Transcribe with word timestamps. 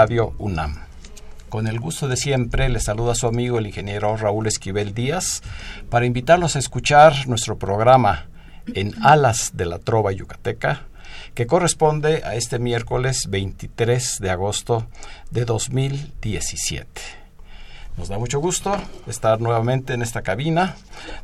Radio 0.00 0.32
UNAM. 0.38 0.76
Con 1.50 1.66
el 1.66 1.78
gusto 1.78 2.08
de 2.08 2.16
siempre, 2.16 2.70
les 2.70 2.84
saluda 2.84 3.14
su 3.14 3.26
amigo 3.26 3.58
el 3.58 3.66
ingeniero 3.66 4.16
Raúl 4.16 4.46
Esquivel 4.46 4.94
Díaz 4.94 5.42
para 5.90 6.06
invitarlos 6.06 6.56
a 6.56 6.58
escuchar 6.58 7.28
nuestro 7.28 7.58
programa 7.58 8.30
en 8.72 8.94
Alas 9.04 9.50
de 9.52 9.66
la 9.66 9.78
Trova 9.78 10.10
Yucateca, 10.10 10.86
que 11.34 11.46
corresponde 11.46 12.22
a 12.24 12.34
este 12.34 12.58
miércoles 12.58 13.26
23 13.28 14.20
de 14.20 14.30
agosto 14.30 14.86
de 15.30 15.44
2017. 15.44 16.88
Nos 17.98 18.08
da 18.08 18.18
mucho 18.18 18.40
gusto 18.40 18.74
estar 19.06 19.38
nuevamente 19.38 19.92
en 19.92 20.00
esta 20.00 20.22
cabina 20.22 20.76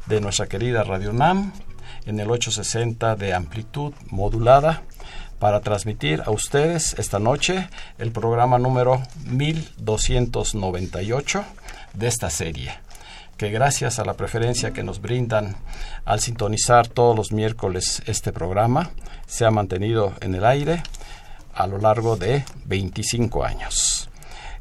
de 0.05 0.21
nuestra 0.21 0.49
querida 0.49 0.85
Radio 0.85 1.13
UNAM 1.13 1.51
en 2.05 2.21
el 2.21 2.31
860 2.31 3.17
de 3.17 3.33
amplitud 3.33 3.95
modulada 4.11 4.83
para 5.39 5.61
transmitir 5.61 6.23
a 6.25 6.31
ustedes 6.31 6.95
esta 6.99 7.19
noche 7.19 7.69
el 7.99 8.13
programa 8.13 8.59
número 8.59 9.03
1298 9.27 11.45
de 11.95 12.07
esta 12.07 12.31
serie, 12.31 12.73
que 13.37 13.51
gracias 13.51 13.99
a 13.99 14.05
la 14.05 14.15
preferencia 14.15 14.73
que 14.73 14.83
nos 14.83 15.01
brindan 15.01 15.57
al 16.05 16.21
sintonizar 16.21 16.89
todos 16.89 17.17
los 17.17 17.33
miércoles 17.33 18.03
este 18.07 18.33
programa, 18.33 18.91
se 19.27 19.45
ha 19.45 19.51
mantenido 19.51 20.13
en 20.21 20.35
el 20.35 20.45
aire 20.45 20.83
a 21.55 21.67
lo 21.67 21.79
largo 21.79 22.17
de 22.17 22.45
25 22.67 23.45
años. 23.45 24.09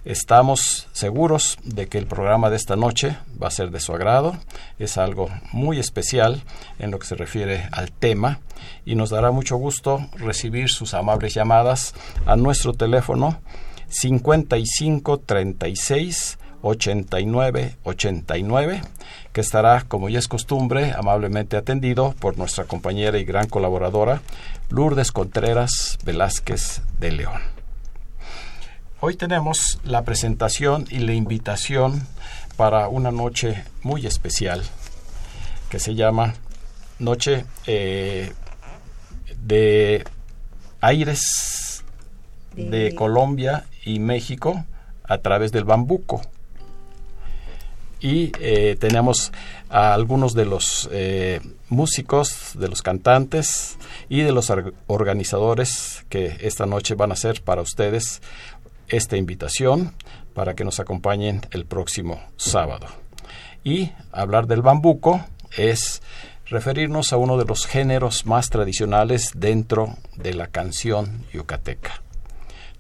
Estamos 0.06 0.88
seguros 0.92 1.58
de 1.64 1.88
que 1.88 1.98
el 1.98 2.06
programa 2.06 2.52
de 2.52 2.58
esta 2.58 2.76
noche 2.76 3.18
va 3.42 3.48
a 3.48 3.52
ser 3.52 3.72
de 3.72 3.80
su 3.80 3.92
agrado. 3.92 4.38
Es 4.78 5.00
algo 5.00 5.30
muy 5.52 5.80
especial 5.80 6.44
en 6.78 6.92
lo 6.92 7.00
que 7.00 7.08
se 7.08 7.16
refiere 7.16 7.68
al 7.72 7.92
tema 7.92 8.40
y 8.86 8.94
nos 8.94 9.10
dará 9.10 9.32
mucho 9.32 9.58
gusto 9.58 10.06
recibir 10.14 10.70
sus 10.70 10.94
amables 10.94 11.34
llamadas 11.34 11.96
a 12.28 12.36
nuestro 12.36 12.74
teléfono 12.74 13.40
55 13.90 15.22
36 15.22 16.38
89 16.62 17.78
89 17.84 18.82
que 19.34 19.42
estará, 19.42 19.86
como 19.88 20.10
ya 20.10 20.20
es 20.20 20.28
costumbre, 20.28 20.94
amablemente 20.96 21.58
atendido 21.58 22.14
por 22.20 22.38
nuestra 22.38 22.66
compañera 22.66 23.18
y 23.18 23.26
gran 23.26 23.48
colaboradora 23.48 24.22
Lourdes 24.70 25.12
Contreras 25.12 25.98
Velázquez 26.06 26.84
de 27.00 27.12
León. 27.12 27.55
Hoy 29.08 29.18
tenemos 29.18 29.78
la 29.84 30.04
presentación 30.04 30.88
y 30.90 30.98
la 30.98 31.14
invitación 31.14 32.08
para 32.58 32.88
una 32.88 33.12
noche 33.12 33.64
muy 33.84 34.08
especial 34.08 34.64
que 35.70 35.78
se 35.78 35.94
llama 35.94 36.34
Noche 36.98 37.46
eh, 37.68 38.34
de 39.44 40.04
Aires 40.82 41.84
de... 42.56 42.96
Colombia 42.96 43.68
y 43.84 44.00
México 44.00 44.66
a 45.04 45.20
través 45.20 45.52
del 45.52 45.66
bambuco. 45.66 46.22
Y 48.00 48.32
eh, 48.40 48.76
tenemos 48.80 49.32
a 49.70 49.94
algunos 49.94 50.34
de 50.34 50.46
los 50.46 50.90
eh, 50.92 51.42
músicos, 51.70 52.54
de 52.56 52.70
los 52.70 52.82
cantantes 52.82 53.78
y 54.10 54.22
de 54.22 54.32
los 54.32 54.52
organizadores 54.88 56.06
que 56.10 56.38
esta 56.42 56.66
noche 56.66 56.96
van 56.96 57.12
a 57.12 57.16
ser 57.16 57.44
para 57.44 57.62
ustedes 57.62 58.22
esta 58.88 59.18
invitación 59.18 59.94
para 60.34 60.54
que 60.54 60.64
nos 60.64 60.80
acompañen 60.80 61.42
el 61.52 61.66
próximo 61.66 62.22
sábado. 62.38 62.88
Y 63.64 63.92
hablar 64.12 64.48
del 64.48 64.62
bambuco 64.62 65.26
es 65.58 66.02
referirnos 66.48 67.14
a 67.14 67.18
uno 67.18 67.38
de 67.38 67.46
los 67.46 67.66
géneros 67.66 68.26
más 68.26 68.50
tradicionales 68.50 69.32
dentro 69.34 69.96
de 70.16 70.34
la 70.34 70.48
canción 70.48 71.26
yucateca. 71.34 72.02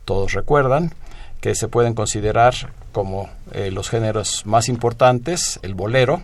Todos 0.04 0.34
recuerdan 0.34 0.94
que 1.42 1.56
se 1.56 1.68
pueden 1.68 1.94
considerar 1.94 2.54
como 2.92 3.30
eh, 3.52 3.72
los 3.72 3.90
géneros 3.90 4.46
más 4.46 4.70
importantes 4.70 5.60
el 5.64 5.74
bolero 5.74 6.22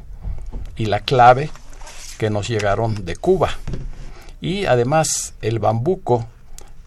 y 0.77 0.85
la 0.85 0.99
clave 0.99 1.49
que 2.17 2.29
nos 2.29 2.47
llegaron 2.47 3.05
de 3.05 3.15
Cuba. 3.15 3.49
Y 4.41 4.65
además 4.65 5.33
el 5.41 5.59
bambuco 5.59 6.27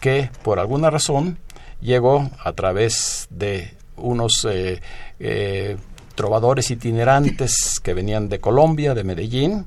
que 0.01 0.31
por 0.43 0.59
alguna 0.59 0.91
razón 0.91 1.39
llegó 1.85 2.31
a 2.43 2.53
través 2.55 3.29
de 3.31 3.77
unos 3.97 4.47
eh, 4.51 4.81
eh, 5.21 5.77
trovadores 6.15 6.71
itinerantes 6.71 7.79
que 7.79 7.93
venían 7.93 8.29
de 8.29 8.41
Colombia, 8.41 8.95
de 8.95 9.05
Medellín, 9.05 9.67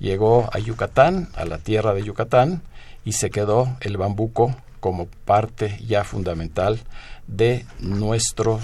llegó 0.00 0.50
a 0.52 0.58
Yucatán, 0.58 1.28
a 1.34 1.44
la 1.44 1.58
tierra 1.58 1.94
de 1.94 2.02
Yucatán, 2.02 2.62
y 3.04 3.12
se 3.12 3.30
quedó 3.30 3.76
el 3.80 3.96
bambuco 3.96 4.54
como 4.80 5.06
parte 5.06 5.78
ya 5.86 6.02
fundamental 6.02 6.80
de 7.28 7.64
nuestro 7.78 8.58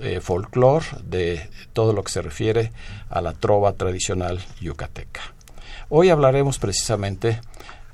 eh, 0.00 0.20
folclore, 0.20 0.86
de 1.02 1.50
todo 1.72 1.92
lo 1.92 2.04
que 2.04 2.12
se 2.12 2.22
refiere 2.22 2.70
a 3.10 3.20
la 3.20 3.32
trova 3.32 3.72
tradicional 3.72 4.38
yucateca. 4.60 5.20
Hoy 5.88 6.10
hablaremos 6.10 6.60
precisamente 6.60 7.40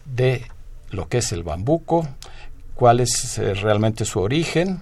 de 0.04 0.44
lo 0.90 1.08
que 1.08 1.18
es 1.18 1.32
el 1.32 1.42
bambuco, 1.44 2.06
cuál 2.80 3.00
es 3.00 3.36
eh, 3.36 3.52
realmente 3.52 4.06
su 4.06 4.20
origen 4.20 4.80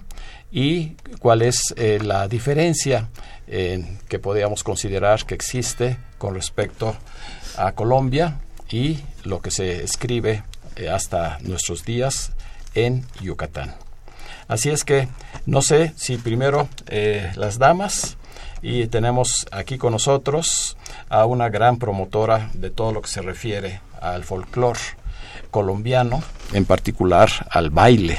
y 0.53 0.95
cuál 1.19 1.41
es 1.41 1.73
eh, 1.75 1.99
la 2.01 2.29
diferencia 2.29 3.09
que 3.45 4.19
podríamos 4.19 4.63
considerar 4.63 5.25
que 5.25 5.33
existe 5.33 5.97
con 6.19 6.35
respecto 6.35 6.95
a 7.57 7.71
Colombia 7.71 8.39
y 8.69 8.99
lo 9.23 9.41
que 9.41 9.49
se 9.49 9.83
escribe 9.83 10.43
eh, 10.75 10.87
hasta 10.87 11.39
nuestros 11.41 11.83
días 11.83 12.31
en 12.75 13.05
Yucatán. 13.21 13.75
Así 14.47 14.69
es 14.69 14.85
que 14.85 15.09
no 15.47 15.61
sé 15.63 15.93
si 15.97 16.17
primero 16.17 16.69
las 17.35 17.57
damas 17.57 18.17
y 18.61 18.87
tenemos 18.87 19.47
aquí 19.51 19.77
con 19.77 19.93
nosotros 19.93 20.77
a 21.09 21.25
una 21.25 21.49
gran 21.49 21.79
promotora 21.79 22.49
de 22.53 22.69
todo 22.69 22.93
lo 22.93 23.01
que 23.01 23.09
se 23.09 23.23
refiere 23.23 23.81
al 23.99 24.23
folclore 24.23 24.79
colombiano, 25.51 26.23
en 26.53 26.65
particular 26.65 27.29
al 27.49 27.69
baile. 27.69 28.17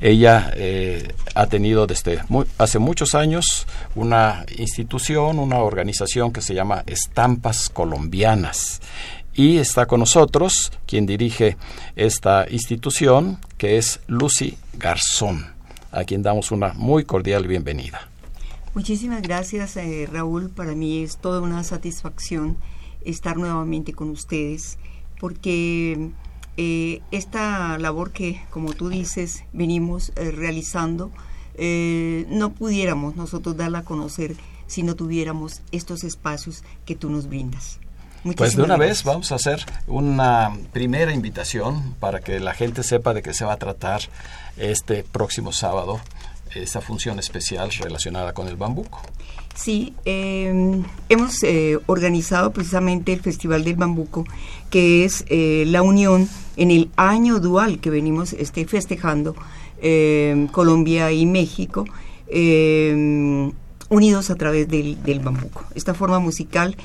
ella 0.00 0.52
eh, 0.54 1.14
ha 1.34 1.46
tenido 1.46 1.86
desde 1.86 2.20
hace 2.58 2.78
muchos 2.78 3.14
años 3.14 3.66
una 3.94 4.44
institución, 4.58 5.38
una 5.38 5.58
organización 5.58 6.32
que 6.32 6.42
se 6.42 6.54
llama 6.54 6.82
Estampas 6.86 7.68
Colombianas 7.70 8.80
y 9.36 9.58
está 9.58 9.86
con 9.86 10.00
nosotros 10.00 10.72
quien 10.86 11.04
dirige 11.04 11.56
esta 11.94 12.46
institución, 12.50 13.38
que 13.58 13.76
es 13.76 14.00
Lucy 14.06 14.56
Garzón, 14.72 15.46
a 15.92 16.04
quien 16.04 16.22
damos 16.22 16.50
una 16.50 16.72
muy 16.72 17.04
cordial 17.04 17.46
bienvenida. 17.46 18.08
Muchísimas 18.74 19.22
gracias, 19.22 19.76
eh, 19.76 20.08
Raúl. 20.10 20.48
Para 20.50 20.74
mí 20.74 21.02
es 21.02 21.18
toda 21.18 21.40
una 21.40 21.62
satisfacción 21.64 22.56
estar 23.04 23.36
nuevamente 23.36 23.92
con 23.92 24.10
ustedes, 24.10 24.78
porque 25.20 26.10
eh, 26.56 27.02
esta 27.10 27.78
labor 27.78 28.12
que, 28.12 28.42
como 28.50 28.72
tú 28.72 28.88
dices, 28.88 29.44
venimos 29.52 30.12
eh, 30.16 30.30
realizando, 30.30 31.10
no 31.58 32.52
pudiéramos 32.52 33.16
nosotros 33.16 33.56
darla 33.56 33.78
a 33.78 33.84
conocer 33.84 34.36
si 34.66 34.82
no 34.82 34.94
tuviéramos 34.94 35.62
estos 35.72 36.04
espacios 36.04 36.64
que 36.84 36.94
tú 36.94 37.08
nos 37.08 37.28
brindas. 37.28 37.78
pues 38.36 38.56
de 38.56 38.62
una 38.62 38.76
vez 38.76 39.04
vamos 39.04 39.32
a 39.32 39.36
hacer 39.36 39.64
una 39.86 40.52
primera 40.72 41.14
invitación 41.14 41.94
para 41.98 42.20
que 42.20 42.40
la 42.40 42.52
gente 42.52 42.82
sepa 42.82 43.14
de 43.14 43.22
qué 43.22 43.32
se 43.32 43.46
va 43.46 43.54
a 43.54 43.56
tratar 43.56 44.02
este 44.58 45.02
próximo 45.02 45.52
sábado 45.52 46.00
esa 46.62 46.80
función 46.80 47.18
especial 47.18 47.70
relacionada 47.72 48.32
con 48.32 48.48
el 48.48 48.56
bambuco. 48.56 49.00
Sí, 49.56 49.94
em, 50.04 50.84
hemos 51.08 51.42
eh, 51.42 51.78
organizado 51.86 52.52
precisamente 52.52 53.14
el 53.14 53.20
Festival 53.20 53.64
del 53.64 53.76
Bambuco, 53.76 54.24
que 54.68 55.04
es 55.04 55.24
eh, 55.28 55.64
la 55.66 55.82
unión 55.82 56.28
en 56.58 56.70
el 56.70 56.90
año 56.96 57.40
dual 57.40 57.80
que 57.80 57.88
venimos 57.88 58.34
este, 58.34 58.66
festejando 58.66 59.34
em, 59.80 60.46
Colombia 60.48 61.10
y 61.10 61.24
México, 61.24 61.86
em, 62.28 63.50
unidos 63.88 64.30
a 64.30 64.34
través 64.34 64.68
del, 64.68 65.02
del 65.02 65.20
bambuco. 65.20 65.64
Esta 65.74 65.94
forma 65.94 66.18
musical 66.18 66.76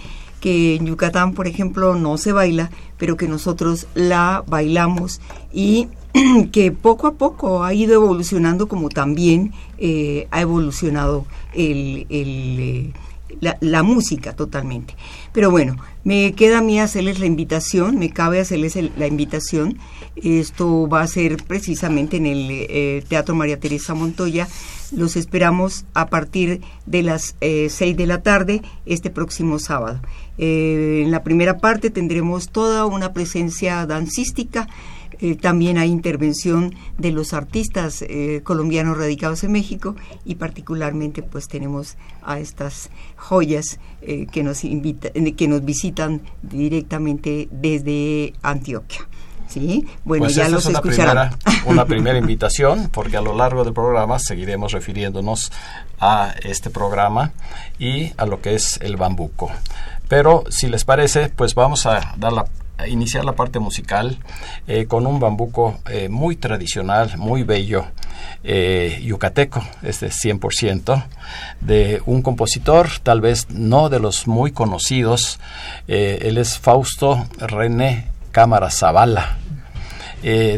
que 0.42 0.76
en 0.76 0.88
Yucatán, 0.88 1.34
por 1.34 1.48
ejemplo, 1.48 1.96
no 1.96 2.18
se 2.18 2.34
baila, 2.34 2.72
pero 2.98 3.16
que 3.16 3.30
nosotros 3.30 3.88
la 3.96 4.44
bailamos 4.46 5.22
y 5.54 5.88
que 6.52 6.72
poco 6.72 7.08
a 7.08 7.14
poco 7.14 7.64
ha 7.64 7.74
ido 7.74 7.94
evolucionando 7.94 8.68
como 8.68 8.90
también 8.90 9.54
eh, 9.78 10.28
ha 10.32 10.42
evolucionado 10.42 11.26
el, 11.54 12.06
eh, 12.10 12.92
la, 13.40 13.84
música 13.84 14.36
totalmente. 14.36 14.96
Pero 15.32 15.52
bueno, 15.52 15.78
me 16.04 16.34
queda 16.34 16.60
a 16.60 16.62
mí 16.62 16.80
hacerles 16.80 17.20
la 17.20 17.26
invitación, 17.26 17.98
me 17.98 18.10
cabe 18.10 18.40
hacerles 18.40 18.76
la 18.76 19.08
invitación. 19.08 19.78
Esto 20.16 20.90
va 20.90 21.02
a 21.02 21.08
ser 21.08 21.38
precisamente 21.44 22.18
en 22.18 22.26
el 22.26 22.48
eh, 22.52 23.04
Teatro 23.08 23.36
María 23.36 23.60
Teresa 23.60 23.94
Montoya. 23.94 24.48
Los 24.92 25.16
esperamos 25.16 25.86
a 25.94 26.08
partir 26.08 26.62
de 26.86 27.02
las 27.02 27.36
6 27.40 27.96
de 27.96 28.08
la 28.08 28.22
tarde 28.22 28.62
este 28.86 29.10
próximo 29.10 29.58
sábado. 29.58 30.02
En 30.42 31.12
la 31.12 31.24
primera 31.24 31.58
parte 31.60 31.90
tendremos 31.90 32.50
toda 32.50 32.86
una 32.86 33.14
presencia 33.14 33.86
dancística 33.86 34.68
eh, 35.22 35.36
también 35.36 35.78
hay 35.78 35.90
intervención 35.90 36.74
de 36.98 37.12
los 37.12 37.34
artistas 37.34 38.02
eh, 38.02 38.42
colombianos 38.44 38.98
radicados 38.98 39.44
en 39.44 39.52
México 39.52 39.96
y 40.26 40.36
particularmente 40.36 41.22
pues 41.22 41.48
tenemos 41.48 41.96
a 42.24 42.40
estas 42.40 42.90
joyas 43.18 43.80
eh, 44.02 44.26
que 44.32 44.42
nos 44.42 44.62
que 44.62 45.48
nos 45.48 45.64
visitan 45.64 46.22
directamente 46.42 47.48
desde 47.52 48.34
Antioquia. 48.42 49.08
Sí, 49.48 49.86
bueno, 50.06 50.26
pues 50.26 50.36
ya 50.36 50.48
los 50.48 50.64
es 50.64 50.70
una 50.70 50.82
Primera, 50.82 51.38
una 51.66 51.86
primera 51.86 52.18
invitación, 52.18 52.90
porque 52.92 53.18
a 53.18 53.22
lo 53.22 53.36
largo 53.36 53.66
del 53.66 53.74
programa 53.74 54.18
seguiremos 54.18 54.72
refiriéndonos 54.72 55.52
a 56.00 56.34
este 56.44 56.70
programa 56.70 57.34
y 57.78 58.14
a 58.18 58.26
lo 58.26 58.42
que 58.42 58.56
es 58.56 58.80
el 58.82 58.96
bambuco. 58.96 59.52
Pero 60.12 60.44
si 60.50 60.68
les 60.68 60.84
parece, 60.84 61.30
pues 61.30 61.56
vamos 61.56 61.86
a 61.86 62.18
iniciar 62.86 63.24
la 63.24 63.32
parte 63.32 63.60
musical 63.60 64.18
eh, 64.68 64.86
con 64.86 65.08
un 65.08 65.22
bambuco 65.22 65.80
eh, 65.90 66.10
muy 66.10 66.36
tradicional, 66.36 67.18
muy 67.18 67.44
bello, 67.44 67.86
eh, 68.44 69.02
yucateco, 69.06 69.64
este 69.84 70.08
100%, 70.08 71.06
de 71.62 72.02
un 72.06 72.24
compositor, 72.24 72.90
tal 73.02 73.22
vez 73.22 73.52
no 73.52 73.88
de 73.88 74.02
los 74.02 74.28
muy 74.28 74.52
conocidos, 74.52 75.40
él 75.88 76.38
es 76.38 76.60
Fausto 76.60 77.26
René 77.38 78.10
Cámara 78.34 78.70
Zavala. 78.70 79.38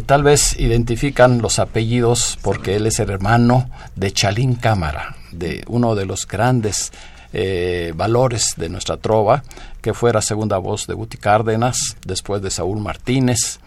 tal 0.08 0.24
vez 0.24 0.60
identifican 0.60 1.44
los 1.44 1.60
apellidos 1.60 2.40
porque 2.42 2.78
él 2.78 2.88
es 2.88 3.00
el 3.00 3.12
hermano 3.12 3.70
de 3.96 4.12
Chalín 4.12 4.56
Cámara, 4.56 5.16
de 5.32 5.64
uno 5.68 5.94
de 5.94 6.08
los 6.08 6.28
grandes 6.28 6.92
eh, 7.34 7.94
valores 7.96 8.54
de 8.58 8.70
nuestra 8.70 8.98
trova, 8.98 9.44
que 9.82 9.94
fuera 9.94 10.22
segunda 10.22 10.58
voz 10.60 10.88
de 10.88 10.94
Guti 10.94 11.18
Cárdenas, 11.18 11.98
después 12.06 12.42
de 12.42 12.52
Saúl 12.52 12.80
Martínez, 12.80 13.60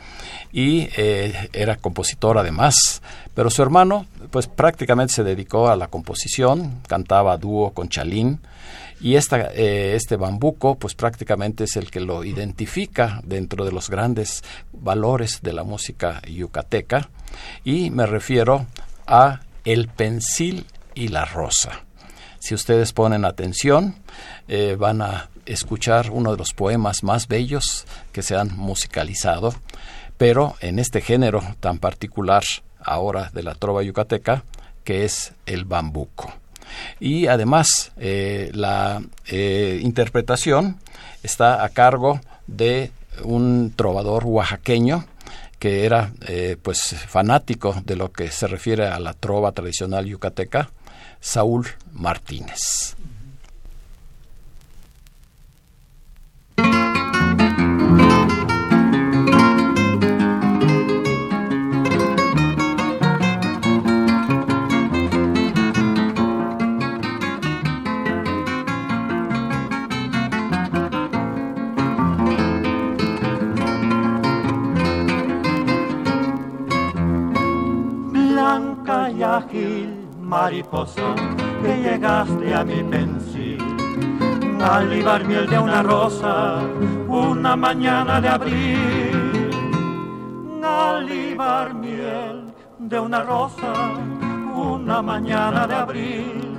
y 0.53 0.89
eh, 0.97 1.51
era 1.53 1.77
compositor 1.77 2.39
además, 2.39 3.03
pero 3.35 3.51
su 3.51 3.63
hermano 3.63 4.07
pues 4.31 4.47
prácticamente 4.47 5.15
se 5.15 5.25
dedicó 5.25 5.69
a 5.69 5.77
la 5.77 5.89
composición, 5.89 6.81
cantaba 6.87 7.37
dúo 7.37 7.73
con 7.73 7.89
Chalín, 7.89 8.41
y 9.01 9.17
esta, 9.17 9.51
eh, 9.53 9.95
este 9.95 10.17
bambuco 10.17 10.77
pues 10.77 10.95
prácticamente 10.95 11.65
es 11.65 11.77
el 11.77 11.91
que 11.91 12.01
lo 12.01 12.25
identifica 12.25 13.21
dentro 13.25 13.65
de 13.65 13.73
los 13.73 13.91
grandes 13.91 14.43
valores 14.73 15.41
de 15.43 15.53
la 15.53 15.65
música 15.65 16.23
yucateca, 16.23 17.11
y 17.65 17.91
me 17.91 18.07
refiero 18.07 18.67
a 19.07 19.41
el 19.65 19.89
pensil 19.89 20.67
y 20.95 21.09
la 21.09 21.25
rosa. 21.25 21.86
Si 22.47 22.55
ustedes 22.55 22.93
ponen 22.93 23.25
atención, 23.25 23.97
eh, 24.47 24.77
van 24.79 25.03
a 25.03 25.31
escuchar 25.47 26.13
uno 26.13 26.31
de 26.31 26.37
los 26.37 26.53
poemas 26.53 27.03
más 27.03 27.27
bellos 27.27 27.87
que 28.13 28.23
se 28.23 28.37
han 28.37 28.57
musicalizado, 28.57 29.53
pero 30.17 30.55
en 30.61 30.79
este 30.79 31.01
género 31.01 31.43
tan 31.59 31.81
particular 31.81 32.45
ahora 32.79 33.33
de 33.35 33.43
la 33.43 33.57
trova 33.57 33.83
yucateca, 33.83 34.45
que 34.85 35.05
es 35.05 35.33
el 35.47 35.65
bambuco. 35.65 36.33
Y 37.01 37.27
además 37.27 37.91
eh, 37.97 38.53
la 38.55 39.03
eh, 39.27 39.81
interpretación 39.83 40.79
está 41.25 41.65
a 41.65 41.69
cargo 41.71 42.21
de 42.47 42.93
un 43.25 43.73
trovador 43.75 44.25
oaxaqueño 44.25 45.05
que 45.59 45.85
era 45.85 46.13
pues 46.63 46.95
fanático 47.09 47.75
de 47.85 47.97
lo 47.97 48.13
que 48.13 48.31
se 48.31 48.47
refiere 48.47 48.87
a 48.87 49.01
la 49.01 49.15
trova 49.15 49.51
tradicional 49.51 50.05
yucateca 50.05 50.71
Saúl 51.27 51.67
Martínez. 51.93 52.95
Blanca 78.13 79.11
y 79.11 79.23
mariposa, 80.27 81.15
que 81.63 81.77
llegaste 81.83 82.55
a 82.55 82.65
mi 82.65 82.83
pensil. 82.83 83.63
Al 84.61 84.91
libar 84.91 85.25
miel 85.25 85.47
de 85.49 85.59
una 85.59 85.83
rosa, 85.83 86.59
una 87.09 87.57
mañana 87.57 88.21
de 88.21 88.29
abril. 88.29 89.51
Al 90.63 91.07
libar 91.07 91.75
miel 91.75 92.53
de 92.79 92.99
una 92.99 93.23
rosa, 93.23 93.73
una 94.55 95.01
mañana 95.01 95.67
de 95.67 95.75
abril. 95.75 96.56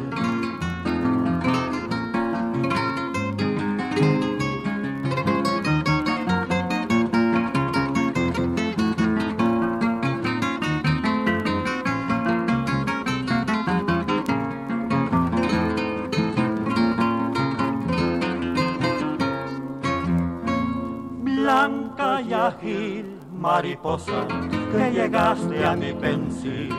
Mariposa, 23.48 24.27
que 24.72 24.92
llegaste 24.92 25.66
a 25.66 25.74
mi 25.82 25.94
pensil. 25.94 26.75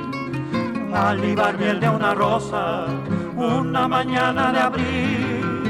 Al 0.93 1.17
libar 1.21 1.57
miel 1.57 1.81
de 1.81 1.89
una 1.89 2.13
rosa, 2.15 2.87
una 3.37 3.89
mañana 3.89 4.53
de 4.53 4.61
abril. 4.71 5.65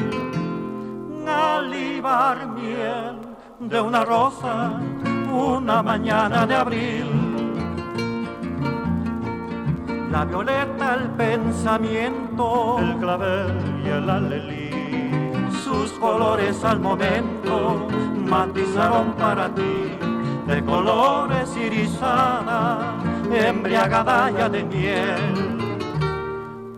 Al 1.26 1.70
libar 1.70 2.36
miel 2.48 3.16
de 3.60 3.80
una 3.80 4.04
rosa, 4.04 4.54
una 5.30 5.82
mañana 5.82 6.46
de 6.46 6.54
abril. 6.64 7.08
la 10.10 10.24
violeta, 10.24 10.86
el 10.94 11.10
pensamiento, 11.24 12.78
el 12.80 12.96
clavel 12.96 13.52
y 13.84 13.88
el 13.88 14.10
alelí. 14.10 14.70
Sus 15.64 15.92
colores 16.04 16.64
al 16.64 16.80
momento 16.80 17.86
matizaron 18.34 19.12
para 19.12 19.44
ti 19.54 20.07
de 20.48 20.64
colores 20.64 21.54
irisada, 21.56 22.96
embriagada 23.30 24.30
ya 24.30 24.48
de 24.48 24.64
miel. 24.64 25.58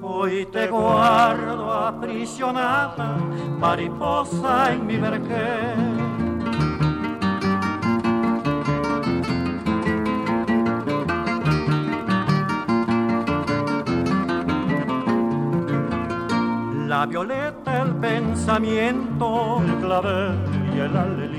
Hoy 0.03 0.47
te 0.47 0.67
guardo 0.67 1.73
aprisionada, 1.73 3.17
mariposa 3.59 4.73
en 4.73 4.87
mi 4.87 4.97
vergel 4.97 6.01
la 17.01 17.07
violeta, 17.07 17.83
el 17.83 17.95
pensamiento, 17.97 19.63
el 19.65 19.75
clavel 19.77 20.35
y 20.75 20.81
el 20.81 20.97
alelí. 20.97 21.30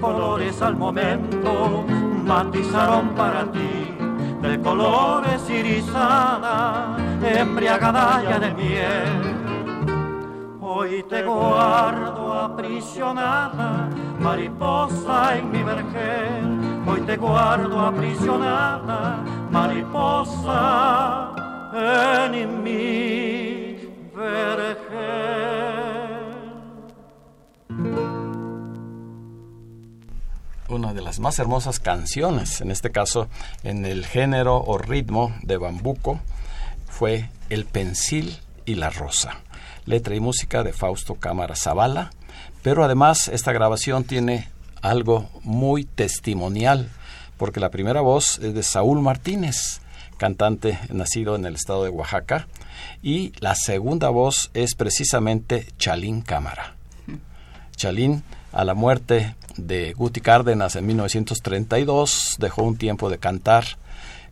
Colores 0.00 0.62
al 0.62 0.76
momento 0.76 1.84
matizaron 2.24 3.10
para 3.10 3.44
ti 3.50 3.92
de 4.42 4.60
colores 4.60 5.48
irisada, 5.48 6.96
embriagada 7.22 8.22
ya 8.22 8.38
de 8.38 8.52
miel. 8.54 10.58
Hoy 10.60 11.02
te 11.08 11.22
guardo 11.22 12.34
aprisionada, 12.34 13.88
mariposa 14.20 15.38
en 15.38 15.50
mi 15.50 15.62
vergel. 15.62 16.60
Hoy 16.86 17.00
te 17.00 17.16
guardo 17.16 17.80
aprisionada, 17.80 19.24
mariposa 19.50 21.32
en 21.72 22.62
mi 22.62 23.76
una 30.76 30.94
de 30.94 31.02
las 31.02 31.18
más 31.18 31.38
hermosas 31.38 31.80
canciones, 31.80 32.60
en 32.60 32.70
este 32.70 32.90
caso 32.90 33.28
en 33.64 33.84
el 33.84 34.06
género 34.06 34.62
o 34.62 34.78
ritmo 34.78 35.34
de 35.42 35.56
bambuco, 35.56 36.20
fue 36.86 37.30
El 37.48 37.64
Pensil 37.64 38.38
y 38.64 38.74
la 38.76 38.90
Rosa, 38.90 39.40
letra 39.86 40.14
y 40.14 40.20
música 40.20 40.62
de 40.62 40.72
Fausto 40.72 41.16
Cámara 41.16 41.56
Zavala, 41.56 42.12
pero 42.62 42.84
además 42.84 43.28
esta 43.28 43.52
grabación 43.52 44.04
tiene 44.04 44.48
algo 44.82 45.28
muy 45.42 45.84
testimonial, 45.84 46.90
porque 47.38 47.60
la 47.60 47.70
primera 47.70 48.00
voz 48.00 48.38
es 48.38 48.54
de 48.54 48.62
Saúl 48.62 49.00
Martínez, 49.00 49.80
cantante 50.16 50.78
nacido 50.90 51.36
en 51.36 51.44
el 51.44 51.54
estado 51.54 51.84
de 51.84 51.90
Oaxaca, 51.90 52.46
y 53.02 53.32
la 53.40 53.54
segunda 53.54 54.10
voz 54.10 54.50
es 54.54 54.74
precisamente 54.74 55.68
Chalín 55.78 56.22
Cámara. 56.22 56.74
Chalín, 57.76 58.22
a 58.52 58.64
la 58.64 58.74
muerte 58.74 59.34
de 59.56 59.92
Guti 59.92 60.20
Cárdenas 60.20 60.76
en 60.76 60.86
1932, 60.86 62.36
dejó 62.38 62.62
un 62.62 62.76
tiempo 62.76 63.10
de 63.10 63.18
cantar, 63.18 63.64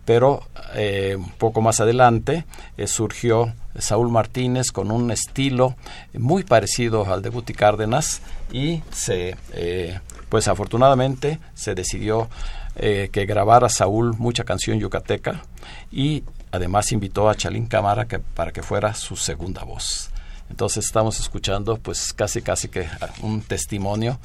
pero 0.04 0.42
eh, 0.74 1.16
un 1.18 1.30
poco 1.30 1.60
más 1.60 1.80
adelante 1.80 2.44
eh, 2.76 2.86
surgió 2.86 3.54
Saúl 3.78 4.10
Martínez 4.10 4.70
con 4.70 4.90
un 4.90 5.10
estilo 5.10 5.76
muy 6.12 6.44
parecido 6.44 7.12
al 7.12 7.22
de 7.22 7.30
Guti 7.30 7.54
Cárdenas 7.54 8.20
y 8.52 8.82
se, 8.92 9.36
eh, 9.52 9.98
pues 10.28 10.48
afortunadamente 10.48 11.38
se 11.54 11.74
decidió 11.74 12.28
que 12.76 13.24
grabara 13.24 13.68
Saúl 13.68 14.16
mucha 14.18 14.42
canción 14.42 14.80
yucateca 14.80 15.44
y 15.92 16.24
Además 16.54 16.92
invitó 16.92 17.28
a 17.28 17.34
Chalín 17.34 17.66
Cámara 17.66 18.06
que, 18.06 18.20
para 18.20 18.52
que 18.52 18.62
fuera 18.62 18.94
su 18.94 19.16
segunda 19.16 19.64
voz. 19.64 20.10
Entonces 20.50 20.84
estamos 20.84 21.18
escuchando 21.20 21.78
pues 21.78 22.12
casi 22.12 22.42
casi 22.42 22.68
que 22.68 22.86
un 23.22 23.42
testimonio 23.42 24.18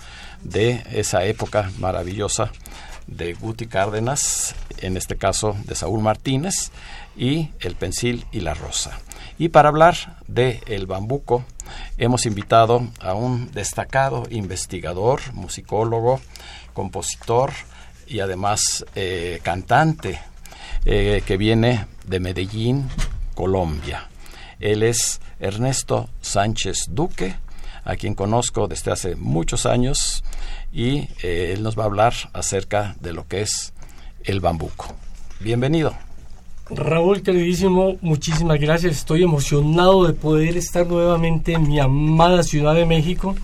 de 0.43 0.83
esa 0.91 1.23
época 1.25 1.71
maravillosa 1.79 2.51
de 3.07 3.33
Guti 3.33 3.67
Cárdenas, 3.67 4.55
en 4.77 4.95
este 4.95 5.17
caso 5.17 5.55
de 5.65 5.75
Saúl 5.75 6.01
Martínez, 6.01 6.71
y 7.17 7.49
El 7.59 7.75
Pensil 7.75 8.25
y 8.31 8.41
la 8.41 8.53
Rosa. 8.53 8.99
Y 9.37 9.49
para 9.49 9.69
hablar 9.69 10.17
de 10.27 10.61
El 10.67 10.85
Bambuco, 10.85 11.43
hemos 11.97 12.25
invitado 12.25 12.87
a 12.99 13.13
un 13.13 13.51
destacado 13.51 14.23
investigador, 14.29 15.33
musicólogo, 15.33 16.21
compositor 16.73 17.51
y 18.07 18.19
además 18.19 18.85
eh, 18.95 19.39
cantante 19.43 20.19
eh, 20.85 21.23
que 21.25 21.37
viene 21.37 21.87
de 22.05 22.19
Medellín, 22.19 22.89
Colombia. 23.33 24.07
Él 24.59 24.83
es 24.83 25.19
Ernesto 25.39 26.09
Sánchez 26.21 26.87
Duque, 26.89 27.35
a 27.83 27.95
quien 27.95 28.15
conozco 28.15 28.67
desde 28.67 28.91
hace 28.91 29.15
muchos 29.15 29.65
años 29.65 30.23
y 30.71 31.07
eh, 31.23 31.53
él 31.53 31.63
nos 31.63 31.77
va 31.77 31.83
a 31.83 31.87
hablar 31.87 32.13
acerca 32.33 32.95
de 32.99 33.13
lo 33.13 33.27
que 33.27 33.41
es 33.41 33.73
el 34.23 34.39
bambuco. 34.39 34.93
Bienvenido. 35.39 35.93
Raúl, 36.69 37.23
queridísimo, 37.23 37.97
muchísimas 38.01 38.59
gracias. 38.59 38.97
Estoy 38.97 39.23
emocionado 39.23 40.05
de 40.05 40.13
poder 40.13 40.55
estar 40.55 40.85
nuevamente 40.85 41.53
en 41.53 41.67
mi 41.67 41.79
amada 41.79 42.43
Ciudad 42.43 42.75
de 42.75 42.85
México 42.85 43.35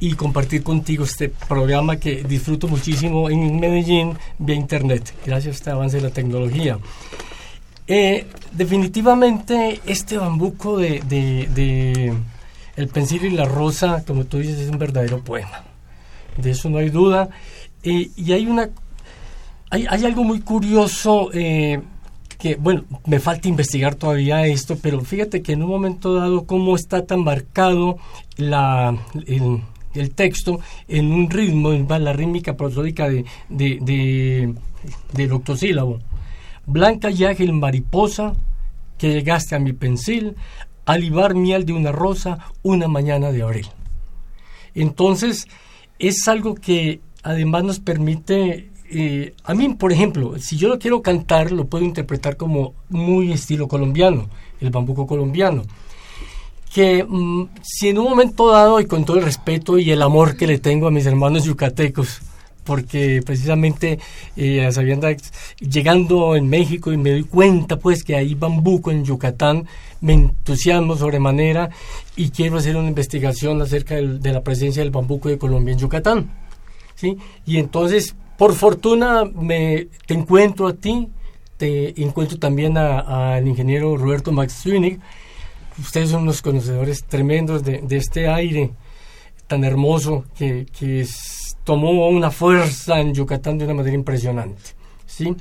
y 0.00 0.14
compartir 0.14 0.64
contigo 0.64 1.04
este 1.04 1.28
programa 1.28 1.96
que 1.96 2.24
disfruto 2.24 2.66
muchísimo 2.66 3.30
en 3.30 3.60
Medellín 3.60 4.18
vía 4.38 4.56
Internet, 4.56 5.14
gracias 5.24 5.54
a 5.54 5.58
este 5.58 5.70
avance 5.70 5.98
de 5.98 6.02
la 6.02 6.10
tecnología. 6.10 6.78
Eh, 7.86 8.26
definitivamente 8.52 9.80
este 9.84 10.16
bambuco 10.16 10.78
de, 10.78 12.14
El 12.76 12.88
Pensil 12.88 13.24
y 13.26 13.30
la 13.30 13.44
Rosa, 13.44 14.04
como 14.06 14.24
tú 14.24 14.38
dices, 14.38 14.58
es 14.58 14.70
un 14.70 14.78
verdadero 14.78 15.22
poema. 15.22 15.62
De 16.36 16.50
eso 16.50 16.70
no 16.70 16.78
hay 16.78 16.90
duda. 16.90 17.28
Eh, 17.82 18.10
y 18.16 18.32
hay 18.32 18.46
una... 18.46 18.70
Hay, 19.70 20.04
algo 20.04 20.22
muy 20.22 20.40
curioso 20.40 21.30
eh, 21.32 21.80
que, 22.38 22.54
bueno, 22.54 22.84
me 23.06 23.18
falta 23.18 23.48
investigar 23.48 23.96
todavía 23.96 24.46
esto, 24.46 24.78
pero 24.80 25.00
fíjate 25.00 25.42
que 25.42 25.52
en 25.52 25.64
un 25.64 25.68
momento 25.68 26.14
dado 26.14 26.46
cómo 26.46 26.76
está 26.76 27.04
tan 27.04 27.24
marcado 27.24 27.98
el 28.36 30.14
texto 30.14 30.60
en 30.86 31.10
un 31.10 31.28
ritmo, 31.28 31.72
en 31.72 31.88
la 31.88 32.12
rítmica 32.12 32.56
prosódica 32.56 33.08
de, 33.08 33.24
de, 33.48 33.78
de, 33.80 34.54
del 35.12 35.32
octosílabo. 35.32 35.98
Blanca 36.66 37.10
y 37.10 37.24
ágil 37.24 37.52
mariposa, 37.52 38.34
que 38.98 39.12
llegaste 39.12 39.54
a 39.54 39.58
mi 39.58 39.72
pensil, 39.72 40.36
alivar 40.86 41.34
miel 41.34 41.64
de 41.64 41.72
una 41.72 41.92
rosa 41.92 42.38
una 42.62 42.88
mañana 42.88 43.32
de 43.32 43.42
abril. 43.42 43.66
Entonces, 44.74 45.46
es 45.98 46.26
algo 46.28 46.54
que 46.54 47.00
además 47.22 47.64
nos 47.64 47.80
permite, 47.80 48.70
eh, 48.90 49.34
a 49.44 49.54
mí, 49.54 49.74
por 49.74 49.92
ejemplo, 49.92 50.38
si 50.38 50.56
yo 50.56 50.68
lo 50.68 50.78
quiero 50.78 51.02
cantar, 51.02 51.52
lo 51.52 51.66
puedo 51.66 51.84
interpretar 51.84 52.36
como 52.36 52.74
muy 52.88 53.32
estilo 53.32 53.68
colombiano, 53.68 54.28
el 54.60 54.70
bambuco 54.70 55.06
colombiano 55.06 55.62
que 56.74 57.04
mm, 57.08 57.50
si 57.62 57.90
en 57.90 57.98
un 57.98 58.04
momento 58.04 58.50
dado 58.50 58.80
y 58.80 58.86
con 58.86 59.04
todo 59.04 59.18
el 59.18 59.24
respeto 59.24 59.78
y 59.78 59.92
el 59.92 60.02
amor 60.02 60.36
que 60.36 60.48
le 60.48 60.58
tengo 60.58 60.88
a 60.88 60.90
mis 60.90 61.06
hermanos 61.06 61.44
yucatecos, 61.44 62.20
porque 62.64 63.22
precisamente 63.24 63.98
eh, 64.36 64.68
sabiendo, 64.72 65.08
llegando 65.60 66.36
en 66.36 66.48
México 66.48 66.92
y 66.92 66.96
me 66.96 67.10
doy 67.10 67.24
cuenta 67.24 67.78
pues 67.78 68.02
que 68.02 68.16
hay 68.16 68.34
bambuco 68.34 68.90
en 68.90 69.04
Yucatán, 69.04 69.66
me 70.00 70.14
entusiasmo 70.14 70.96
sobremanera 70.96 71.70
y 72.16 72.30
quiero 72.30 72.58
hacer 72.58 72.76
una 72.76 72.88
investigación 72.88 73.62
acerca 73.62 73.96
de 73.96 74.32
la 74.32 74.42
presencia 74.42 74.82
del 74.82 74.90
bambuco 74.90 75.28
de 75.28 75.38
Colombia 75.38 75.72
en 75.72 75.78
Yucatán. 75.78 76.30
¿sí? 76.94 77.16
Y 77.46 77.58
entonces, 77.58 78.14
por 78.36 78.54
fortuna, 78.54 79.24
me, 79.24 79.88
te 80.06 80.14
encuentro 80.14 80.66
a 80.66 80.74
ti, 80.74 81.08
te 81.56 82.00
encuentro 82.02 82.38
también 82.38 82.76
al 82.76 83.46
ingeniero 83.46 83.96
Roberto 83.96 84.32
Max 84.32 84.62
Zwinig, 84.62 85.00
ustedes 85.78 86.10
son 86.10 86.22
unos 86.22 86.42
conocedores 86.42 87.04
tremendos 87.04 87.64
de, 87.64 87.82
este 87.90 88.28
aire 88.28 88.70
tan 89.46 89.64
hermoso 89.64 90.24
que, 90.36 90.66
tomó 91.64 92.08
una 92.08 92.30
fuerza 92.30 93.00
en 93.00 93.14
Yucatán 93.14 93.58
de 93.58 93.64
una 93.64 93.74
manera 93.74 93.96
impresionante. 93.96 94.62
¿sí? 95.06 95.34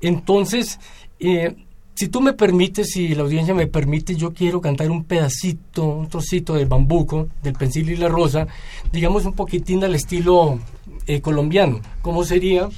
Entonces, 0.00 0.78
eh, 1.18 1.56
si 1.94 2.08
tú 2.08 2.20
me 2.20 2.32
permites, 2.32 2.92
si 2.92 3.14
la 3.14 3.22
audiencia 3.22 3.54
me 3.54 3.66
permite, 3.66 4.14
yo 4.14 4.32
quiero 4.32 4.60
cantar 4.60 4.90
un 4.90 5.04
pedacito, 5.04 5.84
un 5.84 6.08
trocito 6.08 6.54
del 6.54 6.66
bambuco, 6.66 7.28
del 7.42 7.54
pensil 7.54 7.90
y 7.90 7.96
la 7.96 8.08
rosa, 8.08 8.46
digamos 8.92 9.24
un 9.24 9.34
poquitín 9.34 9.84
al 9.84 9.94
estilo 9.94 10.58
eh, 11.06 11.20
colombiano. 11.20 11.80
¿Cómo 12.02 12.24
sería? 12.24 12.68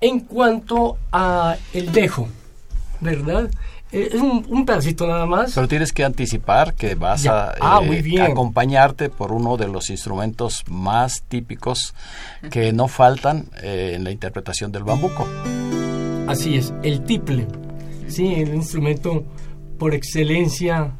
En 0.00 0.20
cuanto 0.20 0.98
a 1.12 1.56
el 1.72 1.92
dejo, 1.92 2.28
¿verdad? 3.00 3.50
Eh, 3.92 4.10
es 4.12 4.20
un, 4.20 4.64
pedacito 4.64 5.06
nada 5.06 5.26
más. 5.26 5.52
Pero 5.54 5.68
tienes 5.68 5.92
que 5.92 6.04
anticipar 6.04 6.74
que 6.74 6.94
vas 6.94 7.26
a 7.26 7.54
ah, 7.60 7.80
eh, 7.82 8.20
acompañarte 8.20 9.10
por 9.10 9.32
uno 9.32 9.56
de 9.56 9.68
los 9.68 9.90
instrumentos 9.90 10.64
más 10.68 11.22
típicos 11.28 11.94
que 12.50 12.72
no 12.72 12.88
faltan 12.88 13.46
eh, 13.62 13.92
en 13.94 14.04
la 14.04 14.10
interpretación 14.10 14.72
del 14.72 14.84
bambuco. 14.84 15.26
Así 16.26 16.56
es, 16.56 16.72
el 16.82 17.04
tiple, 17.04 17.46
sí, 18.06 18.34
el 18.34 18.54
instrumento 18.54 19.24
por 19.78 19.94
excelencia 19.94 20.92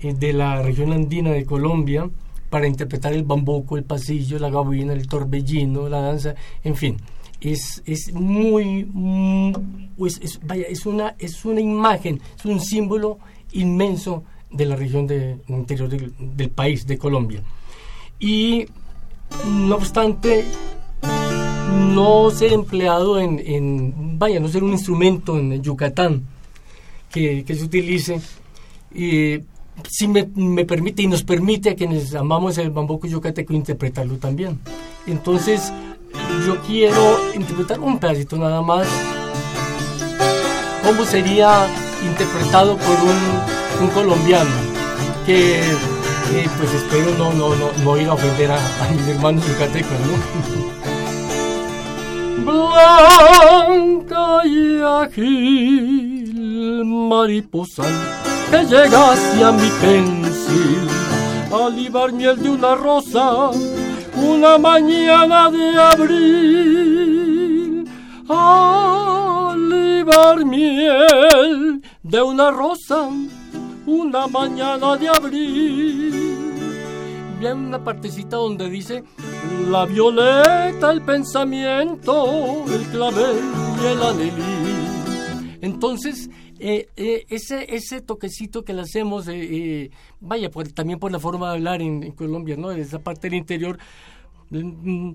eh, 0.00 0.14
de 0.14 0.32
la 0.32 0.62
región 0.62 0.92
andina 0.92 1.30
de 1.30 1.44
Colombia 1.44 2.08
para 2.48 2.66
interpretar 2.66 3.12
el 3.12 3.24
bambuco, 3.24 3.76
el 3.76 3.84
pasillo, 3.84 4.38
la 4.38 4.50
gabina, 4.50 4.94
el 4.94 5.06
torbellino, 5.06 5.88
la 5.88 6.00
danza, 6.00 6.34
en 6.64 6.74
fin. 6.74 6.96
Es, 7.42 7.82
es 7.84 8.12
muy, 8.14 8.88
vaya, 10.44 10.66
es 10.68 10.86
una, 10.86 11.16
es 11.18 11.44
una 11.44 11.60
imagen, 11.60 12.20
es 12.38 12.44
un 12.44 12.60
símbolo 12.60 13.18
inmenso 13.52 14.24
de 14.52 14.66
la 14.66 14.76
región 14.76 15.06
del 15.06 15.40
interior 15.48 15.88
del, 15.88 16.50
país, 16.50 16.86
de 16.86 16.98
Colombia. 16.98 17.42
Y 18.20 18.66
no 19.48 19.76
obstante, 19.76 20.44
no 21.94 22.30
ser 22.30 22.52
empleado 22.52 23.18
en, 23.18 24.18
vaya, 24.18 24.38
no 24.40 24.48
ser 24.48 24.62
un 24.62 24.72
instrumento 24.72 25.38
en 25.38 25.62
Yucatán 25.62 26.22
que, 27.10 27.44
se 27.46 27.64
utilice, 27.64 28.20
y 28.94 29.40
si 29.88 30.08
me, 30.08 30.24
permite 30.64 31.02
y 31.02 31.06
nos 31.06 31.22
permite 31.22 31.70
a 31.70 31.74
quienes 31.74 32.14
amamos 32.14 32.58
el 32.58 32.70
bambuco 32.70 33.06
yucateco 33.06 33.54
interpretarlo 33.54 34.16
también. 34.18 34.60
Entonces, 35.06 35.72
yo 36.46 36.60
quiero 36.66 37.32
interpretar 37.34 37.80
un 37.80 37.98
pedacito 37.98 38.36
nada 38.36 38.62
más. 38.62 38.86
¿Cómo 40.84 41.04
sería 41.04 41.66
interpretado 42.04 42.76
por 42.76 42.96
un, 43.80 43.90
colombiano? 43.90 44.50
Que, 45.26 45.62
pues 46.58 46.72
espero 46.74 47.10
no, 47.18 47.32
no, 47.32 47.54
no, 47.54 47.70
no 47.84 47.96
ir 47.96 48.08
a 48.08 48.14
ofender 48.14 48.50
a, 48.50 48.58
mis 48.90 49.08
hermanos 49.08 49.46
yucatecos, 49.46 49.92
¿no? 50.00 50.16
Blanca 53.72 54.40
y 54.44 54.80
ágil 54.82 56.32
mariposa 56.84 57.84
que 58.50 58.64
llegaste 58.64 59.44
a 59.44 59.52
mi 59.52 59.70
pensil 59.80 60.88
a 61.52 61.68
libar 61.68 62.12
miel 62.12 62.42
de 62.42 62.50
una 62.50 62.74
rosa 62.74 63.50
una 64.14 64.58
mañana 64.58 65.50
de 65.50 65.78
abril 65.78 67.04
a 68.28 69.54
libar 69.56 70.44
miel 70.44 71.82
de 72.02 72.22
una 72.22 72.50
rosa 72.50 73.08
una 73.86 74.26
mañana 74.26 74.96
de 74.96 75.08
abril 75.08 76.42
Viene 77.42 77.66
una 77.66 77.82
partecita 77.82 78.36
donde 78.36 78.70
dice 78.70 79.02
la 79.68 79.84
violeta, 79.84 80.92
el 80.92 81.02
pensamiento, 81.02 82.64
el 82.72 82.82
clavel 82.82 83.36
y 83.82 83.86
el 83.86 84.00
anelí. 84.00 85.56
Entonces, 85.60 86.30
eh, 86.64 86.88
eh, 86.96 87.26
ese, 87.28 87.74
ese 87.74 88.00
toquecito 88.00 88.64
que 88.64 88.72
le 88.72 88.82
hacemos, 88.82 89.26
eh, 89.26 89.90
vaya, 90.20 90.48
también 90.72 91.00
por 91.00 91.10
la 91.10 91.18
forma 91.18 91.48
de 91.48 91.54
hablar 91.54 91.82
en, 91.82 92.12
Colombia, 92.12 92.56
¿no? 92.56 92.70
Esa 92.70 93.00
parte 93.00 93.28
del 93.28 93.38
interior. 93.38 93.78
Mm, 94.50 95.14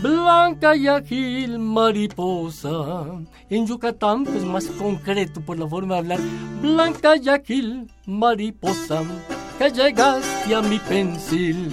blanca 0.00 0.74
y 0.74 0.88
ágil 0.88 1.58
mariposa. 1.58 3.04
En 3.50 3.66
Yucatán, 3.66 4.24
pues 4.24 4.42
más 4.46 4.68
concreto 4.68 5.42
por 5.42 5.58
la 5.58 5.68
forma 5.68 5.96
de 5.96 6.00
hablar. 6.00 6.20
Blanca 6.62 7.14
y 7.16 7.28
ágil 7.28 7.92
mariposa, 8.06 9.02
que 9.58 9.70
llegaste 9.70 10.54
a 10.54 10.62
mi 10.62 10.78
pensil. 10.78 11.68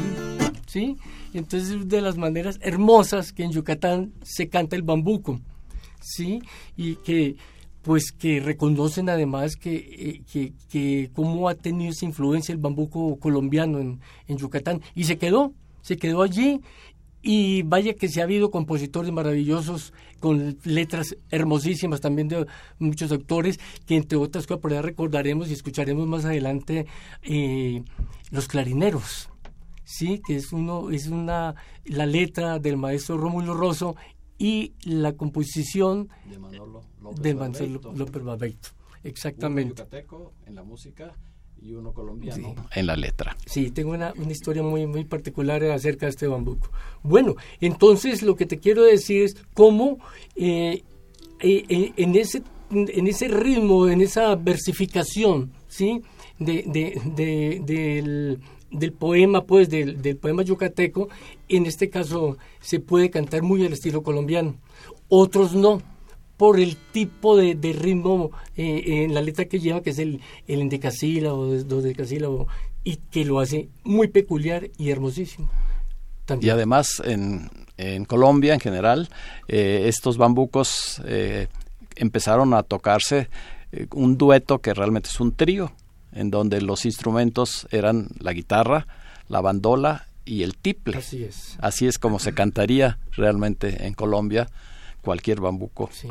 ¿Sí? 0.68 0.98
Entonces, 1.34 1.88
de 1.88 2.02
las 2.02 2.18
maneras 2.18 2.60
hermosas 2.62 3.32
que 3.32 3.44
en 3.44 3.54
Yucatán 3.54 4.12
se 4.22 4.50
canta 4.50 4.76
el 4.76 4.82
bambuco. 4.82 5.40
¿Sí? 6.02 6.42
Y 6.76 6.96
que 6.98 7.38
pues 7.84 8.12
que 8.12 8.40
reconocen 8.40 9.10
además 9.10 9.56
que, 9.58 9.76
eh, 9.76 10.22
que, 10.32 10.54
que, 10.70 11.12
cómo 11.14 11.50
ha 11.50 11.56
tenido 11.56 11.92
esa 11.92 12.06
influencia 12.06 12.54
el 12.54 12.60
bambuco 12.60 13.18
colombiano 13.20 13.80
en, 13.80 14.00
en, 14.28 14.38
Yucatán. 14.38 14.82
Y 14.96 15.04
se 15.04 15.18
quedó, 15.18 15.54
se 15.82 15.98
quedó 15.98 16.24
allí. 16.24 16.62
Y 17.22 17.62
vaya 17.64 17.94
que 17.94 18.10
se 18.10 18.20
ha 18.20 18.26
habido 18.26 18.52
compositores 18.52 19.12
maravillosos 19.12 19.94
con 20.20 20.58
letras 20.64 21.16
hermosísimas 21.30 22.02
también 22.02 22.28
de 22.28 22.46
muchos 22.80 23.12
autores, 23.12 23.60
que 23.86 23.96
entre 23.96 24.18
otras 24.18 24.46
cosas 24.46 24.62
por 24.62 24.74
ahí 24.74 24.82
recordaremos 24.82 25.50
y 25.50 25.54
escucharemos 25.54 26.06
más 26.08 26.26
adelante 26.26 26.86
eh, 27.22 27.84
los 28.32 28.48
clarineros. 28.48 29.30
Sí, 29.86 30.22
que 30.26 30.38
es 30.38 30.54
uno, 30.54 30.90
es 30.92 31.08
una 31.08 31.56
la 31.86 32.06
letra 32.06 32.60
del 32.60 32.78
maestro 32.78 33.18
Rómulo 33.18 33.54
Rosso 33.54 33.96
y 34.44 34.74
la 34.84 35.14
composición 35.14 36.10
de 36.30 36.38
Manolo 36.38 36.82
López, 37.96 38.24
Barbeito. 38.24 38.70
Exactamente. 39.02 39.72
Uno 39.72 39.90
yucateco 39.90 40.34
en 40.46 40.56
la 40.56 40.64
música 40.64 41.14
y 41.62 41.72
uno 41.72 41.94
colombiano 41.94 42.54
en 42.76 42.86
la 42.86 42.98
letra. 42.98 43.38
Sí, 43.46 43.72
tengo 43.72 43.92
una, 43.92 44.12
una, 44.18 44.34
historia 44.34 44.62
muy, 44.62 44.86
muy 44.86 45.06
particular 45.06 45.64
acerca 45.64 46.08
de 46.08 46.10
este 46.10 46.28
bambuco. 46.28 46.70
Bueno, 47.04 47.36
entonces 47.62 48.22
lo 48.22 48.36
que 48.36 48.46
te 48.46 48.60
quiero 48.60 48.84
decir 48.84 49.24
es 49.24 49.38
cómo 49.54 50.00
eh, 50.36 50.84
eh, 51.40 51.64
eh, 51.70 51.94
en, 51.96 52.14
ese, 52.18 52.44
en 52.70 53.08
ese 53.08 53.30
ritmo, 53.30 53.88
en 53.88 54.02
esa 54.02 54.36
versificación, 54.36 55.54
¿sí? 55.70 56.02
De, 56.38 56.66
de, 56.68 57.02
de, 57.16 57.62
del, 57.66 58.40
del 58.74 58.92
poema, 58.92 59.46
pues, 59.46 59.70
del, 59.70 60.02
del, 60.02 60.18
poema 60.18 60.44
yucateco, 60.44 61.08
en 61.48 61.66
este 61.66 61.90
caso 61.90 62.38
se 62.60 62.80
puede 62.80 63.10
cantar 63.10 63.44
muy 63.44 63.66
al 63.66 63.74
estilo 63.74 64.04
colombiano. 64.04 64.56
Otros 65.08 65.54
no, 65.54 65.82
por 66.38 66.60
el 66.60 66.76
tipo 66.76 67.38
de, 67.38 67.56
ritmo 67.74 68.32
eh, 68.58 69.04
en 69.06 69.14
la 69.14 69.22
letra 69.22 69.46
que 69.46 69.60
lleva, 69.60 69.82
que 69.82 69.92
es 69.92 70.00
el, 70.00 70.22
el 70.48 70.62
endecasílabo, 70.62 71.46
dodecasílabo, 71.46 72.48
y 72.84 72.98
que 72.98 73.24
lo 73.24 73.40
hace 73.40 73.70
muy 73.84 74.08
peculiar 74.08 74.70
y 74.78 74.90
hermosísimo. 74.90 75.50
Y 76.42 76.50
además, 76.50 77.02
en, 77.06 77.50
Colombia 78.06 78.54
en 78.54 78.60
general, 78.60 79.10
eh, 79.48 79.86
estos 79.88 80.18
bambucos 80.18 81.02
eh, 81.06 81.48
empezaron 81.96 82.54
a 82.54 82.64
tocarse 82.64 83.30
un 83.94 84.18
dueto 84.18 84.60
que 84.60 84.74
realmente 84.74 85.10
es 85.10 85.20
un 85.20 85.34
trío 85.34 85.74
en 86.16 86.32
donde 86.32 86.62
los 86.62 86.86
instrumentos 86.86 87.68
eran 87.72 88.08
la 88.20 88.34
guitarra, 88.34 88.88
la 89.28 89.42
bandola 89.42 90.08
y 90.26 90.44
el 90.44 90.56
tiple. 90.56 90.98
Así 90.98 91.24
es. 91.24 91.58
Así 91.60 91.88
es 91.88 91.98
como 92.00 92.20
se 92.20 92.34
cantaría 92.34 93.00
realmente 93.12 93.86
en 93.86 93.94
Colombia 93.94 94.50
cualquier 95.02 95.42
bambuco. 95.42 95.90
Sí. 95.92 96.08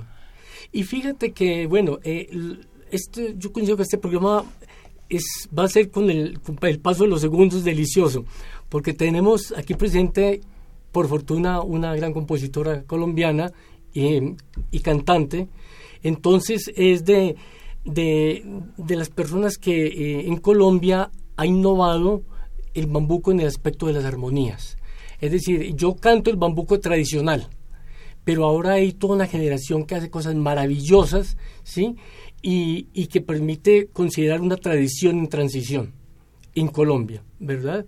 Y 0.70 0.84
fíjate 0.84 1.32
que, 1.32 1.66
bueno, 1.66 1.98
eh, 2.04 2.28
este, 2.90 3.34
yo 3.36 3.52
considero 3.52 3.76
que 3.76 3.82
este 3.84 3.98
programa 3.98 4.44
es, 5.08 5.48
va 5.56 5.64
a 5.64 5.68
ser 5.68 5.90
con 5.90 6.10
el, 6.10 6.38
el 6.62 6.80
paso 6.80 7.04
de 7.04 7.10
los 7.10 7.20
segundos 7.20 7.64
delicioso, 7.64 8.24
porque 8.68 8.92
tenemos 8.92 9.52
aquí 9.56 9.74
presente, 9.74 10.40
por 10.92 11.08
fortuna, 11.08 11.62
una 11.62 11.94
gran 11.94 12.12
compositora 12.12 12.82
colombiana 12.82 13.52
y, 13.92 14.34
y 14.70 14.80
cantante. 14.80 15.48
Entonces 16.02 16.70
es 16.74 17.04
de 17.04 17.36
de, 17.84 18.44
de 18.76 18.96
las 18.96 19.10
personas 19.10 19.58
que 19.58 19.86
eh, 19.86 20.26
en 20.26 20.36
Colombia 20.36 21.10
ha 21.36 21.46
innovado 21.46 22.22
el 22.74 22.86
bambuco 22.86 23.32
en 23.32 23.40
el 23.40 23.46
aspecto 23.46 23.86
de 23.86 23.92
las 23.94 24.04
armonías. 24.04 24.78
Es 25.20 25.30
decir, 25.30 25.74
yo 25.74 25.96
canto 25.96 26.30
el 26.30 26.36
bambuco 26.36 26.80
tradicional, 26.80 27.48
pero 28.24 28.44
ahora 28.44 28.74
hay 28.74 28.92
toda 28.92 29.14
una 29.14 29.26
generación 29.26 29.84
que 29.84 29.94
hace 29.94 30.10
cosas 30.10 30.34
maravillosas, 30.34 31.36
¿sí? 31.64 31.96
Y, 32.42 32.88
y 32.92 33.06
que 33.06 33.20
permite 33.20 33.88
considerar 33.92 34.40
una 34.40 34.56
tradición 34.56 35.18
en 35.18 35.28
transición 35.28 35.92
en 36.54 36.68
Colombia, 36.68 37.22
¿verdad? 37.38 37.86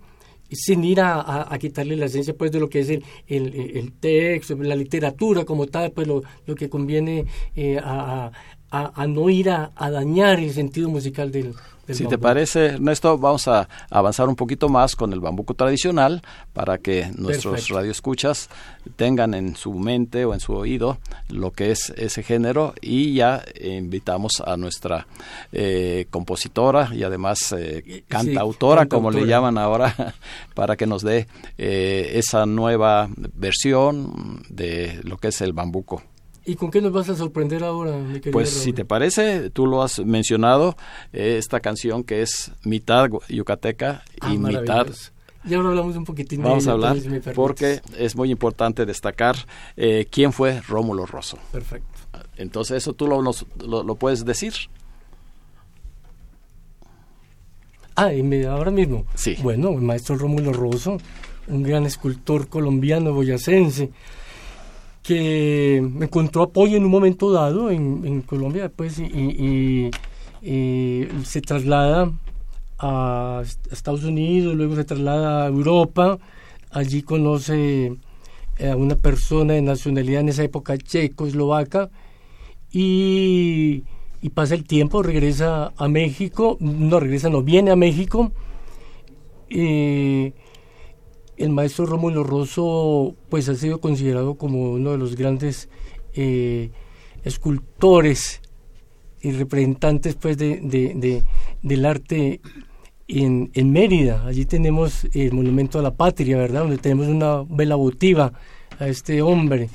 sin 0.51 0.83
ir 0.83 1.01
a, 1.01 1.51
a, 1.51 1.57
quitarle 1.57 1.95
la 1.95 2.05
esencia 2.05 2.35
pues 2.35 2.51
de 2.51 2.59
lo 2.59 2.69
que 2.69 2.79
es 2.79 2.89
el, 2.89 3.03
el, 3.27 3.77
el 3.77 3.93
texto, 3.93 4.55
la 4.55 4.75
literatura 4.75 5.43
como 5.43 5.67
tal, 5.67 5.91
pues 5.91 6.07
lo, 6.07 6.23
lo 6.45 6.55
que 6.55 6.69
conviene 6.69 7.25
eh, 7.55 7.79
a, 7.83 8.31
a, 8.75 9.07
no 9.07 9.29
ir 9.29 9.49
a, 9.49 9.71
dañar 9.77 10.39
el 10.39 10.51
sentido 10.53 10.89
musical 10.89 11.31
del, 11.31 11.53
si 11.93 12.07
te 12.07 12.17
parece, 12.17 12.65
Ernesto, 12.65 13.15
vamos 13.17 13.47
a 13.47 13.69
avanzar 13.91 14.27
un 14.27 14.35
poquito 14.35 14.69
más 14.69 14.95
con 14.95 15.13
el 15.13 15.19
bambuco 15.19 15.53
tradicional 15.53 16.23
para 16.51 16.79
que 16.79 17.11
nuestros 17.15 17.67
radioescuchas 17.69 18.49
tengan 18.95 19.35
en 19.35 19.55
su 19.55 19.71
mente 19.73 20.25
o 20.25 20.33
en 20.33 20.39
su 20.39 20.53
oído 20.53 20.97
lo 21.29 21.51
que 21.51 21.69
es 21.69 21.91
ese 21.95 22.23
género 22.23 22.73
y 22.81 23.13
ya 23.13 23.43
invitamos 23.61 24.41
a 24.43 24.57
nuestra 24.57 25.05
eh, 25.51 26.07
compositora 26.09 26.89
y 26.91 27.03
además 27.03 27.53
eh, 27.55 28.03
cantautora, 28.07 28.87
como 28.87 29.11
le 29.11 29.27
llaman 29.27 29.59
ahora, 29.59 30.15
para 30.55 30.75
que 30.75 30.87
nos 30.87 31.03
dé 31.03 31.27
eh, 31.59 32.13
esa 32.15 32.47
nueva 32.47 33.09
versión 33.35 34.43
de 34.49 35.01
lo 35.03 35.17
que 35.17 35.27
es 35.27 35.41
el 35.41 35.53
bambuco. 35.53 36.01
¿Y 36.45 36.55
con 36.55 36.69
qué 36.69 36.79
nos 36.79 36.91
vas 36.91 37.09
a 37.09 37.15
sorprender 37.15 37.63
ahora, 37.63 37.97
mi 37.97 38.19
querido 38.19 38.33
Pues 38.33 38.49
si 38.51 38.71
te 38.71 38.85
parece, 38.85 39.49
tú 39.49 39.65
lo 39.65 39.81
has 39.81 39.99
mencionado, 39.99 40.77
eh, 41.11 41.37
esta 41.39 41.59
canción 41.59 42.03
que 42.03 42.21
es 42.21 42.51
mitad 42.63 43.09
yucateca 43.29 44.03
y 44.17 44.19
ah, 44.21 44.33
mitad... 44.37 44.87
Y 45.47 45.53
ahora 45.53 45.69
hablamos 45.69 45.95
un 45.95 46.05
poquitín 46.05 46.41
Vamos 46.41 46.67
a 46.67 46.71
hablar 46.71 46.97
porque 47.35 47.81
es 47.97 48.15
muy 48.15 48.31
importante 48.31 48.85
destacar 48.85 49.35
eh, 49.77 50.07
quién 50.09 50.33
fue 50.33 50.61
Rómulo 50.61 51.05
Rosso. 51.05 51.37
Perfecto. 51.51 51.87
Entonces, 52.37 52.77
¿eso 52.77 52.93
tú 52.93 53.07
lo, 53.07 53.21
lo, 53.83 53.95
puedes 53.95 54.25
decir? 54.25 54.53
Ah, 57.95 58.09
ahora 58.49 58.71
mismo. 58.71 59.05
Sí. 59.13 59.37
Bueno, 59.41 59.69
el 59.69 59.81
maestro 59.81 60.17
Rómulo 60.17 60.51
Rosso, 60.51 60.97
un 61.47 61.63
gran 61.63 61.85
escultor 61.85 62.47
colombiano 62.47 63.13
boyacense, 63.13 63.91
que 65.05 65.77
encontró 65.77 66.43
apoyo 66.43 66.77
en 66.77 66.85
un 66.85 66.91
momento 66.91 67.31
dado 67.31 67.69
en, 67.69 68.21
Colombia, 68.23 68.71
pues, 68.75 68.99
y, 68.99 69.91
se 70.41 71.41
traslada 71.41 72.11
a 72.79 73.43
Estados 73.71 74.03
Unidos, 74.03 74.55
luego 74.55 74.75
se 74.75 74.83
traslada 74.83 75.45
a 75.45 75.47
Europa, 75.47 76.17
allí 76.71 77.03
conoce 77.03 77.95
a 78.59 78.75
una 78.75 78.95
persona 78.95 79.53
de 79.53 79.61
nacionalidad 79.61 80.21
en 80.21 80.29
esa 80.29 80.43
época 80.43 80.77
checo-eslovaca 80.77 81.89
y, 82.71 83.83
pasa 84.33 84.55
el 84.55 84.63
tiempo, 84.63 85.03
regresa 85.03 85.71
a 85.77 85.87
México, 85.87 86.57
no 86.59 86.99
regresa, 86.99 87.29
no, 87.29 87.43
viene 87.43 87.69
a 87.69 87.75
México. 87.75 88.31
El 91.37 91.49
maestro 91.49 91.85
Rómulo 91.85 92.23
Rosso 92.23 93.15
pues 93.29 93.49
ha 93.49 93.55
sido 93.55 93.79
considerado 93.79 94.35
como 94.35 94.71
uno 94.73 94.91
de 94.91 94.97
los 94.97 95.15
grandes 95.15 95.69
eh, 96.13 96.71
escultores 97.23 98.41
y 99.21 99.31
representantes 99.31 100.15
pues 100.15 100.37
de, 100.37 101.23
del 101.61 101.85
arte 101.85 102.41
en, 103.07 103.49
en, 103.53 103.71
Mérida. 103.71 104.25
Allí 104.25 104.45
tenemos 104.45 105.07
el 105.13 105.33
Monumento 105.33 105.79
a 105.79 105.81
la 105.81 105.95
Patria, 105.95 106.37
¿verdad? 106.37 106.61
Donde 106.61 106.77
tenemos 106.77 107.07
una 107.07 107.43
vela 107.49 107.75
votiva 107.75 108.33
a 108.79 108.87
este 108.87 109.21
hombre 109.21 109.69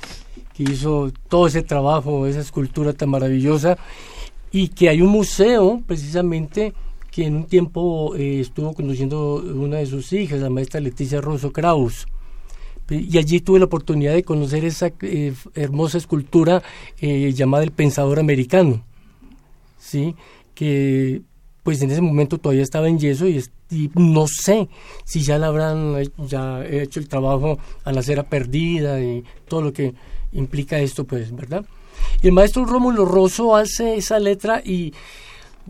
que 0.53 0.63
hizo 0.63 1.11
todo 1.27 1.47
ese 1.47 1.63
trabajo, 1.63 2.27
esa 2.27 2.39
escultura 2.39 2.93
tan 2.93 3.09
maravillosa, 3.09 3.77
y 4.51 4.69
que 4.69 4.89
hay 4.89 5.01
un 5.01 5.09
museo 5.09 5.81
precisamente 5.85 6.73
que 7.11 7.25
en 7.25 7.35
un 7.35 7.45
tiempo 7.45 8.15
eh, 8.15 8.39
estuvo 8.39 8.73
conduciendo 8.73 9.35
una 9.35 9.77
de 9.77 9.85
sus 9.85 10.11
hijas, 10.13 10.39
la 10.39 10.49
maestra 10.49 10.79
Leticia 10.79 11.19
Rosso 11.19 11.51
Kraus. 11.51 12.07
Y 12.89 13.17
allí 13.17 13.39
tuve 13.39 13.59
la 13.59 13.65
oportunidad 13.65 14.13
de 14.13 14.23
conocer 14.23 14.65
esa 14.65 14.91
eh, 15.01 15.33
hermosa 15.55 15.97
escultura 15.97 16.61
eh, 16.99 17.31
llamada 17.33 17.63
El 17.63 17.71
Pensador 17.71 18.19
Americano, 18.19 18.83
¿sí? 19.77 20.15
que 20.53 21.21
pues 21.63 21.81
en 21.81 21.91
ese 21.91 22.01
momento 22.01 22.37
todavía 22.37 22.63
estaba 22.63 22.89
en 22.89 22.99
yeso 22.99 23.27
y, 23.27 23.43
no 23.95 24.25
sé 24.27 24.67
si 25.05 25.21
ya 25.21 25.37
la 25.37 25.47
habrán 25.47 25.95
ya 26.27 26.65
hecho 26.65 26.99
el 26.99 27.07
trabajo 27.07 27.57
a 27.85 27.93
la 27.93 28.01
cera 28.01 28.23
perdida 28.23 29.01
y 29.01 29.23
todo 29.47 29.61
lo 29.61 29.71
que 29.71 29.93
implica 30.33 30.79
esto, 30.79 31.05
pues, 31.05 31.33
¿verdad? 31.33 31.63
Y 32.21 32.27
el 32.27 32.33
maestro 32.33 32.65
Rómulo 32.65 33.05
Rosso 33.05 33.55
hace 33.55 33.95
esa 33.95 34.19
letra 34.19 34.61
y 34.65 34.93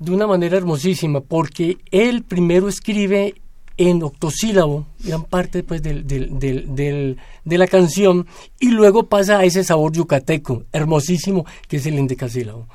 de 0.01 0.11
una 0.11 0.25
manera 0.25 0.57
hermosísima, 0.57 1.21
porque 1.21 1.77
él 1.91 2.23
primero 2.23 2.67
escribe 2.67 3.35
en 3.77 4.01
octosílabo, 4.01 4.87
gran 5.03 5.23
parte 5.23 5.61
pues, 5.61 5.83
del, 5.83 6.07
del, 6.07 6.39
del, 6.39 7.17
de 7.45 7.57
la 7.59 7.67
canción, 7.67 8.25
y 8.59 8.69
luego 8.69 9.07
pasa 9.07 9.37
a 9.37 9.45
ese 9.45 9.63
sabor 9.63 9.91
yucateco, 9.91 10.63
hermosísimo, 10.71 11.45
que 11.67 11.77
es 11.77 11.85
el 11.85 11.99
endecasílabo. 11.99 12.67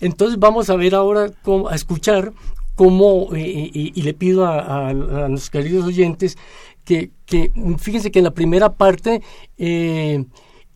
Entonces 0.00 0.38
vamos 0.38 0.70
a 0.70 0.76
ver 0.76 0.94
ahora, 0.94 1.30
cómo, 1.42 1.68
a 1.68 1.74
escuchar 1.74 2.32
cómo, 2.76 3.34
eh, 3.34 3.40
eh, 3.40 3.92
y, 3.94 4.02
le 4.02 4.14
pido 4.14 4.46
a, 4.46 4.88
a, 4.90 4.92
los 4.92 5.50
queridos 5.50 5.84
oyentes 5.84 6.38
que, 6.84 7.10
que, 7.26 7.50
fíjense 7.78 8.12
que 8.12 8.20
en 8.20 8.24
la 8.24 8.34
primera 8.34 8.74
parte 8.74 9.20
eh, 9.56 10.24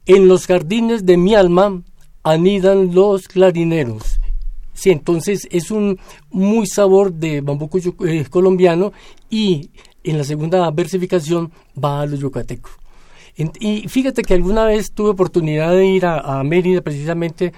en 0.06 0.28
los 0.28 0.48
jardines 0.48 1.06
de 1.06 1.16
mi 1.16 1.36
alma 1.36 1.80
anidan 2.24 2.92
los 2.92 3.28
clarineros. 3.28 4.11
Sí, 4.74 4.90
entonces 4.90 5.46
es 5.50 5.70
un 5.70 5.98
muy 6.30 6.66
sabor 6.66 7.12
de 7.12 7.40
bambuco 7.40 7.78
eh, 8.06 8.24
colombiano 8.30 8.92
y 9.28 9.70
en 10.04 10.18
la 10.18 10.24
segunda 10.24 10.70
versificación 10.70 11.52
va 11.82 12.00
a 12.00 12.06
los 12.06 12.20
yucatecos. 12.20 12.72
y 13.60 13.88
fíjate 13.88 14.22
que 14.22 14.34
alguna 14.34 14.64
vez 14.64 14.92
tuve 14.92 15.10
oportunidad 15.10 15.72
de 15.72 15.86
ir 15.86 16.06
a, 16.06 16.42
Mérida 16.42 16.80
precisamente 16.80 17.52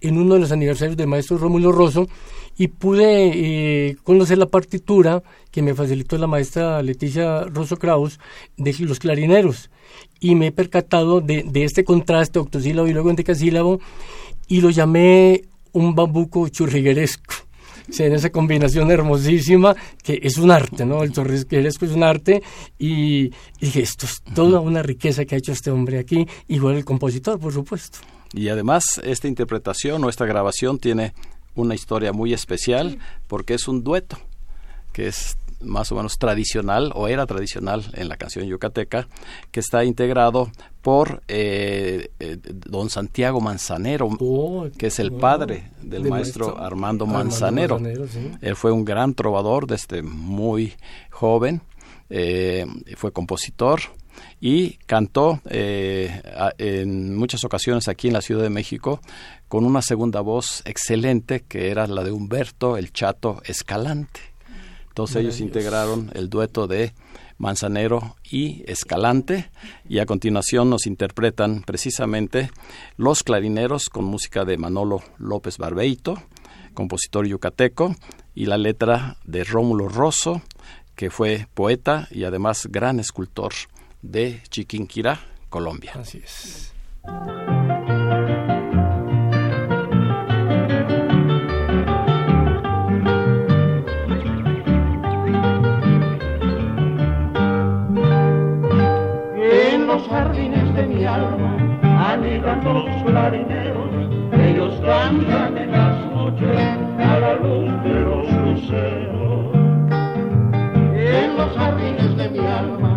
en 0.00 0.18
uno 0.18 0.34
de 0.34 0.40
los 0.40 0.52
aniversarios 0.52 0.96
del 0.96 1.08
maestro 1.08 1.38
Rómulo 1.38 1.72
Rosso 1.72 2.08
y 2.56 2.68
pude 2.68 3.30
eh, 3.90 3.96
conocer 4.02 4.38
la 4.38 4.46
partitura 4.46 5.22
que 5.50 5.62
me 5.62 5.74
facilitó 5.74 6.18
la 6.18 6.26
maestra 6.26 6.82
Leticia 6.82 7.44
Rosso 7.44 7.76
Kraus 7.76 8.18
de 8.56 8.74
los 8.80 8.98
clarineros 8.98 9.70
y 10.20 10.34
me 10.34 10.48
he 10.48 10.52
percatado 10.52 11.20
de, 11.20 11.44
de 11.44 11.64
este 11.64 11.84
contraste 11.84 12.38
octosílabo 12.38 12.88
y 12.88 12.92
luego 12.92 13.10
endecasílabo 13.10 13.80
y 14.48 14.60
lo 14.60 14.70
llamé 14.70 15.44
un 15.72 15.94
bambuco 15.94 16.48
churrigueresco. 16.48 17.34
O 17.88 17.92
sea, 17.92 18.06
en 18.06 18.14
esa 18.14 18.30
combinación 18.30 18.90
hermosísima 18.90 19.74
que 20.02 20.20
es 20.22 20.36
un 20.36 20.50
arte, 20.50 20.84
¿no? 20.84 21.02
El 21.02 21.12
churrigueresco 21.12 21.86
es 21.86 21.92
un 21.92 22.02
arte 22.02 22.42
y, 22.78 23.30
dije, 23.60 23.80
esto 23.80 24.04
es 24.04 24.22
toda 24.34 24.60
una 24.60 24.82
riqueza 24.82 25.24
que 25.24 25.34
ha 25.34 25.38
hecho 25.38 25.52
este 25.52 25.70
hombre 25.70 25.98
aquí, 25.98 26.26
igual 26.48 26.76
el 26.76 26.84
compositor, 26.84 27.38
por 27.40 27.52
supuesto. 27.52 28.00
Y 28.34 28.48
además, 28.48 28.84
esta 29.02 29.26
interpretación 29.26 30.04
o 30.04 30.10
esta 30.10 30.26
grabación 30.26 30.78
tiene 30.78 31.14
una 31.54 31.74
historia 31.74 32.12
muy 32.12 32.34
especial 32.34 32.98
porque 33.26 33.54
es 33.54 33.66
un 33.68 33.82
dueto, 33.82 34.18
que 34.92 35.08
es 35.08 35.38
más 35.60 35.90
o 35.92 35.96
menos 35.96 36.18
tradicional 36.18 36.92
o 36.94 37.08
era 37.08 37.26
tradicional 37.26 37.84
en 37.94 38.08
la 38.08 38.16
canción 38.16 38.46
yucateca, 38.46 39.08
que 39.50 39.60
está 39.60 39.84
integrado 39.84 40.50
por 40.82 41.22
eh, 41.28 42.10
eh, 42.20 42.38
don 42.42 42.88
Santiago 42.90 43.40
Manzanero, 43.40 44.08
oh, 44.20 44.68
que 44.76 44.86
es 44.86 44.98
el 44.98 45.12
padre 45.12 45.70
del 45.82 46.04
maestro, 46.04 46.58
Armando 46.58 47.06
Manzanero. 47.06 47.80
Él 48.40 48.56
fue 48.56 48.72
un 48.72 48.84
gran 48.84 49.14
trovador 49.14 49.66
desde 49.66 50.02
muy 50.02 50.74
joven, 51.10 51.60
eh, 52.10 52.64
fue 52.96 53.12
compositor 53.12 53.80
y 54.40 54.78
cantó 54.86 55.40
en 55.44 57.16
muchas 57.16 57.44
ocasiones 57.44 57.88
aquí 57.88 58.08
en 58.08 58.14
la 58.14 58.22
Ciudad 58.22 58.42
de 58.42 58.50
México 58.50 59.00
con 59.48 59.64
una 59.64 59.82
segunda 59.82 60.20
voz 60.20 60.62
excelente 60.64 61.44
que 61.46 61.70
era 61.70 61.86
la 61.86 62.02
de 62.02 62.12
Humberto 62.12 62.76
el 62.76 62.92
Chato 62.92 63.42
Escalante. 63.44 64.37
Entonces 64.98 65.22
ellos 65.22 65.38
integraron 65.38 66.10
el 66.14 66.28
dueto 66.28 66.66
de 66.66 66.92
Manzanero 67.36 68.16
y 68.28 68.64
Escalante 68.66 69.48
y 69.88 70.00
a 70.00 70.06
continuación 70.06 70.70
nos 70.70 70.88
interpretan 70.88 71.62
precisamente 71.62 72.50
Los 72.96 73.22
Clarineros 73.22 73.90
con 73.90 74.06
música 74.06 74.44
de 74.44 74.58
Manolo 74.58 75.00
López 75.18 75.56
Barbeito, 75.56 76.20
compositor 76.74 77.28
yucateco, 77.28 77.94
y 78.34 78.46
la 78.46 78.58
letra 78.58 79.18
de 79.24 79.44
Rómulo 79.44 79.88
Rosso, 79.88 80.42
que 80.96 81.10
fue 81.10 81.46
poeta 81.54 82.08
y 82.10 82.24
además 82.24 82.66
gran 82.68 82.98
escultor 82.98 83.52
de 84.02 84.42
Chiquinquirá, 84.48 85.20
Colombia. 85.48 85.92
Así 85.94 86.18
es. 86.24 86.72
Jardines 100.06 100.74
de 100.74 100.86
mi 100.86 101.04
alma 101.04 101.56
anidan 102.12 102.62
los 102.64 102.84
clarineros, 103.04 103.90
ellos 104.32 104.74
cantan 104.84 105.58
en 105.58 105.72
las 105.72 106.06
noches 106.12 106.58
a 106.98 107.18
la 107.18 107.34
luz 107.34 107.82
de 107.82 108.00
los 108.00 108.32
luceros. 108.44 109.54
En 110.94 111.36
los 111.36 111.56
jardines 111.56 112.16
de 112.16 112.30
mi 112.30 112.46
alma 112.46 112.92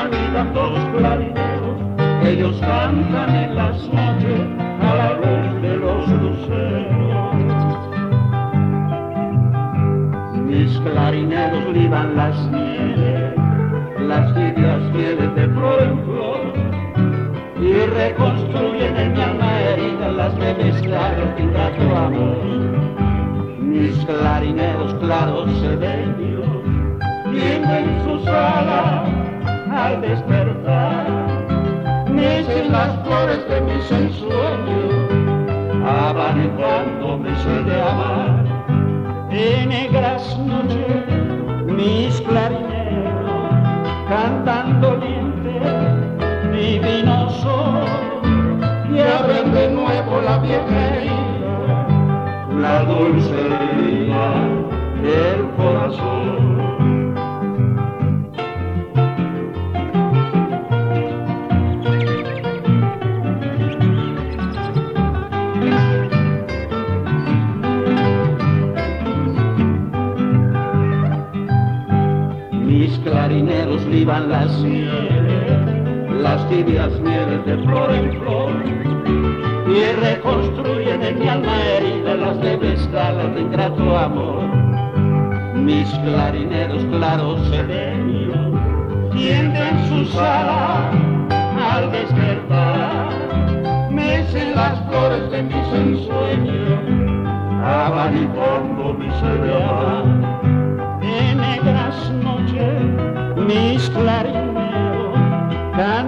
anidan 0.00 0.54
los 0.54 0.78
clarineros, 0.96 1.76
ellos 2.24 2.56
cantan 2.60 3.34
en 3.34 3.54
las 3.54 3.76
noches 3.88 4.40
a 4.80 4.94
la 4.94 5.10
luz 5.14 5.62
de 5.62 5.76
los 5.76 6.08
luceros. 6.08 7.36
Mis 10.46 10.78
clarineros 10.80 11.64
liban 11.74 12.16
las 12.16 12.36
clarineros 25.44 25.97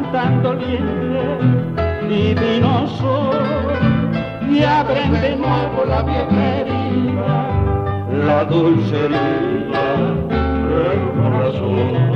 cantan 0.00 0.42
dolientes, 0.42 2.08
divinosos, 2.08 3.36
y 4.48 4.62
abren 4.62 5.12
de 5.12 5.36
nuevo 5.36 5.84
la 5.84 6.02
vieja 6.02 6.56
herida, 6.56 7.48
la 8.24 8.44
dulce 8.44 8.96
herida 8.96 9.96
del 10.68 11.10
corazón. 11.14 12.10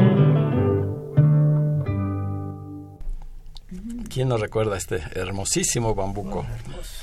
¿Quién 4.08 4.28
nos 4.28 4.40
recuerda 4.40 4.76
este 4.76 5.02
hermosísimo 5.14 5.94
bambuco? 5.94 6.46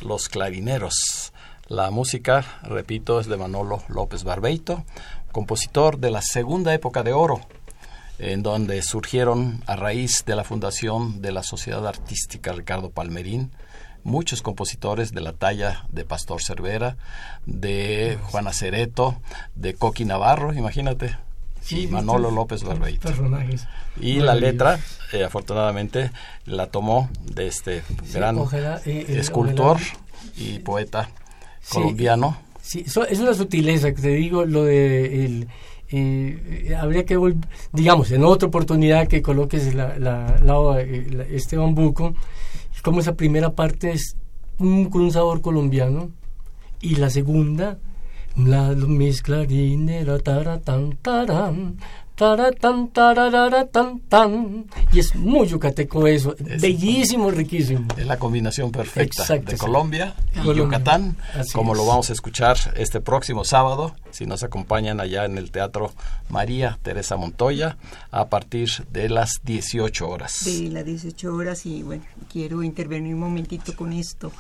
Los 0.02 0.30
clarineros. 0.30 1.34
La 1.68 1.92
música, 1.92 2.44
repito, 2.64 3.20
es 3.20 3.28
de 3.28 3.38
Manolo 3.38 3.84
López 3.88 4.24
Barbeito, 4.24 4.84
compositor 5.32 6.00
de 6.00 6.12
la 6.12 6.22
segunda 6.22 6.74
época 6.74 7.04
de 7.04 7.14
oro, 7.14 7.42
en 8.20 8.44
donde 8.44 8.82
surgieron 8.82 9.64
a 9.68 9.76
raíz 9.76 10.24
de 10.26 10.36
la 10.36 10.44
fundación 10.44 11.22
de 11.22 11.32
la 11.32 11.44
Sociedad 11.44 11.86
Artística 11.88 12.52
Ricardo 12.54 12.90
Palmerín 12.92 13.52
muchos 14.04 14.42
compositores 14.42 15.12
de 15.12 15.22
la 15.22 15.34
talla 15.34 15.86
de 15.92 16.06
Pastor 16.06 16.42
Cervera, 16.42 16.98
de 17.46 18.18
Juana 18.24 18.52
Cereto, 18.52 19.22
de 19.54 19.76
Coqui 19.76 20.06
Navarro, 20.06 20.54
imagínate, 20.56 21.18
y 21.70 21.86
Manolo 21.86 22.32
López 22.32 22.64
Barbeito. 22.64 23.12
Y 24.00 24.16
la 24.16 24.34
letra, 24.34 24.80
eh, 25.14 25.24
afortunadamente, 25.24 26.10
la 26.46 26.66
tomó 26.68 27.12
de 27.32 27.46
este 27.46 27.84
gran 28.12 28.40
ojalá, 28.40 28.78
eh, 28.88 29.06
eh, 29.08 29.20
escultor 29.20 29.78
ojalá. 29.78 30.32
y 30.36 30.58
poeta 30.60 31.10
Sí. 31.62 31.76
colombiano. 31.76 32.38
Sí, 32.60 32.86
so- 32.88 33.06
es 33.06 33.20
una 33.20 33.36
sutileza 33.36 33.92
que 33.94 34.02
te 34.02 34.10
digo, 34.10 34.46
lo 34.46 34.64
de 34.64 35.26
el, 35.26 35.48
eh, 35.92 36.76
habría 36.80 37.06
que, 37.06 37.18
digamos, 37.74 38.12
en 38.12 38.24
otra 38.24 38.48
oportunidad 38.48 39.08
que 39.08 39.22
coloques 39.22 39.74
la, 39.76 39.98
eh, 40.80 41.08
la- 41.12 41.24
este 41.24 41.58
bambuco, 41.58 42.14
como 42.82 43.00
esa 43.02 43.16
primera 43.16 43.52
parte 43.54 43.92
es 43.92 44.16
un- 44.58 44.90
con 44.90 45.02
un 45.02 45.12
sabor 45.12 45.42
colombiano 45.42 46.10
y 46.82 46.96
la 46.96 47.10
segunda, 47.10 47.78
la, 48.36 48.70
mis 48.74 49.22
clarines, 49.22 50.06
la 50.08 50.18
taratán, 52.16 52.90
tan, 52.90 54.00
tan, 54.08 54.66
y 54.92 55.00
es 55.00 55.16
muy 55.16 55.48
yucateco 55.48 56.06
eso, 56.08 56.36
Es- 56.38 56.62
bellísimo, 56.62 57.32
riquísimo. 57.32 57.88
Es 57.98 58.06
la 58.06 58.18
combinación 58.20 58.72
perfecta 58.72 59.24
Exacto, 59.24 59.52
de 59.52 59.58
sí. 59.58 59.58
Colombia 59.58 60.14
y 60.34 60.40
Colombia. 60.40 60.64
Yucatán, 60.64 61.18
Así 61.34 61.54
como 61.54 61.74
es. 61.74 61.78
lo 61.80 61.86
vamos 61.86 62.10
a 62.10 62.14
escuchar 62.14 62.58
este 62.78 63.02
próximo 63.02 63.44
sábado, 63.44 63.96
si 64.12 64.26
nos 64.26 64.44
acompañan 64.44 65.00
allá 65.00 65.26
en 65.26 65.38
el 65.38 65.52
Teatro 65.52 65.92
María 66.30 66.78
Teresa 66.84 67.18
Montoya, 67.18 67.78
a 68.12 68.28
partir 68.30 68.70
de 68.92 69.10
las 69.10 69.40
18 69.44 70.08
horas. 70.08 70.42
de 70.46 70.70
las 70.70 70.86
18 70.86 71.34
horas 71.36 71.66
y 71.66 71.82
bueno, 71.84 72.04
quiero 72.32 72.62
intervenir 72.64 73.14
un 73.16 73.22
momentito 73.22 73.76
con 73.76 73.94
esto. 73.94 74.32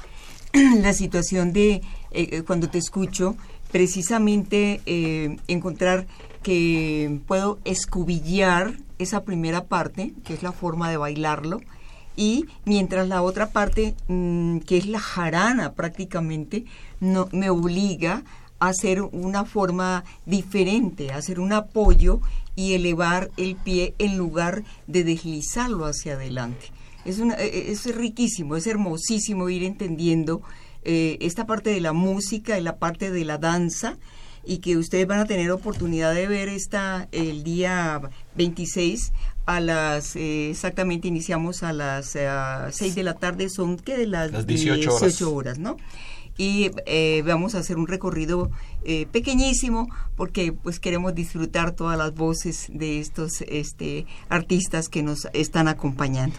La 0.81 0.93
situación 0.93 1.53
de 1.53 1.75
eh, 1.75 1.81
eh, 2.11 2.43
cuando 2.45 2.69
te 2.69 2.77
escucho, 2.77 3.35
precisamente 3.71 4.81
eh, 4.85 5.37
encontrar 5.47 6.05
que 6.43 7.19
puedo 7.27 7.59
escubillar 7.65 8.73
esa 8.99 9.23
primera 9.23 9.65
parte, 9.65 10.13
que 10.23 10.33
es 10.33 10.43
la 10.43 10.51
forma 10.51 10.89
de 10.89 10.97
bailarlo, 10.97 11.61
y 12.15 12.45
mientras 12.65 13.07
la 13.07 13.21
otra 13.21 13.51
parte, 13.51 13.95
mm, 14.07 14.59
que 14.59 14.77
es 14.77 14.87
la 14.87 14.99
jarana 14.99 15.73
prácticamente, 15.73 16.65
no, 16.99 17.29
me 17.31 17.49
obliga 17.49 18.23
a 18.59 18.67
hacer 18.69 19.01
una 19.01 19.45
forma 19.45 20.03
diferente, 20.25 21.11
a 21.11 21.17
hacer 21.17 21.39
un 21.39 21.53
apoyo 21.53 22.19
y 22.55 22.73
elevar 22.73 23.31
el 23.37 23.55
pie 23.55 23.95
en 23.97 24.17
lugar 24.17 24.63
de 24.87 25.03
deslizarlo 25.03 25.85
hacia 25.85 26.13
adelante. 26.13 26.67
Es, 27.05 27.19
una, 27.19 27.35
eh, 27.35 27.71
es 27.71 27.95
riquísimo, 27.95 28.55
es 28.55 28.67
hermosísimo 28.67 29.49
ir 29.49 29.63
entendiendo 29.63 30.41
eh, 30.83 31.17
esta 31.21 31.45
parte 31.45 31.71
de 31.71 31.81
la 31.81 31.93
música 31.93 32.59
y 32.59 32.61
la 32.61 32.77
parte 32.77 33.11
de 33.11 33.25
la 33.25 33.37
danza 33.37 33.97
y 34.45 34.57
que 34.57 34.77
ustedes 34.77 35.07
van 35.07 35.19
a 35.19 35.25
tener 35.25 35.51
oportunidad 35.51 36.13
de 36.13 36.27
ver 36.27 36.49
esta 36.49 37.07
el 37.11 37.43
día 37.43 38.01
26 38.35 39.13
a 39.45 39.59
las 39.59 40.15
eh, 40.15 40.51
exactamente 40.51 41.07
iniciamos 41.07 41.63
a 41.63 41.73
las 41.73 42.15
eh, 42.15 42.29
6 42.69 42.95
de 42.95 43.03
la 43.03 43.15
tarde 43.15 43.49
son 43.49 43.77
que 43.77 43.97
de 43.97 44.07
las, 44.07 44.31
Las 44.31 44.47
18 44.47 44.89
horas. 44.89 45.01
18 45.01 45.33
horas, 45.33 45.59
¿no? 45.59 45.77
Y 46.41 46.71
eh, 46.87 47.21
vamos 47.23 47.53
a 47.53 47.59
hacer 47.59 47.77
un 47.77 47.85
recorrido 47.85 48.49
eh, 48.83 49.05
pequeñísimo 49.11 49.89
porque 50.15 50.51
pues 50.51 50.79
queremos 50.79 51.13
disfrutar 51.13 51.73
todas 51.73 51.99
las 51.99 52.15
voces 52.15 52.65
de 52.73 52.99
estos 52.99 53.41
este 53.41 54.07
artistas 54.27 54.89
que 54.89 55.03
nos 55.03 55.27
están 55.33 55.67
acompañando. 55.67 56.35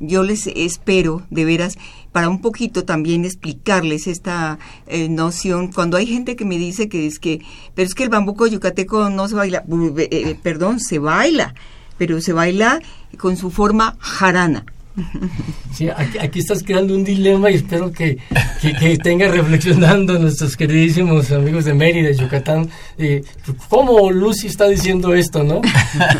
Yo 0.00 0.22
les 0.22 0.46
espero 0.46 1.20
de 1.28 1.44
veras 1.44 1.76
para 2.12 2.30
un 2.30 2.40
poquito 2.40 2.86
también 2.86 3.26
explicarles 3.26 4.06
esta 4.06 4.58
eh, 4.86 5.10
noción 5.10 5.70
cuando 5.70 5.98
hay 5.98 6.06
gente 6.06 6.34
que 6.34 6.46
me 6.46 6.56
dice 6.56 6.88
que 6.88 7.06
es 7.06 7.18
que 7.18 7.42
pero 7.74 7.86
es 7.86 7.94
que 7.94 8.04
el 8.04 8.08
bambuco 8.08 8.46
yucateco 8.46 9.10
no 9.10 9.28
se 9.28 9.34
baila, 9.34 9.66
eh, 9.98 10.34
perdón, 10.42 10.80
se 10.80 10.98
baila, 10.98 11.54
pero 11.98 12.22
se 12.22 12.32
baila 12.32 12.80
con 13.18 13.36
su 13.36 13.50
forma 13.50 13.98
jarana. 14.00 14.64
Sí, 15.72 15.88
aquí, 15.88 16.18
aquí 16.18 16.38
estás 16.40 16.62
creando 16.62 16.94
un 16.94 17.04
dilema 17.04 17.50
y 17.50 17.54
espero 17.54 17.90
que, 17.90 18.18
que, 18.60 18.74
que 18.74 18.96
tenga 18.98 19.28
reflexionando 19.28 20.18
nuestros 20.18 20.56
queridísimos 20.56 21.32
amigos 21.32 21.64
de 21.64 21.74
Mérida, 21.74 22.10
Yucatán, 22.12 22.68
eh, 22.98 23.22
cómo 23.68 24.10
Lucy 24.10 24.48
está 24.48 24.68
diciendo 24.68 25.14
esto, 25.14 25.42
¿no? 25.42 25.62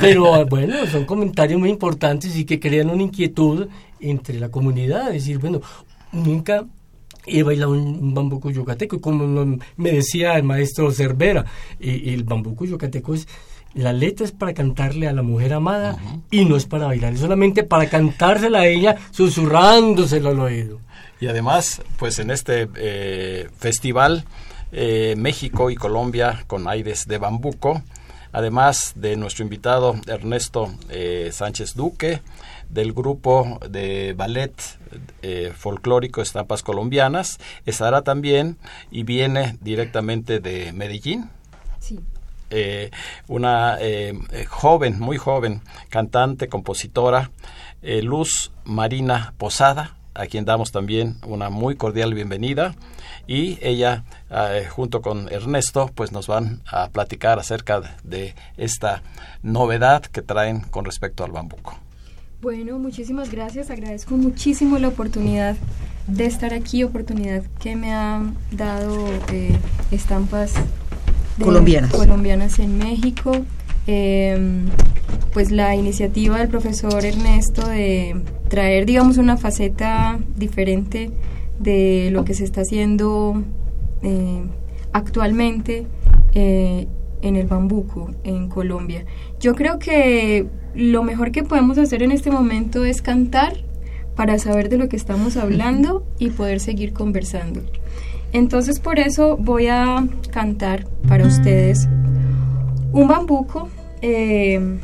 Pero 0.00 0.46
bueno, 0.46 0.86
son 0.86 1.04
comentarios 1.04 1.60
muy 1.60 1.70
importantes 1.70 2.34
y 2.36 2.44
que 2.44 2.58
crean 2.58 2.90
una 2.90 3.02
inquietud 3.02 3.68
entre 4.00 4.40
la 4.40 4.48
comunidad, 4.48 5.08
es 5.08 5.24
decir, 5.24 5.38
bueno, 5.38 5.60
nunca 6.12 6.64
he 7.26 7.42
bailado 7.42 7.72
un, 7.72 8.14
bambuco 8.14 8.50
yucateco, 8.50 9.00
como 9.00 9.58
me 9.76 9.92
decía 9.92 10.34
el 10.34 10.42
maestro 10.42 10.90
Cervera, 10.90 11.44
el 11.78 12.24
bambuco 12.24 12.64
yucateco 12.64 13.14
es 13.14 13.28
la 13.74 13.92
letra 13.92 14.26
es 14.26 14.32
para 14.32 14.54
cantarle 14.54 15.08
a 15.08 15.12
la 15.12 15.22
mujer 15.22 15.52
amada 15.52 15.96
y 16.30 16.44
no 16.44 16.56
es 16.56 16.66
para 16.66 16.86
bailar, 16.86 17.12
es 17.14 17.20
solamente 17.20 17.62
para 17.62 17.88
cantársela 17.88 18.60
a 18.60 18.66
ella 18.66 18.96
susurrándosela 19.10 20.30
al 20.30 20.40
oído. 20.40 20.78
Y 21.20 21.28
además, 21.28 21.82
pues 21.98 22.18
en 22.18 22.30
este 22.30 22.68
eh, 22.76 23.48
festival, 23.58 24.24
eh, 24.72 25.14
México 25.16 25.70
y 25.70 25.76
Colombia 25.76 26.44
con 26.46 26.66
aires 26.68 27.06
de 27.06 27.18
bambuco, 27.18 27.82
además 28.32 28.92
de 28.96 29.16
nuestro 29.16 29.44
invitado 29.44 29.94
Ernesto 30.06 30.72
eh, 30.88 31.30
Sánchez 31.32 31.74
Duque, 31.74 32.22
del 32.68 32.92
grupo 32.94 33.60
de 33.68 34.14
ballet 34.16 34.52
eh, 35.20 35.52
folclórico 35.54 36.22
Estampas 36.22 36.62
Colombianas, 36.62 37.38
estará 37.66 38.02
también 38.02 38.56
y 38.90 39.02
viene 39.02 39.58
directamente 39.60 40.40
de 40.40 40.72
Medellín, 40.72 41.28
Sí. 41.78 41.98
Eh, 42.54 42.90
una 43.28 43.78
eh, 43.80 44.12
eh, 44.30 44.44
joven, 44.44 45.00
muy 45.00 45.16
joven, 45.16 45.62
cantante, 45.88 46.48
compositora, 46.48 47.30
Luz 47.82 48.52
Marina 48.64 49.34
Posada, 49.38 49.96
a 50.14 50.26
quien 50.26 50.44
damos 50.44 50.70
también 50.70 51.16
una 51.26 51.50
muy 51.50 51.74
cordial 51.74 52.14
bienvenida. 52.14 52.76
Y 53.26 53.58
ella, 53.60 54.04
junto 54.70 55.02
con 55.02 55.28
Ernesto, 55.32 55.90
pues 55.92 56.12
nos 56.12 56.28
van 56.28 56.60
a 56.66 56.90
platicar 56.90 57.40
acerca 57.40 57.80
de 58.04 58.36
esta 58.56 59.02
novedad 59.42 60.02
que 60.02 60.22
traen 60.22 60.60
con 60.60 60.84
respecto 60.84 61.24
al 61.24 61.32
bambuco. 61.32 61.76
Bueno, 62.40 62.78
muchísimas 62.78 63.32
gracias. 63.32 63.70
Agradezco 63.70 64.16
muchísimo 64.16 64.78
la 64.78 64.88
oportunidad 64.88 65.56
de 66.06 66.26
estar 66.26 66.54
aquí, 66.54 66.84
oportunidad 66.84 67.42
que 67.60 67.74
me 67.74 67.92
ha 67.92 68.22
dado 68.52 69.08
estampas 69.90 70.54
colombianas. 71.42 71.92
colombianas 71.92 72.58
en 72.58 72.78
México. 72.78 73.32
Em, 73.86 74.66
pues 75.32 75.50
la 75.50 75.74
iniciativa 75.74 76.38
del 76.38 76.48
profesor 76.48 77.04
Ernesto 77.04 77.66
de 77.66 78.16
traer, 78.48 78.86
digamos, 78.86 79.16
una 79.16 79.36
faceta 79.36 80.20
diferente 80.36 81.10
de 81.58 82.10
lo 82.12 82.24
que 82.24 82.34
se 82.34 82.44
está 82.44 82.60
haciendo 82.60 83.42
eh, 84.02 84.42
actualmente 84.92 85.86
eh, 86.34 86.86
en 87.22 87.36
el 87.36 87.46
bambuco 87.46 88.10
en 88.24 88.48
Colombia. 88.48 89.04
Yo 89.40 89.54
creo 89.54 89.78
que 89.78 90.46
lo 90.74 91.02
mejor 91.02 91.32
que 91.32 91.42
podemos 91.42 91.78
hacer 91.78 92.02
en 92.02 92.12
este 92.12 92.30
momento 92.30 92.84
es 92.84 93.00
cantar 93.02 93.54
para 94.16 94.38
saber 94.38 94.68
de 94.68 94.76
lo 94.76 94.88
que 94.88 94.96
estamos 94.96 95.36
hablando 95.36 96.04
y 96.18 96.30
poder 96.30 96.60
seguir 96.60 96.92
conversando. 96.92 97.62
Entonces 98.32 98.80
por 98.80 98.98
eso 98.98 99.36
voy 99.36 99.66
a 99.66 100.06
cantar 100.30 100.86
para 101.06 101.26
ustedes 101.26 101.88
un 102.92 103.08
bambuco 103.08 103.68
eh, 104.00 104.78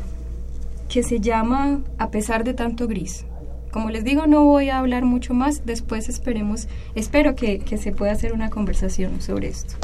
que 0.87 1.03
se 1.03 1.19
llama 1.19 1.81
A 1.97 2.09
pesar 2.09 2.43
de 2.43 2.53
tanto 2.53 2.87
gris. 2.87 3.25
Como 3.71 3.91
les 3.91 4.03
digo, 4.03 4.25
no 4.25 4.45
voy 4.45 4.69
a 4.69 4.79
hablar 4.79 5.05
mucho 5.05 5.33
más, 5.33 5.65
después 5.65 6.09
esperemos, 6.09 6.67
espero 6.95 7.35
que, 7.35 7.59
que 7.59 7.77
se 7.77 7.91
pueda 7.91 8.11
hacer 8.11 8.33
una 8.33 8.49
conversación 8.49 9.21
sobre 9.21 9.49
esto. 9.49 9.75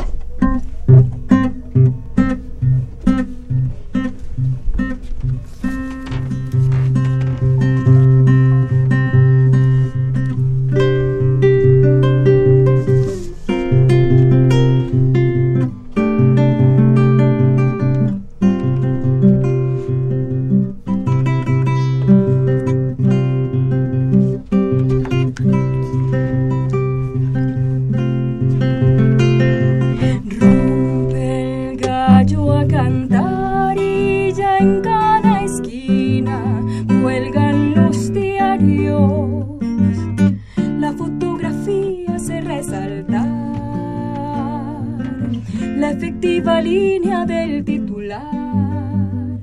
efectiva 45.95 46.62
línea 46.62 47.25
del 47.25 47.63
titular. 47.63 49.39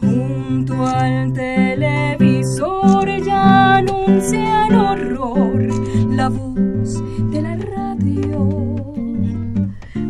Junto 0.00 0.86
al 0.86 1.32
televisor 1.32 3.08
ya 3.22 3.76
anuncia 3.76 4.66
el 4.66 4.74
horror 4.74 5.68
la 6.10 6.28
voz 6.28 7.00
de 7.30 7.42
la 7.42 7.56
radio, 7.56 8.94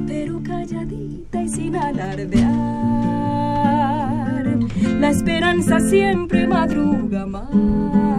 pero 0.07 0.43
calladita 0.43 1.43
y 1.43 1.49
sin 1.49 1.77
alardear. 1.77 2.47
La 5.01 5.11
esperanza 5.11 5.81
siempre 5.81 6.47
madruga 6.47 7.27
más. 7.27 8.16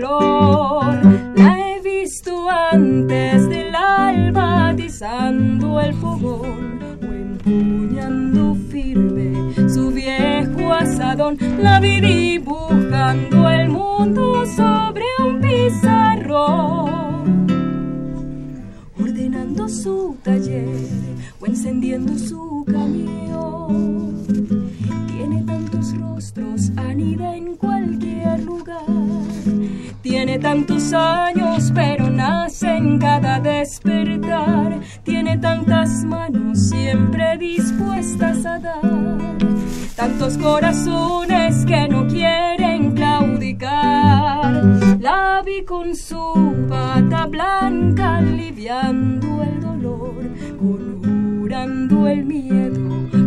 la 0.00 1.58
he 1.58 1.80
visto 1.82 2.48
antes 2.48 3.48
del 3.48 3.74
alba 3.74 4.70
atizando 4.70 5.78
el 5.80 5.92
fogón 5.94 6.80
o 7.02 7.12
empuñando 7.12 8.54
firme 8.70 9.52
su 9.68 9.90
viejo 9.90 10.72
asadón. 10.72 11.36
La 11.58 11.80
vi 11.80 12.00
dibujando 12.00 13.50
el 13.50 13.68
mundo 13.68 14.46
sobre 14.46 15.04
un 15.22 15.40
pizarrón, 15.40 16.86
ordenando 18.98 19.68
su 19.68 20.16
taller 20.22 20.88
o 21.40 21.46
encendiendo 21.46 22.16
su 22.16 22.49
tantos 30.50 30.92
años, 30.92 31.70
pero 31.72 32.10
nace 32.10 32.76
en 32.76 32.98
cada 32.98 33.38
despertar. 33.38 34.80
Tiene 35.04 35.38
tantas 35.38 36.02
manos 36.04 36.70
siempre 36.70 37.38
dispuestas 37.38 38.44
a 38.44 38.58
dar, 38.58 39.38
tantos 39.94 40.36
corazones 40.38 41.64
que 41.64 41.86
no 41.88 42.04
quieren 42.08 42.96
claudicar. 42.96 44.50
La 44.98 45.40
vi 45.46 45.64
con 45.64 45.94
su 45.94 46.66
pata 46.68 47.26
blanca 47.26 48.16
aliviando 48.16 49.44
el 49.44 49.60
dolor, 49.60 50.24
curando 50.58 52.08
el 52.08 52.24
miedo 52.24 52.99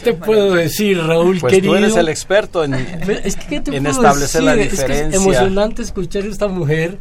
te 0.00 0.14
puedo 0.14 0.54
decir, 0.54 0.98
Raúl 0.98 1.38
pues 1.40 1.52
querido? 1.52 1.72
tú 1.72 1.78
eres 1.78 1.96
el 1.96 2.08
experto 2.08 2.64
en, 2.64 2.74
es 2.74 3.36
que, 3.36 3.62
en 3.64 3.86
establecer 3.86 4.42
la 4.42 4.54
diferencia. 4.54 5.08
Es, 5.08 5.14
emocionante 5.14 5.82
escuchar 5.82 6.24
a 6.24 6.26
esta 6.26 6.48
mujer 6.48 6.98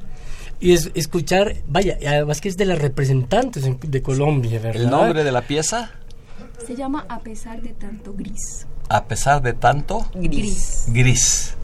y 0.59 0.73
es, 0.73 0.91
escuchar, 0.93 1.55
vaya, 1.67 1.97
además 2.05 2.41
que 2.41 2.49
es 2.49 2.57
de 2.57 2.65
las 2.65 2.79
representantes 2.79 3.63
de 3.81 4.01
Colombia, 4.01 4.59
¿verdad? 4.59 4.81
¿El 4.81 4.89
nombre 4.89 5.23
de 5.23 5.31
la 5.31 5.41
pieza? 5.41 5.91
Se 6.65 6.75
llama 6.75 7.05
A 7.09 7.19
pesar 7.19 7.61
de 7.61 7.69
tanto 7.69 8.13
gris. 8.13 8.67
A 8.89 9.05
pesar 9.05 9.41
de 9.41 9.53
tanto 9.53 10.05
Gris. 10.13 10.85
gris. 10.87 11.55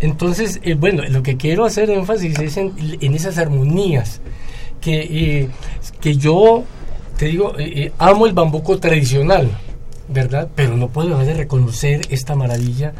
Entonces, 0.00 0.60
eh, 0.62 0.74
bueno, 0.74 1.02
lo 1.08 1.22
que 1.22 1.36
quiero 1.36 1.64
hacer 1.64 1.90
énfasis 1.90 2.38
es 2.38 2.56
en, 2.56 2.72
en 3.00 3.14
esas 3.14 3.38
armonías, 3.38 4.20
que, 4.80 5.00
eh, 5.00 5.48
que 6.00 6.16
yo, 6.16 6.64
te 7.16 7.26
digo, 7.26 7.54
eh, 7.58 7.92
amo 7.98 8.26
el 8.26 8.32
bambuco 8.32 8.78
tradicional, 8.78 9.50
¿verdad? 10.08 10.48
Pero 10.54 10.76
no 10.76 10.88
puedo 10.88 11.10
dejar 11.10 11.26
de 11.26 11.34
reconocer 11.34 12.02
esta 12.10 12.34
maravilla 12.34 12.92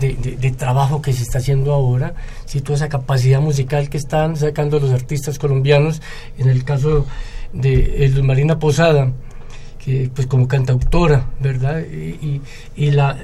de, 0.00 0.14
de- 0.14 0.36
de 0.36 0.50
trabajo 0.52 1.00
que 1.02 1.12
se 1.12 1.22
está 1.22 1.38
haciendo 1.38 1.72
ahora, 1.72 2.14
¿sí? 2.46 2.60
toda 2.60 2.76
esa 2.76 2.88
capacidad 2.88 3.40
musical 3.40 3.88
que 3.88 3.96
están 3.98 4.36
sacando 4.36 4.80
los 4.80 4.90
artistas 4.92 5.38
colombianos, 5.38 6.00
en 6.38 6.48
el 6.48 6.64
caso 6.64 7.06
de 7.52 8.04
eh, 8.04 8.08
Luz 8.08 8.24
Marina 8.24 8.58
Posada, 8.58 9.12
que 9.84 10.10
pues 10.14 10.26
como 10.26 10.48
cantautora, 10.48 11.26
¿verdad? 11.40 11.80
Y, 11.80 12.40
y- 12.76 12.90
la, 12.90 13.18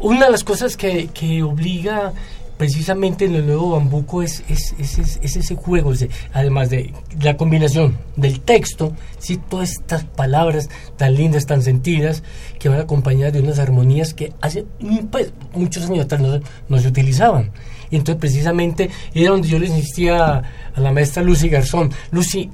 una 0.00 0.26
de 0.26 0.32
las 0.32 0.44
cosas 0.44 0.76
que, 0.76 1.08
que 1.08 1.42
obliga 1.42 2.12
precisamente 2.58 3.24
en 3.24 3.34
el 3.36 3.46
nuevo 3.46 3.70
bambuco 3.70 4.22
es, 4.22 4.42
es, 4.48 4.74
es- 4.78 4.98
es- 4.98 5.18
es 5.22 5.36
ese 5.36 5.54
juego, 5.54 5.92
además 6.34 6.68
de 6.68 6.92
la 7.22 7.36
combinación 7.36 7.96
del 8.16 8.40
texto, 8.40 8.92
¿sí? 9.18 9.38
todas 9.48 9.70
estas 9.70 10.04
palabras 10.04 10.68
tan 10.96 11.14
lindas, 11.14 11.46
tan 11.46 11.62
sentidas, 11.62 12.22
que 12.58 12.68
van 12.68 12.80
acompañadas 12.80 13.32
de 13.32 13.40
unas 13.40 13.58
armonías 13.58 14.12
que 14.12 14.32
hace 14.40 14.66
pues, 15.10 15.32
muchos 15.54 15.88
años 15.88 16.04
atrás 16.04 16.20
no, 16.20 16.40
no 16.68 16.78
se 16.78 16.88
utilizaban. 16.88 17.50
Y 17.90 17.96
entonces 17.96 18.20
precisamente 18.20 18.90
era 19.14 19.30
donde 19.30 19.48
yo 19.48 19.58
le 19.58 19.66
insistía 19.68 20.42
a, 20.74 20.80
la 20.80 20.92
maestra 20.92 21.22
Lucy 21.22 21.48
Garzón, 21.48 21.90
Lucy, 22.10 22.50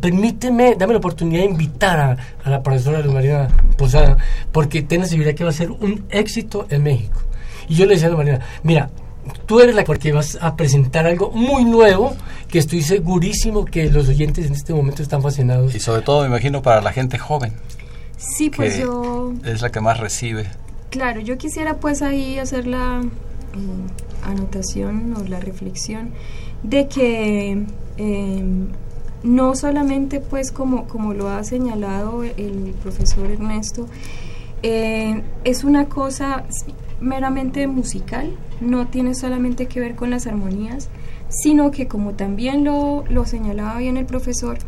permíteme, 0.00 0.76
dame 0.78 0.92
la 0.92 0.98
oportunidad 0.98 1.40
de 1.42 1.46
invitar 1.50 2.18
a, 2.44 2.48
la 2.50 2.62
profesora 2.62 3.00
Luz 3.00 3.14
Posada, 3.76 4.18
porque 4.52 4.82
ten 4.82 5.00
la 5.00 5.06
seguridad 5.06 5.34
que 5.34 5.44
va 5.44 5.50
a 5.50 5.54
ser 5.54 5.70
un 5.70 6.04
éxito 6.10 6.66
en 6.70 6.82
México. 6.82 7.22
Y 7.70 7.76
yo 7.76 7.86
le 7.86 7.94
decía 7.94 8.08
a 8.08 8.16
Marina, 8.16 8.40
mira, 8.64 8.90
tú 9.46 9.60
eres 9.60 9.74
la 9.74 9.84
porque 9.84 10.12
vas 10.12 10.36
a 10.40 10.56
presentar 10.56 11.06
algo 11.06 11.30
muy 11.30 11.64
nuevo 11.64 12.14
que 12.48 12.58
estoy 12.58 12.82
segurísimo 12.82 13.64
que 13.64 13.88
los 13.90 14.08
oyentes 14.08 14.44
en 14.46 14.52
este 14.54 14.74
momento 14.74 15.02
están 15.02 15.22
fascinados. 15.22 15.74
Y 15.74 15.80
sobre 15.80 16.02
todo, 16.02 16.22
me 16.22 16.26
imagino, 16.26 16.62
para 16.62 16.80
la 16.82 16.92
gente 16.92 17.16
joven, 17.16 17.52
Sí, 18.18 18.50
pues 18.50 18.74
que 18.74 18.80
yo, 18.82 19.32
es 19.44 19.62
la 19.62 19.70
que 19.70 19.80
más 19.80 19.98
recibe. 20.00 20.46
claro, 20.90 21.20
yo 21.20 21.38
quisiera 21.38 21.76
pues 21.78 22.02
ahí 22.02 22.38
hacer 22.38 22.66
la 22.66 23.00
mm, 23.02 24.28
anotación 24.28 25.14
o 25.16 25.24
la 25.28 25.40
reflexión 25.40 26.10
de 26.62 26.86
que 26.88 27.64
eh, 27.96 28.44
no 29.22 29.54
solamente 29.54 30.20
pues 30.20 30.50
como, 30.52 30.86
como 30.88 31.14
lo 31.14 31.28
ha 31.30 31.44
señalado 31.44 32.24
el 32.24 32.74
profesor 32.82 33.30
Ernesto, 33.30 33.86
eh, 34.62 35.22
es 35.44 35.64
una 35.64 35.86
cosa 35.86 36.44
meramente 37.00 37.66
musical, 37.66 38.36
no 38.60 38.88
tiene 38.88 39.14
solamente 39.14 39.66
que 39.66 39.80
ver 39.80 39.94
con 39.94 40.10
las 40.10 40.26
armonías, 40.26 40.88
sino 41.28 41.70
que 41.70 41.88
como 41.88 42.14
también 42.14 42.64
lo, 42.64 43.04
lo 43.08 43.24
señalaba 43.24 43.78
bien 43.78 43.96
el 43.96 44.06
profesor, 44.06 44.58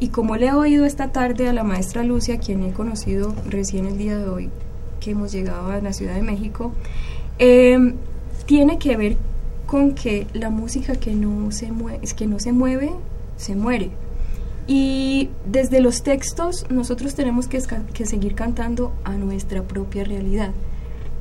y 0.00 0.08
como 0.08 0.36
le 0.36 0.46
he 0.46 0.52
oído 0.52 0.84
esta 0.84 1.10
tarde 1.10 1.48
a 1.48 1.52
la 1.52 1.64
maestra 1.64 2.04
Lucia, 2.04 2.38
quien 2.38 2.62
he 2.62 2.72
conocido 2.72 3.34
recién 3.46 3.86
el 3.86 3.98
día 3.98 4.16
de 4.16 4.28
hoy, 4.28 4.50
que 5.00 5.10
hemos 5.10 5.32
llegado 5.32 5.70
a 5.70 5.80
la 5.80 5.92
Ciudad 5.92 6.14
de 6.14 6.22
México, 6.22 6.72
eh, 7.38 7.94
tiene 8.46 8.78
que 8.78 8.96
ver 8.96 9.16
con 9.66 9.94
que 9.94 10.26
la 10.32 10.50
música 10.50 10.94
que 10.94 11.14
no 11.14 11.50
se 11.50 11.72
mueve, 11.72 12.00
que 12.16 12.26
no 12.26 12.38
se 12.38 12.52
mueve, 12.52 12.92
se 13.36 13.56
muere. 13.56 13.90
Y 14.68 15.30
desde 15.46 15.80
los 15.80 16.02
textos 16.02 16.66
nosotros 16.70 17.14
tenemos 17.14 17.48
que 17.48 18.06
seguir 18.06 18.34
cantando 18.34 18.92
a 19.02 19.16
nuestra 19.16 19.62
propia 19.62 20.04
realidad, 20.04 20.52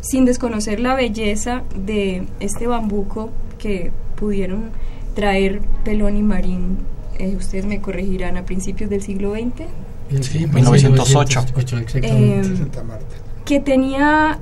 sin 0.02 0.26
desconocer 0.26 0.80
la 0.80 0.96
belleza 0.96 1.64
de 1.76 2.26
este 2.40 2.68
bambuco 2.68 3.30
que 3.58 3.92
pudieron 4.16 4.70
traer 5.16 5.62
Pelón 5.84 6.18
y 6.18 6.24
Marín, 6.24 6.78
eh, 7.20 7.36
ustedes 7.36 7.66
me 7.66 7.82
corregirán, 7.82 8.38
a 8.38 8.46
principios 8.46 8.90
del 8.90 9.02
siglo 9.02 9.34
XX, 9.34 9.64
Sí, 10.22 10.48
1908. 10.48 11.40
exactamente. 11.82 12.08
eh, 12.08 12.42
que 13.46 13.60
tenía 13.60 14.40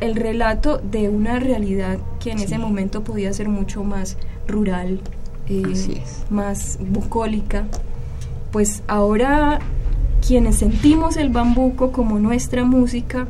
el 0.00 0.14
relato 0.14 0.78
de 0.78 1.08
una 1.08 1.38
realidad 1.40 1.98
que 2.20 2.30
en 2.30 2.38
ese 2.38 2.58
momento 2.58 3.02
podía 3.02 3.32
ser 3.32 3.48
mucho 3.48 3.82
más 3.84 4.16
rural, 4.46 5.00
eh, 5.48 6.00
más 6.30 6.78
bucólica. 6.80 7.66
Pues 8.52 8.82
ahora 8.88 9.58
quienes 10.26 10.56
sentimos 10.56 11.16
el 11.16 11.28
bambuco 11.30 11.92
como 11.92 12.18
nuestra 12.18 12.64
música, 12.64 13.26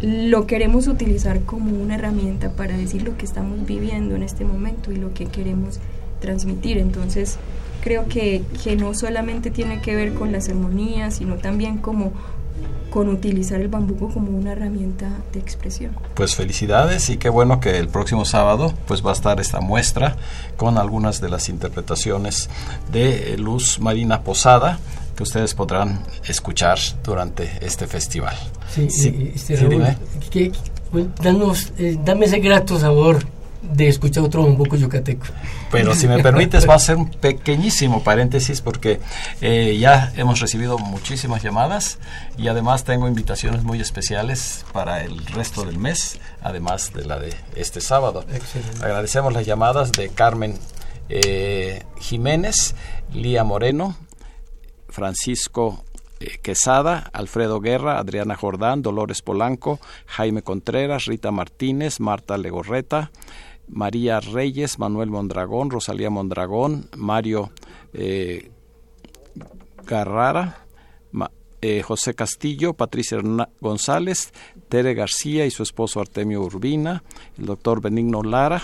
lo 0.00 0.46
queremos 0.46 0.86
utilizar 0.86 1.40
como 1.40 1.70
una 1.72 1.96
herramienta 1.96 2.50
para 2.50 2.76
decir 2.76 3.02
lo 3.02 3.16
que 3.16 3.24
estamos 3.24 3.66
viviendo 3.66 4.14
en 4.14 4.22
este 4.22 4.44
momento 4.44 4.92
y 4.92 4.96
lo 4.96 5.12
que 5.12 5.26
queremos 5.26 5.80
transmitir. 6.20 6.78
Entonces, 6.78 7.38
creo 7.82 8.06
que, 8.08 8.42
que 8.62 8.76
no 8.76 8.94
solamente 8.94 9.50
tiene 9.50 9.80
que 9.80 9.94
ver 9.94 10.14
con 10.14 10.32
las 10.32 10.48
armonías, 10.48 11.16
sino 11.16 11.36
también 11.36 11.78
como 11.78 12.12
con 12.90 13.08
utilizar 13.08 13.60
el 13.60 13.68
bambuco 13.68 14.08
como 14.08 14.30
una 14.30 14.52
herramienta 14.52 15.10
de 15.32 15.40
expresión. 15.40 15.94
Pues 16.14 16.34
felicidades 16.34 17.10
y 17.10 17.18
qué 17.18 17.28
bueno 17.28 17.60
que 17.60 17.78
el 17.78 17.88
próximo 17.88 18.24
sábado 18.24 18.72
pues 18.86 19.04
va 19.04 19.10
a 19.10 19.14
estar 19.14 19.40
esta 19.40 19.60
muestra 19.60 20.16
con 20.56 20.78
algunas 20.78 21.20
de 21.20 21.28
las 21.28 21.48
interpretaciones 21.48 22.48
de 22.90 23.36
Luz 23.36 23.78
Marina 23.78 24.22
Posada 24.22 24.78
que 25.16 25.22
ustedes 25.22 25.54
podrán 25.54 26.00
escuchar 26.26 26.78
durante 27.04 27.50
este 27.60 27.86
festival. 27.86 28.36
Sí, 28.74 28.88
Sí, 28.90 29.32
este, 29.34 29.56
sí, 29.56 29.64
Raúl, 29.64 29.84
que- 30.30 30.52
bueno, 30.92 31.10
danos, 31.22 31.72
eh, 31.78 31.98
dame 32.04 32.26
ese 32.26 32.38
grato 32.40 32.78
sabor 32.78 33.18
de 33.60 33.88
escuchar 33.88 34.22
otro 34.24 34.44
bambuco 34.44 34.76
yucateco. 34.76 35.26
Pero 35.70 35.94
si 35.94 36.06
me 36.06 36.18
permites, 36.22 36.66
va 36.66 36.74
a 36.76 36.78
ser 36.78 36.96
un 36.96 37.10
pequeñísimo 37.10 38.02
paréntesis 38.02 38.60
porque 38.62 39.00
eh, 39.42 39.76
ya 39.78 40.12
hemos 40.16 40.40
recibido 40.40 40.78
muchísimas 40.78 41.42
llamadas 41.42 41.98
y 42.38 42.48
además 42.48 42.84
tengo 42.84 43.06
invitaciones 43.08 43.64
muy 43.64 43.80
especiales 43.80 44.64
para 44.72 45.02
el 45.04 45.26
resto 45.26 45.64
del 45.64 45.78
mes, 45.78 46.18
además 46.40 46.92
de 46.94 47.04
la 47.04 47.18
de 47.18 47.34
este 47.56 47.80
sábado. 47.80 48.24
Excelente. 48.32 48.82
Agradecemos 48.82 49.32
las 49.34 49.44
llamadas 49.44 49.92
de 49.92 50.08
Carmen 50.08 50.54
eh, 51.10 51.82
Jiménez, 51.98 52.74
Lía 53.12 53.44
Moreno, 53.44 53.96
Francisco 54.88 55.84
eh, 56.20 56.38
Quesada, 56.42 57.10
Alfredo 57.12 57.60
Guerra, 57.60 57.98
Adriana 57.98 58.36
Jordán, 58.36 58.82
Dolores 58.82 59.22
Polanco, 59.22 59.78
Jaime 60.06 60.42
Contreras, 60.42 61.06
Rita 61.06 61.30
Martínez, 61.30 62.00
Marta 62.00 62.38
Legorreta, 62.38 63.10
María 63.68 64.20
Reyes, 64.20 64.78
Manuel 64.78 65.10
Mondragón, 65.10 65.70
Rosalía 65.70 66.08
Mondragón, 66.10 66.88
Mario 66.96 67.50
eh, 67.92 68.50
Garrara, 69.86 70.66
Ma- 71.12 71.30
eh, 71.60 71.82
José 71.82 72.14
Castillo, 72.14 72.74
Patricia 72.74 73.18
González, 73.60 74.32
Tere 74.68 74.94
García 74.94 75.46
y 75.46 75.50
su 75.50 75.62
esposo 75.62 76.00
Artemio 76.00 76.42
Urbina, 76.42 77.02
el 77.38 77.46
doctor 77.46 77.80
Benigno 77.80 78.22
Lara, 78.22 78.62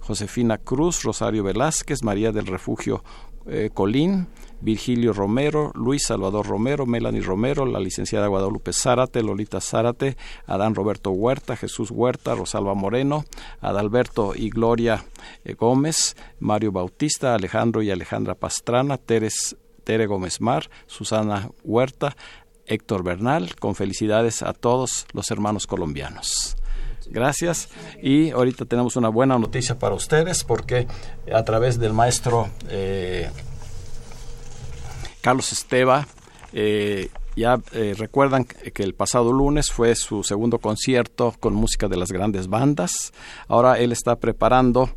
Josefina 0.00 0.58
Cruz, 0.58 1.02
Rosario 1.02 1.44
Velázquez, 1.44 2.02
María 2.02 2.32
del 2.32 2.46
Refugio 2.46 3.04
eh, 3.46 3.70
Colín, 3.72 4.28
Virgilio 4.60 5.12
Romero, 5.12 5.72
Luis 5.74 6.04
Salvador 6.06 6.46
Romero, 6.46 6.86
Melanie 6.86 7.22
Romero, 7.22 7.64
la 7.64 7.80
licenciada 7.80 8.26
Guadalupe 8.26 8.72
Zárate, 8.72 9.22
Lolita 9.22 9.60
Zárate, 9.60 10.16
Adán 10.46 10.74
Roberto 10.74 11.10
Huerta, 11.10 11.56
Jesús 11.56 11.90
Huerta, 11.90 12.34
Rosalba 12.34 12.74
Moreno, 12.74 13.24
Adalberto 13.60 14.34
y 14.34 14.50
Gloria 14.50 15.04
eh, 15.44 15.54
Gómez, 15.54 16.16
Mario 16.38 16.72
Bautista, 16.72 17.34
Alejandro 17.34 17.82
y 17.82 17.90
Alejandra 17.90 18.34
Pastrana, 18.34 18.98
Teres, 18.98 19.56
Tere 19.84 20.06
Gómez 20.06 20.40
Mar, 20.40 20.68
Susana 20.86 21.50
Huerta, 21.64 22.16
Héctor 22.66 23.02
Bernal, 23.02 23.56
con 23.56 23.74
felicidades 23.74 24.42
a 24.42 24.52
todos 24.52 25.06
los 25.12 25.30
hermanos 25.30 25.66
colombianos. 25.66 26.56
Gracias. 27.10 27.68
Y 28.00 28.30
ahorita 28.30 28.64
tenemos 28.64 28.96
una 28.96 29.08
buena 29.08 29.38
noticia 29.38 29.78
para 29.78 29.94
ustedes 29.94 30.44
porque 30.44 30.86
a 31.32 31.44
través 31.44 31.78
del 31.78 31.92
maestro 31.92 32.48
eh, 32.68 33.28
Carlos 35.20 35.52
Esteva, 35.52 36.06
eh, 36.52 37.10
ya 37.36 37.60
eh, 37.72 37.94
recuerdan 37.96 38.44
que 38.44 38.82
el 38.82 38.94
pasado 38.94 39.32
lunes 39.32 39.70
fue 39.70 39.94
su 39.94 40.22
segundo 40.22 40.58
concierto 40.58 41.34
con 41.40 41.54
música 41.54 41.88
de 41.88 41.96
las 41.96 42.12
grandes 42.12 42.48
bandas. 42.48 43.12
Ahora 43.48 43.78
él 43.78 43.92
está 43.92 44.16
preparando 44.16 44.90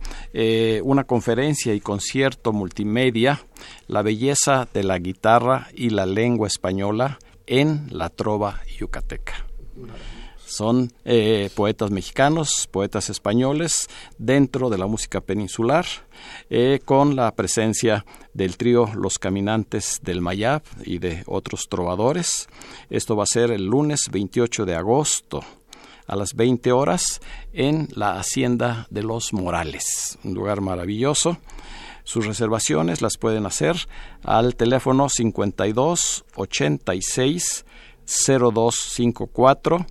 una 0.84 1.03
conferencia 1.03 1.74
y 1.74 1.80
concierto 1.80 2.51
multimedia, 2.51 3.41
La 3.88 4.01
belleza 4.01 4.68
de 4.74 4.84
la 4.84 4.97
guitarra 4.99 5.68
y 5.74 5.89
la 5.89 6.05
lengua 6.05 6.47
española 6.47 7.20
en 7.45 7.88
la 7.91 8.09
trova 8.09 8.61
yucateca. 8.78 9.45
Son 10.54 10.93
eh, 11.04 11.49
poetas 11.56 11.89
mexicanos, 11.89 12.70
poetas 12.70 13.10
españoles 13.10 13.89
dentro 14.20 14.70
de 14.70 14.78
la 14.78 14.86
música 14.86 15.20
peninsular, 15.20 15.84
eh, 16.51 16.80
con 16.86 17.16
la 17.16 17.34
presencia 17.34 18.06
del 18.36 18.56
trío 18.56 18.88
Los 18.93 19.18
Caminantes 19.18 19.99
del 20.04 20.22
Mayab 20.22 20.62
y 20.86 20.99
de 20.99 21.24
otros 21.26 21.68
trovadores. 21.70 22.47
Esto 22.91 23.16
va 23.16 23.24
a 23.24 23.26
ser 23.26 23.49
el 23.49 23.66
lunes 23.66 24.10
28 24.12 24.68
de 24.68 24.76
agosto 24.76 25.43
a 26.06 26.16
las 26.16 26.36
20 26.36 26.72
horas 26.72 27.20
en 27.51 27.88
la 27.95 28.20
Hacienda 28.20 28.86
de 28.91 29.01
los 29.01 29.34
Morales, 29.34 30.20
un 30.24 30.36
lugar 30.36 30.62
maravilloso. 30.62 31.39
Sus 32.04 32.28
reservaciones 32.28 33.01
las 33.01 33.18
pueden 33.18 33.47
hacer 33.47 33.76
al 34.22 34.56
teléfono 34.56 35.10
52 35.10 36.26
86 36.36 37.66
0254 38.06 39.88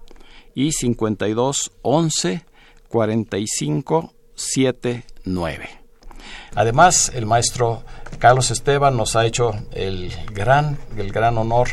y 0.55 0.73
52 0.73 1.73
11 1.83 2.45
45 2.89 4.13
79. 4.35 5.83
Además, 6.55 7.11
el 7.15 7.27
maestro 7.27 7.83
Carlos 8.19 8.51
Esteban 8.51 8.97
nos 8.97 9.17
ha 9.17 9.27
hecho 9.27 9.53
el 9.73 10.13
gran, 10.33 10.79
el 10.97 11.11
gran 11.13 11.39
honor 11.39 11.69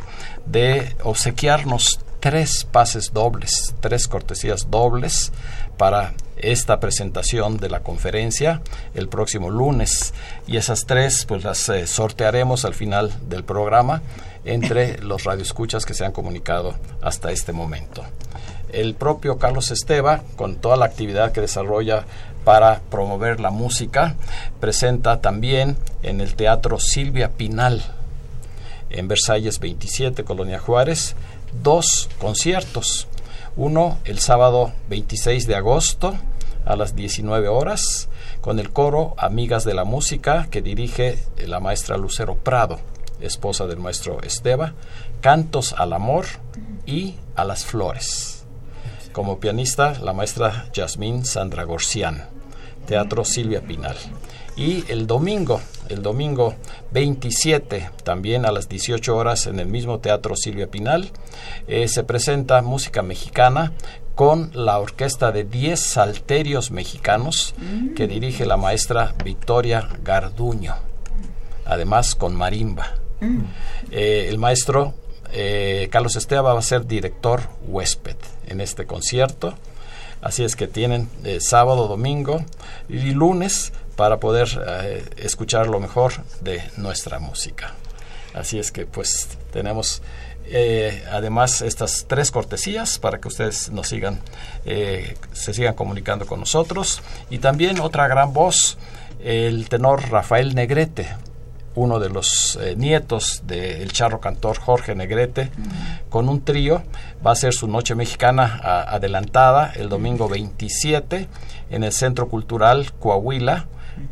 de 0.45 0.95
obsequiarnos 1.03 1.99
tres 2.19 2.65
pases 2.65 3.11
dobles, 3.13 3.75
tres 3.81 4.07
cortesías 4.07 4.69
dobles 4.69 5.31
para 5.77 6.13
esta 6.37 6.79
presentación 6.79 7.57
de 7.57 7.69
la 7.69 7.81
conferencia 7.81 8.61
el 8.93 9.09
próximo 9.09 9.49
lunes 9.49 10.13
y 10.47 10.57
esas 10.57 10.85
tres 10.85 11.25
pues 11.25 11.43
las 11.43 11.67
eh, 11.69 11.85
sortearemos 11.85 12.63
al 12.65 12.73
final 12.73 13.13
del 13.29 13.43
programa 13.43 14.01
entre 14.45 14.99
los 14.99 15.25
radioescuchas 15.25 15.85
que 15.85 15.93
se 15.93 16.05
han 16.05 16.13
comunicado 16.13 16.75
hasta 17.01 17.31
este 17.31 17.51
momento. 17.51 18.03
El 18.71 18.93
propio 18.95 19.37
Carlos 19.37 19.71
Esteba, 19.71 20.21
con 20.35 20.55
toda 20.55 20.77
la 20.77 20.85
actividad 20.85 21.31
que 21.31 21.41
desarrolla 21.41 22.05
para 22.43 22.81
promover 22.89 23.39
la 23.39 23.49
música, 23.49 24.15
presenta 24.59 25.21
también 25.21 25.77
en 26.03 26.21
el 26.21 26.35
Teatro 26.35 26.79
Silvia 26.79 27.31
Pinal, 27.31 27.83
en 28.89 29.07
Versalles 29.07 29.59
27, 29.59 30.23
Colonia 30.23 30.59
Juárez, 30.59 31.15
dos 31.63 32.09
conciertos. 32.19 33.07
Uno 33.55 33.97
el 34.05 34.19
sábado 34.19 34.71
26 34.89 35.47
de 35.47 35.55
agosto 35.55 36.15
a 36.65 36.75
las 36.75 36.95
19 36.95 37.47
horas 37.47 38.09
con 38.41 38.59
el 38.59 38.71
coro 38.71 39.15
Amigas 39.17 39.63
de 39.63 39.73
la 39.73 39.83
Música 39.83 40.47
que 40.49 40.61
dirige 40.61 41.19
la 41.45 41.59
maestra 41.59 41.97
Lucero 41.97 42.35
Prado, 42.35 42.79
esposa 43.19 43.65
del 43.67 43.79
maestro 43.79 44.21
Esteba, 44.21 44.73
Cantos 45.21 45.73
al 45.73 45.93
Amor 45.93 46.25
y 46.85 47.15
a 47.35 47.43
las 47.43 47.65
Flores. 47.65 48.38
Como 49.11 49.39
pianista, 49.39 49.99
la 49.99 50.13
maestra 50.13 50.69
Yasmín 50.71 51.25
Sandra 51.25 51.63
Gorcián, 51.63 52.27
Teatro 52.85 53.25
Silvia 53.25 53.61
Pinal. 53.61 53.97
Y 54.55 54.83
el 54.91 55.07
domingo, 55.07 55.61
el 55.89 56.03
domingo 56.03 56.53
27, 56.91 57.89
también 58.03 58.45
a 58.45 58.51
las 58.51 58.69
18 58.69 59.15
horas 59.15 59.47
en 59.47 59.59
el 59.59 59.67
mismo 59.67 59.99
Teatro 59.99 60.35
Silvia 60.35 60.67
Pinal, 60.67 61.09
eh, 61.67 61.87
se 61.87 62.03
presenta 62.03 62.61
música 62.61 63.01
mexicana 63.01 63.73
con 64.13 64.51
la 64.53 64.77
orquesta 64.77 65.31
de 65.31 65.43
10 65.43 65.79
salterios 65.79 66.71
mexicanos 66.71 67.55
que 67.95 68.07
dirige 68.07 68.45
la 68.45 68.57
maestra 68.57 69.15
Victoria 69.23 69.89
Garduño, 70.03 70.75
además 71.65 72.15
con 72.15 72.35
marimba. 72.35 72.95
Eh, 73.91 74.27
el 74.29 74.37
maestro 74.37 74.93
eh, 75.31 75.87
Carlos 75.91 76.15
Esteaba 76.15 76.53
va 76.53 76.59
a 76.59 76.63
ser 76.63 76.85
director 76.85 77.41
huésped 77.67 78.17
en 78.49 78.61
este 78.61 78.85
concierto. 78.85 79.55
Así 80.21 80.43
es 80.43 80.55
que 80.57 80.67
tienen 80.67 81.09
sábado, 81.39 81.87
domingo 81.87 82.43
y 82.89 83.11
lunes 83.11 83.71
para 83.95 84.19
poder 84.19 84.47
eh, 84.65 85.03
escuchar 85.17 85.67
lo 85.67 85.79
mejor 85.79 86.13
de 86.41 86.61
nuestra 86.77 87.19
música. 87.19 87.73
Así 88.33 88.59
es 88.59 88.71
que 88.71 88.85
pues 88.85 89.27
tenemos 89.51 90.01
eh, 90.45 91.03
además 91.11 91.61
estas 91.61 92.05
tres 92.07 92.31
cortesías 92.31 92.97
para 92.97 93.19
que 93.19 93.27
ustedes 93.27 93.69
nos 93.71 93.87
sigan, 93.89 94.19
eh, 94.65 95.15
se 95.31 95.53
sigan 95.53 95.75
comunicando 95.75 96.25
con 96.25 96.39
nosotros. 96.39 97.01
Y 97.29 97.37
también 97.37 97.79
otra 97.79 98.07
gran 98.07 98.33
voz, 98.33 98.77
el 99.23 99.69
tenor 99.69 100.09
Rafael 100.09 100.55
Negrete, 100.55 101.07
uno 101.75 101.99
de 101.99 102.09
los 102.09 102.59
nietos 102.77 103.43
del 103.45 103.91
charro 103.91 104.19
cantor 104.19 104.57
Jorge 104.59 104.95
Negrete, 104.95 105.51
con 106.09 106.29
un 106.29 106.43
trío. 106.43 106.83
Va 107.25 107.31
a 107.31 107.35
ser 107.35 107.53
su 107.53 107.67
noche 107.67 107.95
mexicana 107.95 108.59
adelantada 108.87 109.71
el 109.75 109.89
domingo 109.89 110.27
27 110.27 111.27
en 111.69 111.83
el 111.83 111.91
Centro 111.91 112.27
Cultural 112.27 112.91
Coahuila 112.93 113.67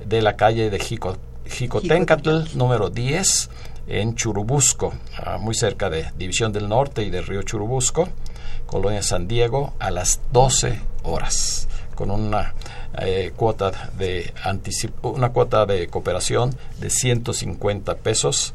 de 0.05 0.21
la 0.21 0.35
calle 0.35 0.69
de 0.69 0.79
Jico, 0.79 1.17
Jicotencatl, 1.45 2.55
número 2.55 2.89
10, 2.89 3.49
en 3.87 4.15
Churubusco, 4.15 4.93
ah, 5.23 5.37
muy 5.37 5.55
cerca 5.55 5.89
de 5.89 6.07
División 6.17 6.51
del 6.51 6.67
Norte 6.67 7.03
y 7.03 7.09
de 7.09 7.21
Río 7.21 7.41
Churubusco, 7.43 8.09
Colonia 8.65 9.01
San 9.01 9.27
Diego, 9.27 9.73
a 9.79 9.91
las 9.91 10.19
12 10.31 10.81
horas, 11.03 11.66
con 11.97 12.11
una 12.11 12.53
eh, 12.99 13.33
cuota 13.35 13.71
de 13.97 14.31
una 15.01 15.29
cuota 15.29 15.65
de 15.65 15.87
cooperación 15.87 16.55
de 16.79 16.91
150 16.91 17.95
pesos 17.95 18.53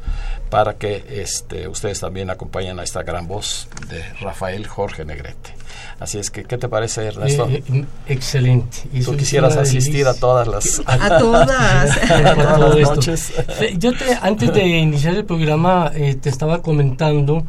para 0.49 0.79
que 0.79 1.05
este, 1.09 1.67
ustedes 1.67 1.99
también 1.99 2.31
acompañen 2.31 2.79
a 2.79 2.85
esta 2.85 3.03
gran 3.03 3.27
voz 3.27 3.69
de 3.89 4.03
Rafael 4.21 4.67
Jorge 4.69 5.05
Negrete. 5.05 5.55
Así 5.99 6.19
es 6.19 6.31
que, 6.31 6.45
¿qué 6.45 6.57
te 6.57 6.69
parece, 6.69 7.07
Ernesto? 7.07 7.49
Eh, 7.49 7.65
eh, 7.73 7.85
excelente. 8.07 8.79
Tú 9.05 9.17
quisieras 9.17 9.57
asistir 9.57 10.07
a 10.07 10.15
todas 10.15 10.47
las... 10.47 10.83
A 10.87 11.19
todas. 11.19 11.99
noches. 12.97 13.33
Yo 13.77 13.93
te, 13.93 14.05
antes 14.21 14.53
de 14.55 14.67
iniciar 14.67 15.17
el 15.17 15.25
programa 15.25 15.91
eh, 15.95 16.15
te 16.15 16.29
estaba 16.29 16.63
comentando 16.63 17.45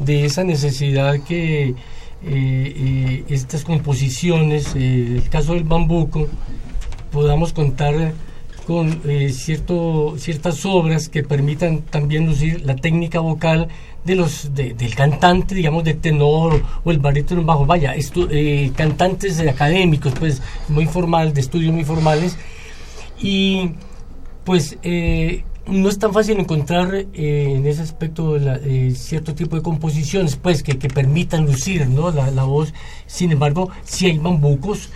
de 0.00 0.24
esa 0.24 0.42
necesidad 0.42 1.14
que 1.26 1.74
estas 2.26 3.64
composiciones, 3.64 4.74
el 4.74 5.28
caso 5.30 5.54
del 5.54 5.64
bambuco, 5.64 6.26
podamos 7.12 7.52
contar 7.52 8.12
con 8.66 9.00
cierto, 9.30 10.16
ciertas 10.18 10.66
obras 10.66 11.08
que 11.08 11.22
permitan 11.22 11.82
también 11.82 12.26
lucir 12.26 12.62
la 12.62 12.74
técnica 12.74 13.20
vocal 13.20 13.68
de 14.06 14.14
los 14.14 14.54
del 14.54 14.94
cantante, 14.94 15.54
digamos, 15.54 15.84
de 15.84 15.94
tenor 15.94 16.62
o 16.84 16.90
el 16.90 16.98
barítono 16.98 17.42
bajo, 17.42 17.66
vaya, 17.66 17.94
eh, 17.96 18.72
cantantes 18.76 19.40
académicos, 19.40 20.14
pues 20.18 20.40
muy 20.68 20.86
formales, 20.86 21.34
de 21.34 21.40
estudios 21.40 21.74
muy 21.74 21.84
formales, 21.84 22.36
y 23.20 23.72
pues 24.44 24.78
eh, 24.82 25.44
no 25.66 25.88
es 25.88 25.98
tan 25.98 26.12
fácil 26.12 26.38
encontrar 26.38 26.94
eh, 26.94 27.06
en 27.56 27.66
ese 27.66 27.82
aspecto 27.82 28.36
cierto 28.94 29.34
tipo 29.34 29.56
de 29.56 29.62
composiciones, 29.62 30.36
pues 30.36 30.62
que, 30.62 30.78
que 30.78 30.88
permitan 30.88 31.46
lucir 31.46 31.88
¿no? 31.88 32.10
la, 32.10 32.30
la, 32.30 32.44
voz, 32.44 32.72
sin 33.06 33.32
embargo, 33.32 33.70
si 33.84 34.06
hay 34.06 34.18
bambucos, 34.18 34.90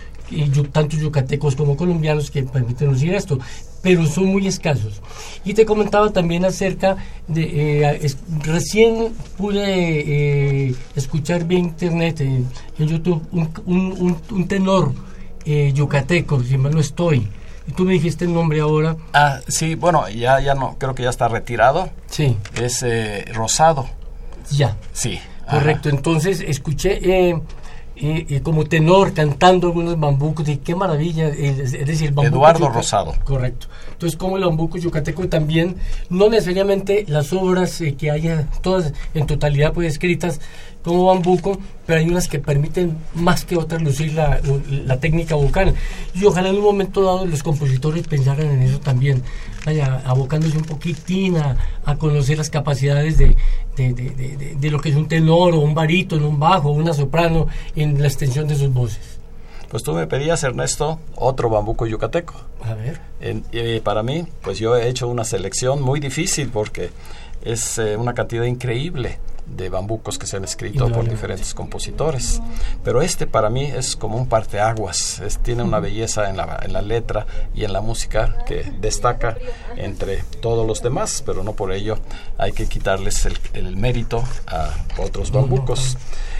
tanto 0.71 0.95
yucatecos 0.95 1.55
como 1.55 1.75
colombianos 1.75 2.31
que 2.31 2.43
permiten 2.43 2.89
lucir 2.89 3.13
esto 3.13 3.37
pero 3.81 4.05
son 4.05 4.25
muy 4.25 4.47
escasos. 4.47 5.01
Y 5.43 5.53
te 5.53 5.65
comentaba 5.65 6.11
también 6.11 6.45
acerca 6.45 6.97
de, 7.27 7.93
eh, 7.93 8.15
recién 8.43 9.09
pude 9.37 10.67
eh, 10.67 10.75
escuchar 10.95 11.45
vía 11.45 11.59
internet, 11.59 12.21
en, 12.21 12.47
YouTube, 12.77 13.21
un, 13.31 14.17
un, 14.29 14.47
tenor 14.47 14.93
eh, 15.45 15.71
yucateco, 15.73 16.43
si 16.43 16.57
mal 16.57 16.73
no 16.73 16.79
estoy. 16.79 17.27
Tú 17.71 17.85
me 17.85 17.93
dijiste 17.93 18.25
el 18.25 18.33
nombre 18.33 18.59
ahora. 18.61 18.95
Ah, 19.13 19.39
sí, 19.47 19.75
bueno, 19.75 20.07
ya, 20.09 20.39
ya 20.39 20.55
no, 20.55 20.75
creo 20.77 20.95
que 20.95 21.03
ya 21.03 21.09
está 21.09 21.27
retirado. 21.27 21.89
Sí. 22.07 22.37
Es 22.55 22.85
Rosado. 23.33 23.87
Ya. 24.51 24.77
Sí. 24.93 25.19
Correcto, 25.49 25.89
entonces 25.89 26.39
escuché 26.39 26.99
y, 28.03 28.39
como 28.39 28.63
tenor 28.65 29.13
cantando 29.13 29.67
algunos 29.67 29.99
bambucos, 29.99 30.47
y 30.49 30.57
qué 30.57 30.75
maravilla, 30.75 31.27
es, 31.27 31.71
decir, 31.85 32.13
Eduardo 32.23 32.69
Rosado. 32.69 33.13
Correcto. 33.23 33.67
Entonces, 33.91 34.17
como 34.17 34.37
el 34.37 34.43
bambuco 34.43 34.77
yucateco 34.77 35.27
también, 35.27 35.75
no 36.09 36.29
necesariamente 36.29 37.05
las 37.07 37.31
obras 37.33 37.79
eh, 37.81 37.95
que 37.95 38.09
haya 38.09 38.47
todas 38.61 38.93
en 39.13 39.27
totalidad 39.27 39.73
pues 39.73 39.91
escritas 39.91 40.39
como 40.83 41.05
bambuco, 41.05 41.57
pero 41.85 41.99
hay 41.99 42.09
unas 42.09 42.27
que 42.27 42.39
permiten 42.39 42.97
más 43.13 43.45
que 43.45 43.55
otras 43.55 43.81
lucir 43.81 44.13
la, 44.13 44.39
la, 44.69 44.99
técnica 44.99 45.35
vocal. 45.35 45.75
Y 46.13 46.25
ojalá 46.25 46.49
en 46.49 46.55
un 46.55 46.63
momento 46.63 47.03
dado 47.03 47.25
los 47.25 47.43
compositores 47.43 48.07
pensaran 48.07 48.47
en 48.47 48.61
eso 48.63 48.79
también, 48.79 49.21
vaya, 49.65 50.01
abocándose 50.05 50.57
un 50.57 50.63
poquitín 50.63 51.37
a, 51.37 51.57
a 51.85 51.95
conocer 51.97 52.37
las 52.37 52.49
capacidades 52.49 53.17
de, 53.17 53.35
de, 53.77 53.93
de, 53.93 54.55
de, 54.59 54.71
lo 54.71 54.79
que 54.79 54.89
es 54.89 54.95
un 54.95 55.07
tenor 55.07 55.53
o 55.53 55.59
un 55.59 55.73
barítono, 55.73 56.27
un 56.27 56.39
bajo, 56.39 56.71
una 56.71 56.93
soprano 56.93 57.47
en 57.75 58.01
la 58.01 58.07
extensión 58.07 58.47
de 58.47 58.55
sus 58.55 58.73
voces. 58.73 59.19
Pues 59.69 59.83
tú 59.83 59.93
me 59.93 60.05
pedías, 60.05 60.43
Ernesto, 60.43 60.99
otro 61.15 61.49
bambuco 61.49 61.87
yucateco. 61.87 62.33
A 62.61 62.73
ver. 62.73 62.99
y 63.53 63.79
para 63.79 64.03
mí, 64.03 64.25
pues 64.41 64.59
yo 64.59 64.75
he 64.75 64.89
hecho 64.89 65.07
una 65.07 65.23
selección 65.23 65.81
muy 65.81 66.01
difícil 66.01 66.49
porque 66.49 66.89
es 67.43 67.77
eh, 67.77 67.97
una 67.97 68.13
cantidad 68.13 68.43
increíble 68.43 69.19
de 69.45 69.69
bambucos 69.69 70.17
que 70.17 70.27
se 70.27 70.37
han 70.37 70.43
escrito 70.43 70.89
por 70.89 71.09
diferentes 71.09 71.53
compositores. 71.53 72.41
Pero 72.83 73.01
este 73.01 73.27
para 73.27 73.49
mí 73.49 73.65
es 73.65 73.95
como 73.95 74.17
un 74.17 74.27
parteaguas, 74.27 75.19
es, 75.19 75.39
tiene 75.39 75.63
una 75.63 75.79
belleza 75.79 76.29
en 76.29 76.37
la, 76.37 76.59
en 76.61 76.73
la 76.73 76.81
letra 76.81 77.25
y 77.53 77.63
en 77.65 77.73
la 77.73 77.81
música 77.81 78.37
que 78.45 78.71
destaca 78.79 79.37
entre 79.75 80.23
todos 80.41 80.65
los 80.65 80.81
demás, 80.81 81.23
pero 81.25 81.43
no 81.43 81.53
por 81.53 81.71
ello 81.71 81.97
hay 82.37 82.53
que 82.53 82.67
quitarles 82.67 83.27
el, 83.53 83.75
mérito 83.75 84.23
a 84.47 84.69
otros 84.97 85.31
bambucos. 85.31 85.97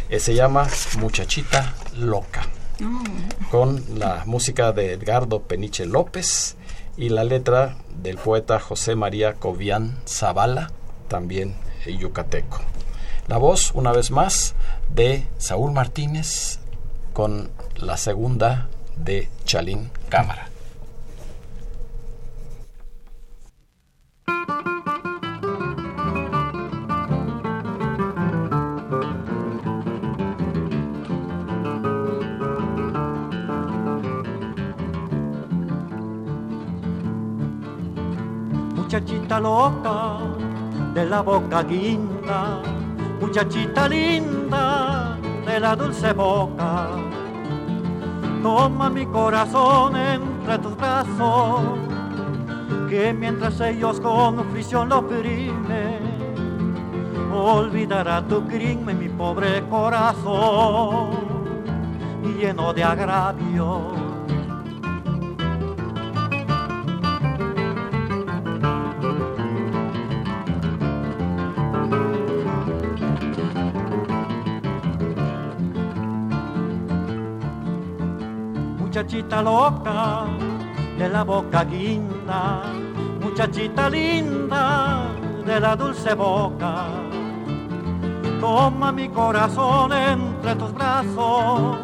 Eh, 0.10 0.20
se 0.20 0.36
llama 0.36 0.68
Muchachita 0.99 1.74
Loca, 1.97 2.41
con 3.49 3.84
la 3.97 4.24
música 4.26 4.72
de 4.72 4.93
Edgardo 4.93 5.41
Peniche 5.41 5.86
López 5.86 6.56
y 6.97 7.10
la 7.10 7.24
letra 7.24 7.78
del 8.02 8.18
poeta 8.18 8.60
José 8.60 8.95
María 8.95 9.36
Cobian 9.36 9.97
Zavala, 10.06 10.72
también 11.12 11.55
yucateco. 11.86 12.62
La 13.28 13.38
voz, 13.38 13.74
una 13.74 13.91
vez 13.91 14.12
más, 14.12 14.55
de 14.95 15.28
Saúl 15.38 15.74
Martínez 15.74 16.59
con 17.12 17.51
la 17.76 17.97
segunda 17.97 18.70
de 18.95 19.30
Chalín 19.43 19.91
Cámara. 20.07 20.47
Muchachita 38.76 39.39
loca 39.39 40.31
de 40.94 41.06
la 41.06 41.22
boca 41.22 41.64
guinda 41.64 42.62
muchachita 43.22 43.88
linda 43.88 45.18
de 45.46 45.60
la 45.60 45.76
dulce 45.76 46.12
boca. 46.12 46.89
Toma 48.42 48.89
mi 48.89 49.06
corazón 49.06 49.96
entre 49.96 50.58
tus 50.58 50.76
brazos, 50.76 51.62
que 52.89 53.14
mientras 53.14 53.62
ellos 53.62 54.00
con 54.00 54.44
fricción 54.52 54.89
lo 54.89 55.00
oprimen, 55.00 56.00
olvidará 57.32 58.22
tu 58.28 58.46
crimen 58.48 59.00
mi 59.00 59.10
pobre 59.10 59.62
corazón, 59.70 61.12
lleno 62.39 62.74
de 62.74 62.84
agravio 62.84 64.11
muchachita 78.92 79.42
loca 79.42 80.26
de 80.98 81.08
la 81.08 81.24
boca 81.24 81.64
guinda, 81.64 82.64
muchachita 83.22 83.89
linda 83.89 85.08
de 85.46 85.62
la 85.62 85.78
dulce 85.78 86.14
boca. 86.14 86.88
Toma 88.42 88.92
mi 88.92 89.08
corazón 89.08 89.94
entre 89.94 90.56
tus 90.56 90.74
brazos, 90.74 91.78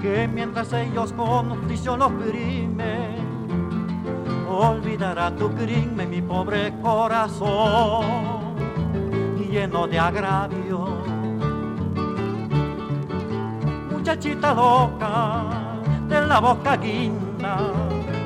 que 0.00 0.26
mientras 0.26 0.72
ellos 0.72 1.12
con 1.12 1.60
prisión 1.68 2.00
lo 2.00 2.06
oprimen, 2.06 3.22
olvidará 4.50 5.30
tu 5.36 5.54
crimen 5.54 6.10
mi 6.10 6.20
pobre 6.20 6.74
corazón, 6.82 8.56
lleno 9.48 9.86
de 9.86 10.00
agravio. 10.00 10.98
Muchachita 13.92 14.52
loca, 14.52 15.61
de 16.08 16.26
la 16.26 16.40
boca 16.40 16.76
guinda, 16.76 17.56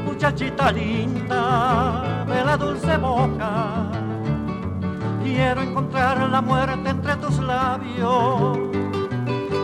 muchachita 0.04 0.72
linda 0.72 2.24
de 2.26 2.44
la 2.44 2.56
dulce 2.56 2.96
boca. 2.96 3.90
Quiero 5.22 5.62
encontrar 5.62 6.28
la 6.30 6.40
muerte 6.40 6.88
entre 6.88 7.16
tus 7.16 7.38
labios, 7.38 8.58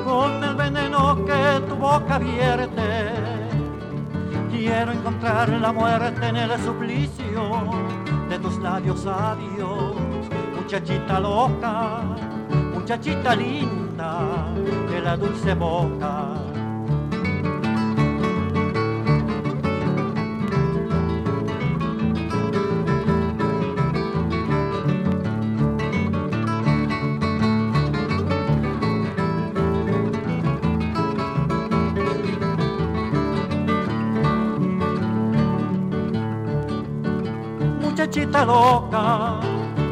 con 0.05 0.45
el 0.45 0.55
veneno 0.55 1.25
que 1.25 1.61
tu 1.69 1.77
boca 1.77 2.19
vierte. 2.19 3.13
Quiero 4.51 4.93
encontrar 4.93 5.49
la 5.49 5.73
muerte 5.73 6.29
en 6.29 6.37
el 6.37 6.61
suplicio 6.61 7.65
de 8.29 8.39
tus 8.39 8.59
labios 8.59 9.01
sabios, 9.01 9.95
muchachita 10.57 11.21
loca, 11.21 12.03
muchachita 12.75 13.35
linda 13.35 14.47
de 14.91 15.01
la 15.01 15.17
dulce 15.17 15.55
boca 15.55 16.52
loca 38.45 39.41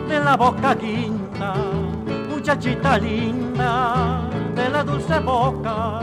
de 0.08 0.18
la 0.20 0.36
boca 0.36 0.74
quinta, 0.76 1.54
muchachita 2.28 2.98
linda 2.98 4.28
de 4.54 4.68
la 4.68 4.82
dulce 4.82 5.18
boca. 5.20 6.00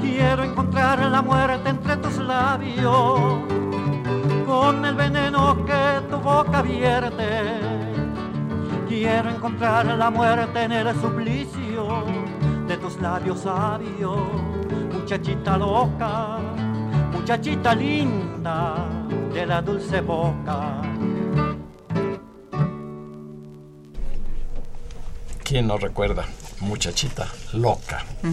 Quiero 0.00 0.44
encontrar 0.44 0.98
la 0.98 1.22
muerte 1.22 1.70
entre 1.70 1.96
tus 1.98 2.18
labios, 2.18 3.20
con 4.46 4.84
el 4.84 4.94
veneno 4.94 5.64
que 5.64 6.00
tu 6.10 6.18
boca 6.18 6.62
vierte. 6.62 7.60
Quiero 8.88 9.30
encontrar 9.30 9.86
la 9.86 10.10
muerte 10.10 10.62
en 10.62 10.72
el 10.72 11.00
suplicio 11.00 12.04
de 12.66 12.76
tus 12.76 13.00
labios 13.00 13.40
sabios, 13.40 14.18
muchachita 14.92 15.56
loca, 15.56 16.38
muchachita 17.12 17.74
linda 17.74 18.76
de 19.32 19.46
la 19.46 19.62
dulce 19.62 20.00
boca. 20.00 20.87
¿Quién 25.48 25.66
no 25.66 25.78
recuerda? 25.78 26.26
Muchachita 26.60 27.26
loca. 27.54 28.04
Mm. 28.20 28.32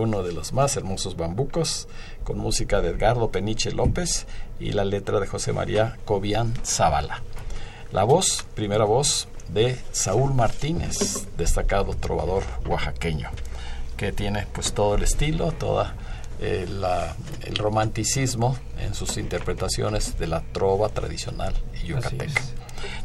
Uno 0.00 0.24
de 0.24 0.32
los 0.32 0.52
más 0.52 0.76
hermosos 0.76 1.16
bambucos, 1.16 1.86
con 2.24 2.38
música 2.38 2.80
de 2.80 2.88
Edgardo 2.88 3.30
Peniche 3.30 3.70
López 3.70 4.26
y 4.58 4.72
la 4.72 4.84
letra 4.84 5.20
de 5.20 5.28
José 5.28 5.52
María 5.52 5.96
Cobian 6.04 6.52
Zavala. 6.64 7.22
La 7.92 8.02
voz, 8.02 8.44
primera 8.56 8.84
voz, 8.84 9.28
de 9.48 9.78
Saúl 9.92 10.34
Martínez, 10.34 11.28
destacado 11.38 11.94
trovador 11.94 12.42
oaxaqueño, 12.66 13.30
que 13.96 14.10
tiene 14.10 14.48
pues 14.52 14.72
todo 14.72 14.96
el 14.96 15.04
estilo, 15.04 15.52
toda 15.52 15.94
eh, 16.40 16.66
el 17.44 17.54
romanticismo 17.54 18.58
en 18.80 18.92
sus 18.94 19.18
interpretaciones 19.18 20.18
de 20.18 20.26
la 20.26 20.40
trova 20.40 20.88
tradicional 20.88 21.54
yucateca. 21.84 22.42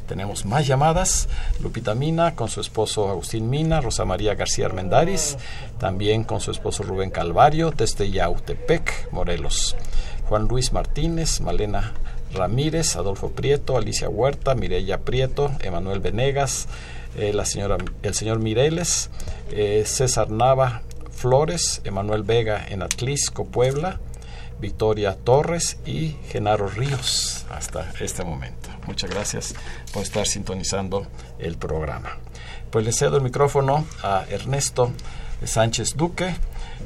Tenemos 0.08 0.46
más 0.46 0.68
llamadas. 0.68 1.30
Lupita 1.62 1.96
Mina 1.96 2.36
con 2.36 2.50
su 2.50 2.62
esposo 2.62 3.10
Agustín 3.10 3.50
Mina, 3.50 3.82
Rosa 3.82 4.06
María 4.06 4.36
García 4.36 4.66
Armendaris, 4.66 5.38
también 5.80 6.24
con 6.24 6.42
su 6.42 6.52
esposo 6.52 6.84
Rubén 6.84 7.10
Calvario, 7.10 7.72
desde 7.72 8.10
Yautepec, 8.12 9.12
Morelos. 9.12 9.76
Juan 10.28 10.48
Luis 10.48 10.72
Martínez, 10.72 11.42
Malena 11.42 11.94
Ramírez, 12.34 12.96
Adolfo 12.96 13.32
Prieto, 13.32 13.78
Alicia 13.78 14.10
Huerta, 14.10 14.56
Mireya 14.56 15.02
Prieto, 15.02 15.52
Emanuel 15.62 16.00
Venegas, 16.00 16.68
eh, 17.18 17.34
la 17.34 17.46
señora, 17.46 17.78
el 18.04 18.14
señor 18.14 18.40
Mireles, 18.40 19.10
eh, 19.52 19.84
César 19.86 20.30
Nava, 20.30 20.84
Flores, 21.12 21.82
Emanuel 21.84 22.24
Vega 22.24 22.66
en 22.68 22.82
Atlisco, 22.82 23.46
Puebla, 23.46 24.00
Victoria 24.62 25.16
Torres 25.16 25.78
y 25.86 26.16
Genaro 26.30 26.68
Ríos 26.70 27.46
hasta 27.50 27.92
este 28.00 28.24
momento. 28.24 28.70
Muchas 28.88 29.10
gracias 29.10 29.56
por 29.92 30.04
estar 30.04 30.26
sintonizando 30.28 31.08
el 31.40 31.58
programa. 31.58 32.18
Pues 32.70 32.86
le 32.86 32.94
cedo 32.94 33.18
el 33.18 33.24
micrófono 33.24 33.86
a 34.04 34.24
Ernesto 34.30 34.92
Sánchez 35.44 35.98
Duque, 35.98 36.36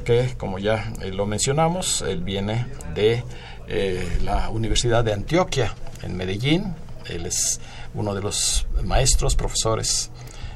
que 0.04 0.34
como 0.36 0.58
ya 0.58 0.92
eh, 1.02 1.10
lo 1.10 1.26
mencionamos, 1.26 2.02
él 2.02 2.22
viene 2.22 2.66
de 2.94 3.22
eh, 3.68 4.18
la 4.24 4.48
Universidad 4.48 5.04
de 5.04 5.12
Antioquia 5.12 5.74
en 6.02 6.16
Medellín. 6.16 6.74
Él 7.08 7.26
es 7.26 7.60
uno 7.94 8.14
de 8.14 8.22
los 8.22 8.66
maestros, 8.82 9.36
profesores 9.36 10.10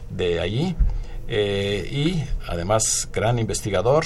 de 0.08 0.40
allí 0.40 0.74
eh, 1.28 1.88
y 1.90 2.24
además 2.48 3.08
gran 3.12 3.38
investigador. 3.38 4.04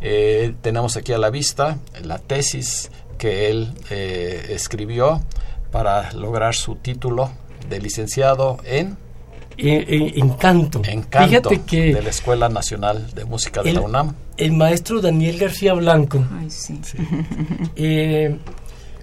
Tenemos 0.00 0.96
aquí 0.96 1.12
a 1.12 1.18
la 1.18 1.30
vista 1.30 1.78
la 2.02 2.18
tesis 2.18 2.90
que 3.18 3.50
él 3.50 3.72
escribió 3.90 5.22
para 5.70 6.12
lograr 6.12 6.54
su 6.54 6.76
título 6.76 7.30
de 7.68 7.80
licenciado 7.80 8.58
en 8.64 8.96
Encanto. 9.58 10.82
Encanto 10.84 11.28
Fíjate 11.28 11.60
que 11.62 11.94
de 11.94 12.02
la 12.02 12.10
Escuela 12.10 12.48
Nacional 12.48 13.10
de 13.14 13.24
Música 13.24 13.62
de 13.62 13.72
la 13.72 13.80
UNAM. 13.80 14.14
El 14.36 14.52
maestro 14.52 15.00
Daniel 15.00 15.38
García 15.38 15.74
Blanco. 15.74 16.24
Eh, 17.76 18.36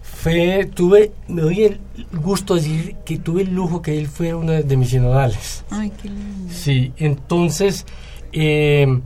fue, 0.02 0.66
tuve, 0.74 1.12
me 1.28 1.41
doy 1.41 1.64
el 1.64 1.80
gusto 2.14 2.56
de 2.56 2.62
decir 2.62 2.96
que 3.06 3.20
tuve 3.20 3.43
el 3.43 3.54
lujo 3.54 3.82
que 3.82 3.98
él 3.98 4.08
fue 4.08 4.34
uno 4.34 4.54
de 4.54 4.78
mis 4.78 4.89
sinodales. 4.89 5.64
Ay, 5.70 5.91
qué 6.02 6.10
lindo. 6.10 6.54
Sí, 6.54 6.93
entonces 6.98 7.86
eh, 8.32 9.02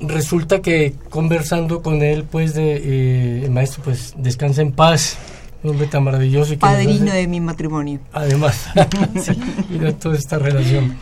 resulta 0.00 0.60
que 0.62 0.94
conversando 1.10 1.82
con 1.82 2.02
él, 2.02 2.24
pues, 2.24 2.54
de, 2.54 2.76
eh, 2.76 3.44
el 3.44 3.50
maestro, 3.50 3.82
pues, 3.82 4.14
descansa 4.16 4.62
en 4.62 4.72
paz 4.72 5.18
un 5.62 5.70
hombre 5.70 5.86
tan 5.86 6.04
maravilloso. 6.04 6.52
Y 6.52 6.56
Padrino 6.56 7.12
de 7.12 7.26
mi 7.26 7.40
matrimonio. 7.40 8.00
Además, 8.12 8.66
y 9.70 9.92
toda 9.94 10.16
esta 10.16 10.38
relación. 10.38 10.96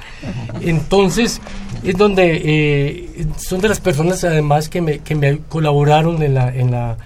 Entonces, 0.61 1.41
es 1.83 1.97
donde 1.97 2.41
eh, 2.45 3.27
son 3.37 3.61
de 3.61 3.69
las 3.69 3.81
personas 3.81 4.25
además 4.25 4.69
que 4.69 4.81
me, 4.81 4.99
que 5.01 5.15
me 5.15 5.39
colaboraron 5.39 6.23
en, 6.23 6.35
la, 6.35 6.55
en, 6.55 6.71
la, 6.71 6.97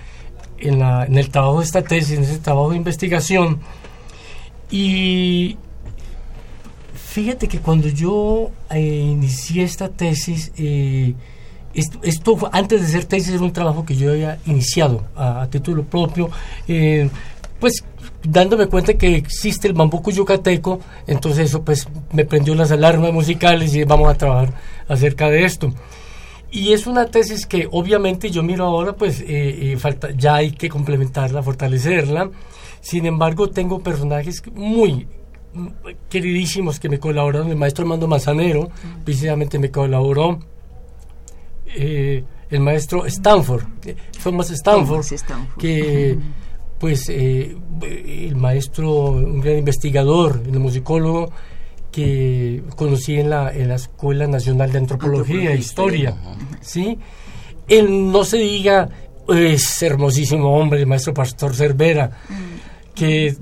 en, 0.58 0.78
la, 0.78 1.04
en 1.04 1.18
el 1.18 1.30
trabajo 1.30 1.58
de 1.60 1.64
esta 1.64 1.82
tesis, 1.82 2.16
en 2.16 2.24
ese 2.24 2.38
trabajo 2.38 2.70
de 2.70 2.76
investigación. 2.76 3.58
Y 4.70 5.56
fíjate 6.94 7.48
que 7.48 7.58
cuando 7.58 7.88
yo 7.88 8.50
eh, 8.70 8.80
inicié 8.80 9.64
esta 9.64 9.88
tesis, 9.88 10.52
eh, 10.56 11.14
esto, 11.74 12.38
antes 12.52 12.80
de 12.80 12.88
ser 12.88 13.04
tesis 13.04 13.34
era 13.34 13.42
un 13.42 13.52
trabajo 13.52 13.84
que 13.84 13.94
yo 13.94 14.10
había 14.10 14.38
iniciado 14.46 15.04
a, 15.16 15.46
título 15.50 15.84
propio, 15.84 16.30
pues 17.60 17.84
dándome 18.22 18.66
cuenta 18.66 18.94
que 18.94 19.16
existe 19.16 19.68
el 19.68 19.74
bambuco 19.74 20.10
yucateco, 20.10 20.80
entonces 21.06 21.50
eso 21.50 21.62
pues 21.62 21.88
me 22.12 22.24
prendió 22.24 22.54
las 22.54 22.70
alarmas 22.70 23.12
musicales 23.12 23.74
y 23.74 23.84
vamos 23.84 24.08
a 24.10 24.14
trabajar 24.14 24.52
acerca 24.88 25.28
de 25.30 25.44
esto. 25.44 25.72
Y 26.50 26.72
es 26.72 26.86
una 26.86 27.06
tesis 27.06 27.46
que 27.46 27.68
obviamente 27.70 28.30
yo 28.30 28.42
miro 28.42 28.64
ahora, 28.64 28.94
pues 28.94 29.20
eh, 29.20 29.26
eh, 29.72 29.76
falta, 29.76 30.10
ya 30.12 30.36
hay 30.36 30.52
que 30.52 30.68
complementarla, 30.68 31.42
fortalecerla. 31.42 32.30
Sin 32.80 33.04
embargo, 33.04 33.50
tengo 33.50 33.80
personajes 33.80 34.42
muy 34.54 35.06
queridísimos 36.08 36.80
que 36.80 36.88
me 36.88 36.98
colaboraron. 36.98 37.50
El 37.50 37.56
maestro 37.56 37.82
Armando 37.82 38.08
Manzanero, 38.08 38.70
precisamente 39.04 39.58
me 39.58 39.70
colaboró. 39.70 40.38
Eh, 41.80 42.24
el 42.50 42.60
maestro 42.60 43.06
Stanford, 43.06 43.62
Thomas 44.22 44.50
Stanford, 44.50 45.04
Stanford. 45.12 45.58
que 45.58 46.18
pues 46.80 47.08
eh, 47.08 47.56
el 47.82 48.34
maestro, 48.34 49.10
un 49.10 49.40
gran 49.40 49.58
investigador, 49.58 50.42
el 50.44 50.58
musicólogo 50.58 51.30
que 51.92 52.64
conocí 52.74 53.20
en 53.20 53.30
la, 53.30 53.52
en 53.52 53.68
la 53.68 53.76
Escuela 53.76 54.26
Nacional 54.26 54.72
de 54.72 54.78
Antropología 54.78 55.52
e 55.52 55.58
Historia, 55.58 56.16
¿sí? 56.60 56.98
Él 57.68 58.10
no 58.10 58.24
se 58.24 58.38
diga, 58.38 58.88
es 59.28 59.82
hermosísimo 59.82 60.58
hombre, 60.58 60.80
el 60.80 60.86
maestro 60.86 61.14
Pastor 61.14 61.54
Cervera, 61.54 62.10
mm. 62.28 62.94
que 62.94 63.36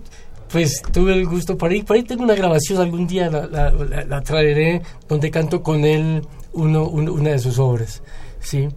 pues 0.50 0.82
tuve 0.92 1.14
el 1.14 1.26
gusto 1.26 1.56
para 1.56 1.74
ir, 1.74 1.84
por 1.84 1.96
ahí 1.96 2.02
tengo 2.02 2.22
una 2.22 2.34
grabación, 2.34 2.80
algún 2.80 3.06
día 3.06 3.30
la, 3.30 3.46
la, 3.46 4.20
traeré, 4.22 4.82
donde 5.08 5.30
canto 5.30 5.62
con 5.62 5.84
él 5.84 6.22
uno, 6.52 6.84
una 6.84 7.30
de 7.30 7.38
sus 7.38 7.58
obras, 7.58 8.02
¿sí? 8.46 8.68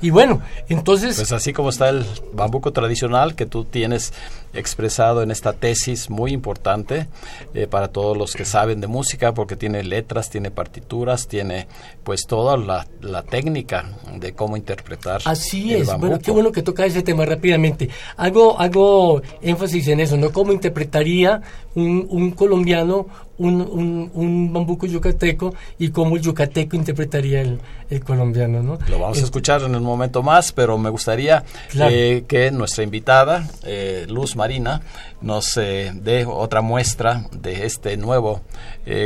Y 0.00 0.10
bueno, 0.10 0.40
entonces... 0.68 1.16
Pues 1.16 1.32
así 1.32 1.52
como 1.52 1.70
está 1.70 1.88
el 1.88 2.04
bambuco 2.32 2.72
tradicional 2.72 3.34
que 3.34 3.46
tú 3.46 3.64
tienes 3.64 4.12
expresado 4.52 5.22
en 5.22 5.30
esta 5.30 5.52
tesis 5.52 6.10
muy 6.10 6.32
importante 6.32 7.06
eh, 7.54 7.66
para 7.66 7.88
todos 7.88 8.16
los 8.16 8.34
que 8.34 8.44
saben 8.44 8.80
de 8.80 8.86
música 8.86 9.34
porque 9.34 9.56
tiene 9.56 9.82
letras, 9.84 10.30
tiene 10.30 10.50
partituras, 10.50 11.28
tiene 11.28 11.66
pues 12.04 12.26
toda 12.26 12.56
la, 12.56 12.86
técnica 13.22 13.84
de 14.14 14.32
cómo 14.32 14.56
interpretar. 14.56 15.20
Así 15.24 15.74
es, 15.74 15.88
bueno, 15.98 16.18
qué 16.18 16.30
bueno 16.30 16.52
que 16.52 16.62
toca 16.62 16.86
ese 16.86 17.02
tema 17.02 17.24
rápidamente. 17.24 17.88
Hago, 18.16 18.58
hago 18.58 19.22
énfasis 19.42 19.88
en 19.88 20.00
eso, 20.00 20.16
¿no? 20.16 20.30
¿Cómo 20.30 20.52
interpretaría 20.52 21.42
un, 21.74 22.06
un 22.08 22.30
colombiano 22.30 23.06
un, 23.38 23.60
un, 23.60 24.10
un, 24.14 24.52
bambuco 24.52 24.86
yucateco 24.86 25.54
y 25.78 25.90
cómo 25.90 26.16
el 26.16 26.22
yucateco 26.22 26.76
interpretaría 26.76 27.40
el, 27.40 27.60
el 27.88 28.04
colombiano, 28.04 28.62
¿no? 28.62 28.78
Lo 28.88 28.98
vamos 28.98 29.20
a 29.20 29.24
escuchar 29.24 29.62
en 29.62 29.74
un 29.74 29.82
momento 29.84 30.22
más, 30.22 30.52
pero 30.52 30.76
me 30.76 30.90
gustaría 30.90 31.44
eh, 31.74 32.24
que 32.26 32.50
nuestra 32.50 32.82
invitada, 32.82 33.48
eh, 33.64 34.06
Luz 34.08 34.34
Marina, 34.38 34.80
nos 35.20 35.56
eh, 35.58 35.92
dé 35.94 36.24
otra 36.24 36.62
muestra 36.62 37.24
de 37.32 37.66
este 37.66 37.96
nuevo, 37.96 38.40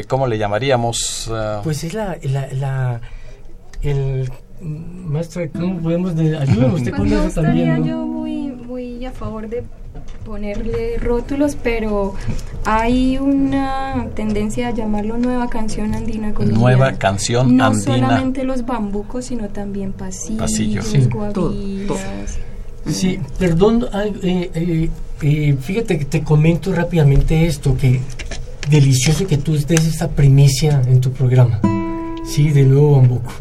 ¿cómo 0.09 0.29
le 0.29 0.39
llamaríamos? 0.39 1.31
pues 1.65 1.83
es 1.85 1.95
la, 1.95 2.17
la, 2.23 3.01
el 3.83 4.31
maestra, 4.63 5.49
¿cómo 5.49 5.81
podemos 5.81 6.15
de, 6.15 6.37
ayúdanos 6.37 6.81
usted 6.81 6.93
con 6.93 7.13
eso 7.13 7.43
también? 7.43 7.85
Yo 7.85 8.07
muy, 8.07 8.49
muy 8.49 9.05
a 9.05 9.11
favor 9.11 9.49
de 9.49 9.65
ponerle 10.25 10.99
rótulos, 10.99 11.57
pero 11.63 12.15
hay 12.65 13.19
una 13.19 14.09
tendencia 14.15 14.69
a 14.69 14.71
llamarlo 14.71 15.19
nueva 15.19 15.49
canción 15.49 15.95
andina 15.95 16.33
colombiana. 16.33 16.61
Nueva 16.61 16.93
canción 16.93 17.57
no 17.57 17.67
andina. 17.67 17.97
No 17.97 18.03
solamente 18.05 18.45
los 18.45 18.65
bambucos, 18.65 19.27
sino 19.27 19.49
también 19.49 19.93
pasillos, 19.93 20.41
pasillos. 20.41 20.87
Sí. 20.87 21.09
Sí, 22.87 23.21
perdón, 23.39 23.87
eh, 24.23 24.51
eh, 24.55 24.91
eh, 25.23 25.57
fíjate 25.61 25.99
que 25.99 26.05
te 26.05 26.23
comento 26.23 26.73
rápidamente 26.73 27.47
esto, 27.47 27.77
que 27.77 28.01
delicioso 28.69 29.27
que 29.27 29.39
tú 29.39 29.53
des 29.53 29.87
esta 29.87 30.09
primicia 30.09 30.83
en 30.87 31.01
tu 31.01 31.13
programa. 31.13 31.61
Sí, 32.25 32.51
de 32.51 32.65
nuevo 32.65 32.97
bambuco. 32.97 33.33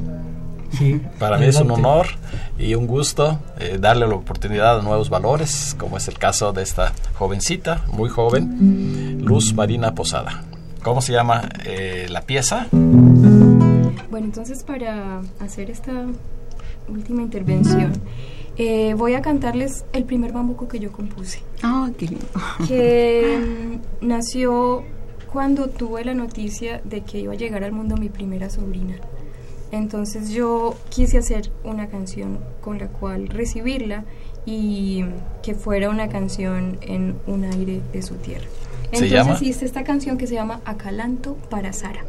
Sí, 0.77 1.01
Para 1.19 1.37
mí 1.37 1.45
es 1.45 1.59
un 1.59 1.69
honor 1.71 2.07
y 2.57 2.75
un 2.75 2.87
gusto 2.87 3.39
eh, 3.59 3.77
darle 3.79 4.07
la 4.07 4.15
oportunidad 4.15 4.79
a 4.79 4.81
nuevos 4.81 5.09
valores, 5.09 5.75
como 5.77 5.97
es 5.97 6.07
el 6.07 6.17
caso 6.17 6.53
de 6.53 6.63
esta 6.63 6.93
jovencita, 7.15 7.83
muy 7.91 8.09
joven, 8.09 9.19
Luz 9.21 9.53
Marina 9.53 9.93
Posada. 9.93 10.43
¿Cómo 10.81 11.01
se 11.01 11.11
llama 11.13 11.49
eh, 11.65 12.07
la 12.09 12.21
pieza? 12.21 12.67
Bueno, 12.71 14.25
entonces 14.25 14.63
para 14.63 15.21
hacer 15.39 15.69
esta 15.69 15.91
última 16.87 17.21
intervención, 17.21 17.91
eh, 18.57 18.93
voy 18.95 19.13
a 19.13 19.21
cantarles 19.21 19.85
el 19.93 20.03
primer 20.05 20.33
bambuco 20.33 20.67
que 20.67 20.79
yo 20.79 20.91
compuse. 20.91 21.41
Ah, 21.63 21.89
qué 21.97 22.07
lindo. 22.07 22.25
Que 22.67 23.39
mm, 24.01 24.07
nació 24.07 24.83
cuando 25.31 25.69
tuve 25.69 26.03
la 26.03 26.13
noticia 26.13 26.81
de 26.83 27.01
que 27.01 27.19
iba 27.19 27.33
a 27.33 27.37
llegar 27.37 27.63
al 27.63 27.71
mundo 27.71 27.95
mi 27.97 28.09
primera 28.09 28.49
sobrina. 28.49 28.95
Entonces 29.71 30.31
yo 30.31 30.75
quise 30.89 31.17
hacer 31.17 31.49
una 31.63 31.87
canción 31.87 32.39
con 32.59 32.77
la 32.77 32.87
cual 32.87 33.29
recibirla 33.29 34.03
y 34.45 35.05
que 35.43 35.55
fuera 35.55 35.89
una 35.89 36.09
canción 36.09 36.77
en 36.81 37.15
un 37.25 37.45
aire 37.45 37.81
de 37.93 38.01
su 38.01 38.15
tierra. 38.15 38.47
Entonces 38.91 39.41
hice 39.41 39.65
esta 39.65 39.85
canción 39.85 40.17
que 40.17 40.27
se 40.27 40.33
llama 40.33 40.59
Acalanto 40.65 41.35
para 41.49 41.71
Sara. 41.71 42.03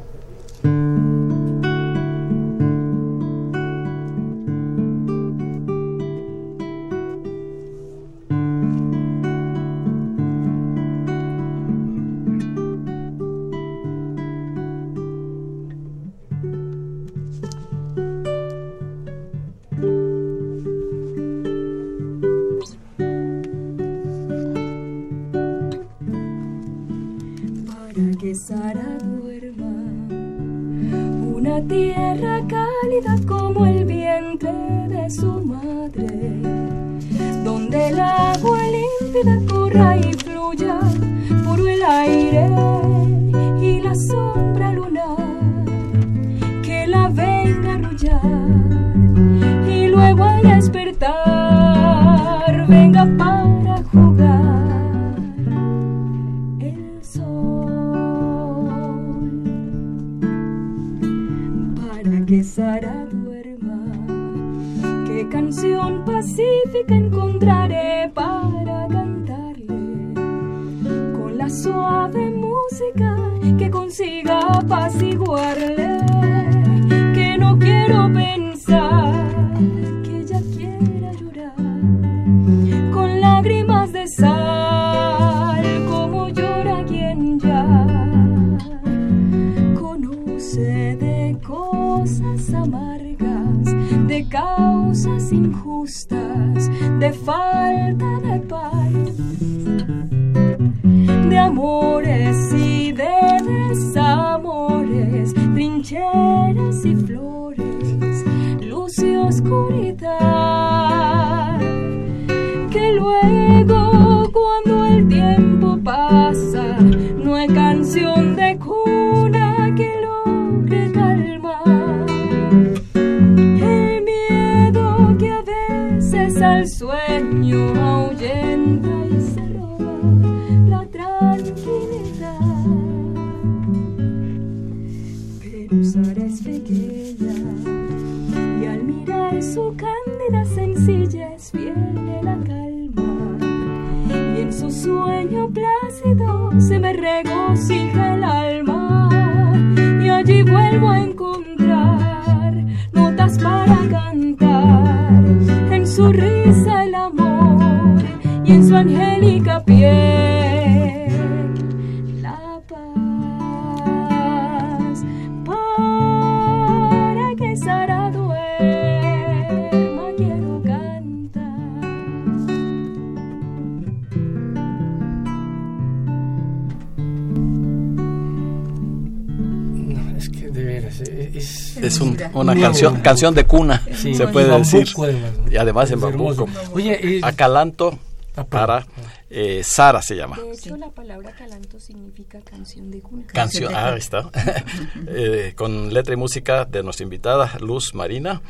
Canción, 183.02 183.34
de 183.34 183.44
cuna, 183.44 183.82
Sí, 183.94 184.14
se 184.14 184.24
y 184.24 184.26
puede 184.26 184.48
bambuco, 184.48 185.06
decir. 185.06 185.32
Y 185.50 185.56
además 185.56 185.90
en 185.90 186.00
bambuco. 186.00 186.46
Oye, 186.72 187.18
eh, 187.18 187.20
Acalanto 187.22 187.98
Ah, 188.34 188.44
para 188.44 188.86
eh, 189.28 189.62
Sara 189.62 190.00
se 190.00 190.16
llama. 190.16 190.38
De 190.38 190.52
hecho, 190.52 190.76
la 190.76 190.88
palabra 190.90 191.32
calanto 191.32 191.78
significa 191.78 192.40
canción 192.40 192.90
de 192.90 193.00
cuna. 193.00 193.26
Canción, 193.26 193.74
ah, 193.74 193.92
ahí 193.92 193.98
está. 193.98 194.30
Eh, 195.06 195.52
con 195.56 195.92
letra 195.92 196.14
y 196.14 196.16
música 196.16 196.64
de 196.64 196.82
nuestra 196.82 197.04
invitada 197.04 197.58
Luz 197.60 197.94
Marina 197.94 198.40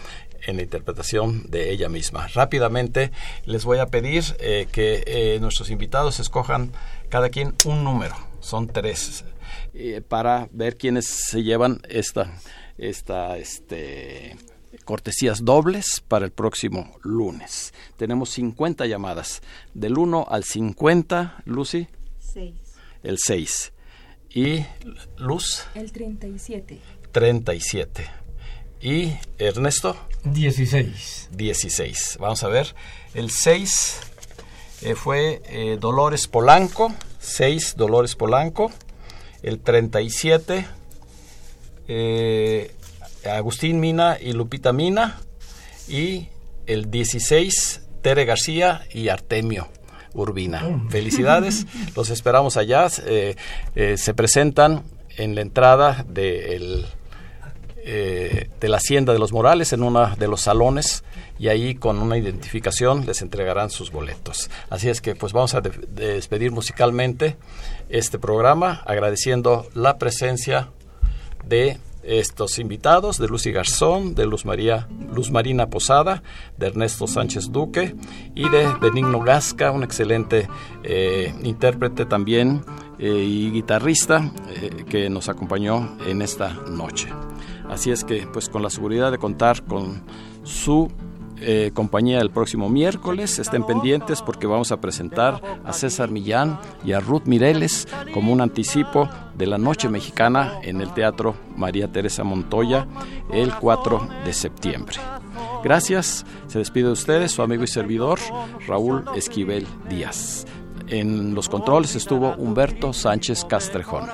en 0.46 0.56
la 0.56 0.62
interpretación 0.62 1.44
de 1.50 1.70
ella 1.70 1.88
misma. 1.88 2.28
Rápidamente 2.28 3.10
les 3.44 3.64
voy 3.64 3.78
a 3.78 3.86
pedir 3.86 4.24
eh, 4.38 4.68
que 4.70 5.02
eh, 5.06 5.38
nuestros 5.40 5.70
invitados 5.70 6.20
escojan 6.20 6.72
cada 7.08 7.30
quien 7.30 7.54
un 7.64 7.82
número, 7.84 8.14
son 8.40 8.68
tres, 8.68 9.24
eh, 9.74 10.00
para 10.06 10.48
ver 10.52 10.76
quiénes 10.76 11.06
se 11.06 11.42
llevan 11.42 11.80
esta, 11.88 12.32
esta, 12.82 13.38
este, 13.38 14.36
cortesías 14.84 15.44
dobles 15.44 16.02
para 16.06 16.24
el 16.24 16.32
próximo 16.32 16.96
lunes. 17.02 17.72
Tenemos 17.96 18.30
50 18.30 18.86
llamadas, 18.86 19.42
del 19.72 19.98
1 19.98 20.26
al 20.28 20.44
50, 20.44 21.42
Lucy, 21.44 21.86
Seis. 22.18 22.54
el 23.02 23.18
6. 23.18 23.72
Y 24.34 24.64
Luz, 25.18 25.64
El 25.74 25.92
37. 25.92 26.80
37. 27.12 28.06
Y 28.80 29.12
Ernesto, 29.38 29.96
16. 30.24 31.28
16. 31.32 32.16
Vamos 32.18 32.42
a 32.42 32.48
ver. 32.48 32.74
El 33.14 33.30
6 33.30 34.00
eh, 34.82 34.94
fue 34.94 35.42
eh, 35.44 35.76
Dolores 35.78 36.26
Polanco. 36.26 36.92
6 37.20 37.74
Dolores 37.76 38.16
Polanco. 38.16 38.72
El 39.42 39.60
37 39.60 40.66
eh, 41.88 42.74
Agustín 43.30 43.80
Mina 43.80 44.18
y 44.20 44.32
Lupita 44.32 44.72
Mina. 44.72 45.20
Y 45.88 46.28
el 46.66 46.90
16 46.90 47.82
Tere 48.02 48.24
García 48.24 48.82
y 48.92 49.08
Artemio. 49.08 49.68
Urbina. 50.14 50.62
Felicidades, 50.90 51.66
los 51.96 52.10
esperamos 52.10 52.56
allá. 52.56 52.86
eh, 53.06 53.34
eh, 53.74 53.96
se 53.96 54.12
presentan 54.14 54.82
en 55.16 55.34
la 55.34 55.40
entrada 55.40 56.04
del 56.08 56.86
eh, 57.84 58.48
de 58.60 58.68
la 58.68 58.76
Hacienda 58.76 59.12
de 59.12 59.18
los 59.18 59.32
Morales 59.32 59.72
en 59.72 59.82
uno 59.82 60.14
de 60.16 60.28
los 60.28 60.42
salones 60.42 61.02
y 61.38 61.48
ahí 61.48 61.74
con 61.74 61.98
una 61.98 62.16
identificación 62.16 63.06
les 63.06 63.22
entregarán 63.22 63.70
sus 63.70 63.90
boletos. 63.90 64.50
Así 64.70 64.88
es 64.88 65.00
que 65.00 65.16
pues 65.16 65.32
vamos 65.32 65.54
a 65.54 65.60
de- 65.62 65.70
despedir 66.14 66.52
musicalmente 66.52 67.36
este 67.88 68.18
programa 68.18 68.82
agradeciendo 68.86 69.66
la 69.74 69.98
presencia 69.98 70.68
de 71.46 71.78
estos 72.02 72.58
invitados, 72.58 73.18
de 73.18 73.28
Lucy 73.28 73.52
Garzón, 73.52 74.14
de 74.14 74.26
Luz, 74.26 74.44
María, 74.44 74.88
Luz 75.14 75.30
Marina 75.30 75.68
Posada, 75.68 76.22
de 76.58 76.66
Ernesto 76.66 77.06
Sánchez 77.06 77.50
Duque 77.52 77.94
y 78.34 78.48
de 78.48 78.66
Benigno 78.80 79.20
Gasca, 79.20 79.70
un 79.70 79.82
excelente 79.84 80.48
eh, 80.82 81.32
intérprete 81.42 82.04
también 82.04 82.64
eh, 82.98 83.08
y 83.08 83.50
guitarrista 83.50 84.32
eh, 84.48 84.84
que 84.88 85.08
nos 85.10 85.28
acompañó 85.28 85.96
en 86.06 86.22
esta 86.22 86.52
noche. 86.68 87.08
Así 87.68 87.90
es 87.90 88.04
que, 88.04 88.26
pues 88.32 88.48
con 88.48 88.62
la 88.62 88.70
seguridad 88.70 89.12
de 89.12 89.18
contar 89.18 89.62
con 89.64 90.02
su 90.42 90.90
eh, 91.42 91.70
compañía 91.74 92.20
el 92.20 92.30
próximo 92.30 92.68
miércoles, 92.68 93.38
estén 93.38 93.64
pendientes 93.64 94.22
porque 94.22 94.46
vamos 94.46 94.72
a 94.72 94.80
presentar 94.80 95.60
a 95.64 95.72
César 95.72 96.10
Millán 96.10 96.58
y 96.84 96.92
a 96.92 97.00
Ruth 97.00 97.24
Mireles 97.26 97.88
como 98.14 98.32
un 98.32 98.40
anticipo 98.40 99.08
de 99.34 99.46
la 99.46 99.58
Noche 99.58 99.88
Mexicana 99.88 100.60
en 100.62 100.80
el 100.80 100.92
Teatro 100.94 101.34
María 101.56 101.88
Teresa 101.88 102.24
Montoya 102.24 102.86
el 103.32 103.54
4 103.54 104.08
de 104.24 104.32
septiembre. 104.32 104.96
Gracias, 105.62 106.24
se 106.46 106.58
despide 106.58 106.86
de 106.86 106.92
ustedes 106.92 107.32
su 107.32 107.42
amigo 107.42 107.64
y 107.64 107.68
servidor 107.68 108.18
Raúl 108.66 109.04
Esquivel 109.14 109.66
Díaz. 109.88 110.46
En 110.88 111.34
los 111.34 111.48
controles 111.48 111.94
estuvo 111.96 112.34
Humberto 112.34 112.92
Sánchez 112.92 113.44
Castrejón. 113.44 114.06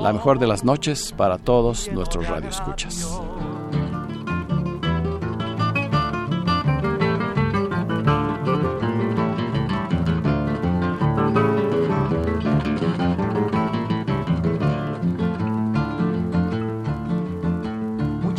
La 0.00 0.12
mejor 0.12 0.38
de 0.38 0.46
las 0.46 0.64
noches 0.64 1.14
para 1.16 1.38
todos 1.38 1.90
nuestros 1.92 2.28
radioescuchas. 2.28 3.20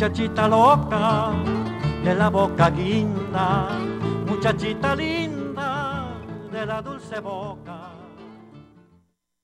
Muchachita 0.02 0.48
loca, 0.48 1.30
de 2.02 2.12
la 2.12 2.28
boca 2.28 2.70
guinda, 2.70 3.68
muchachita 4.26 4.96
linda, 4.96 6.18
de 6.50 6.66
la 6.66 6.82
dulce 6.82 7.20
boca. 7.20 7.61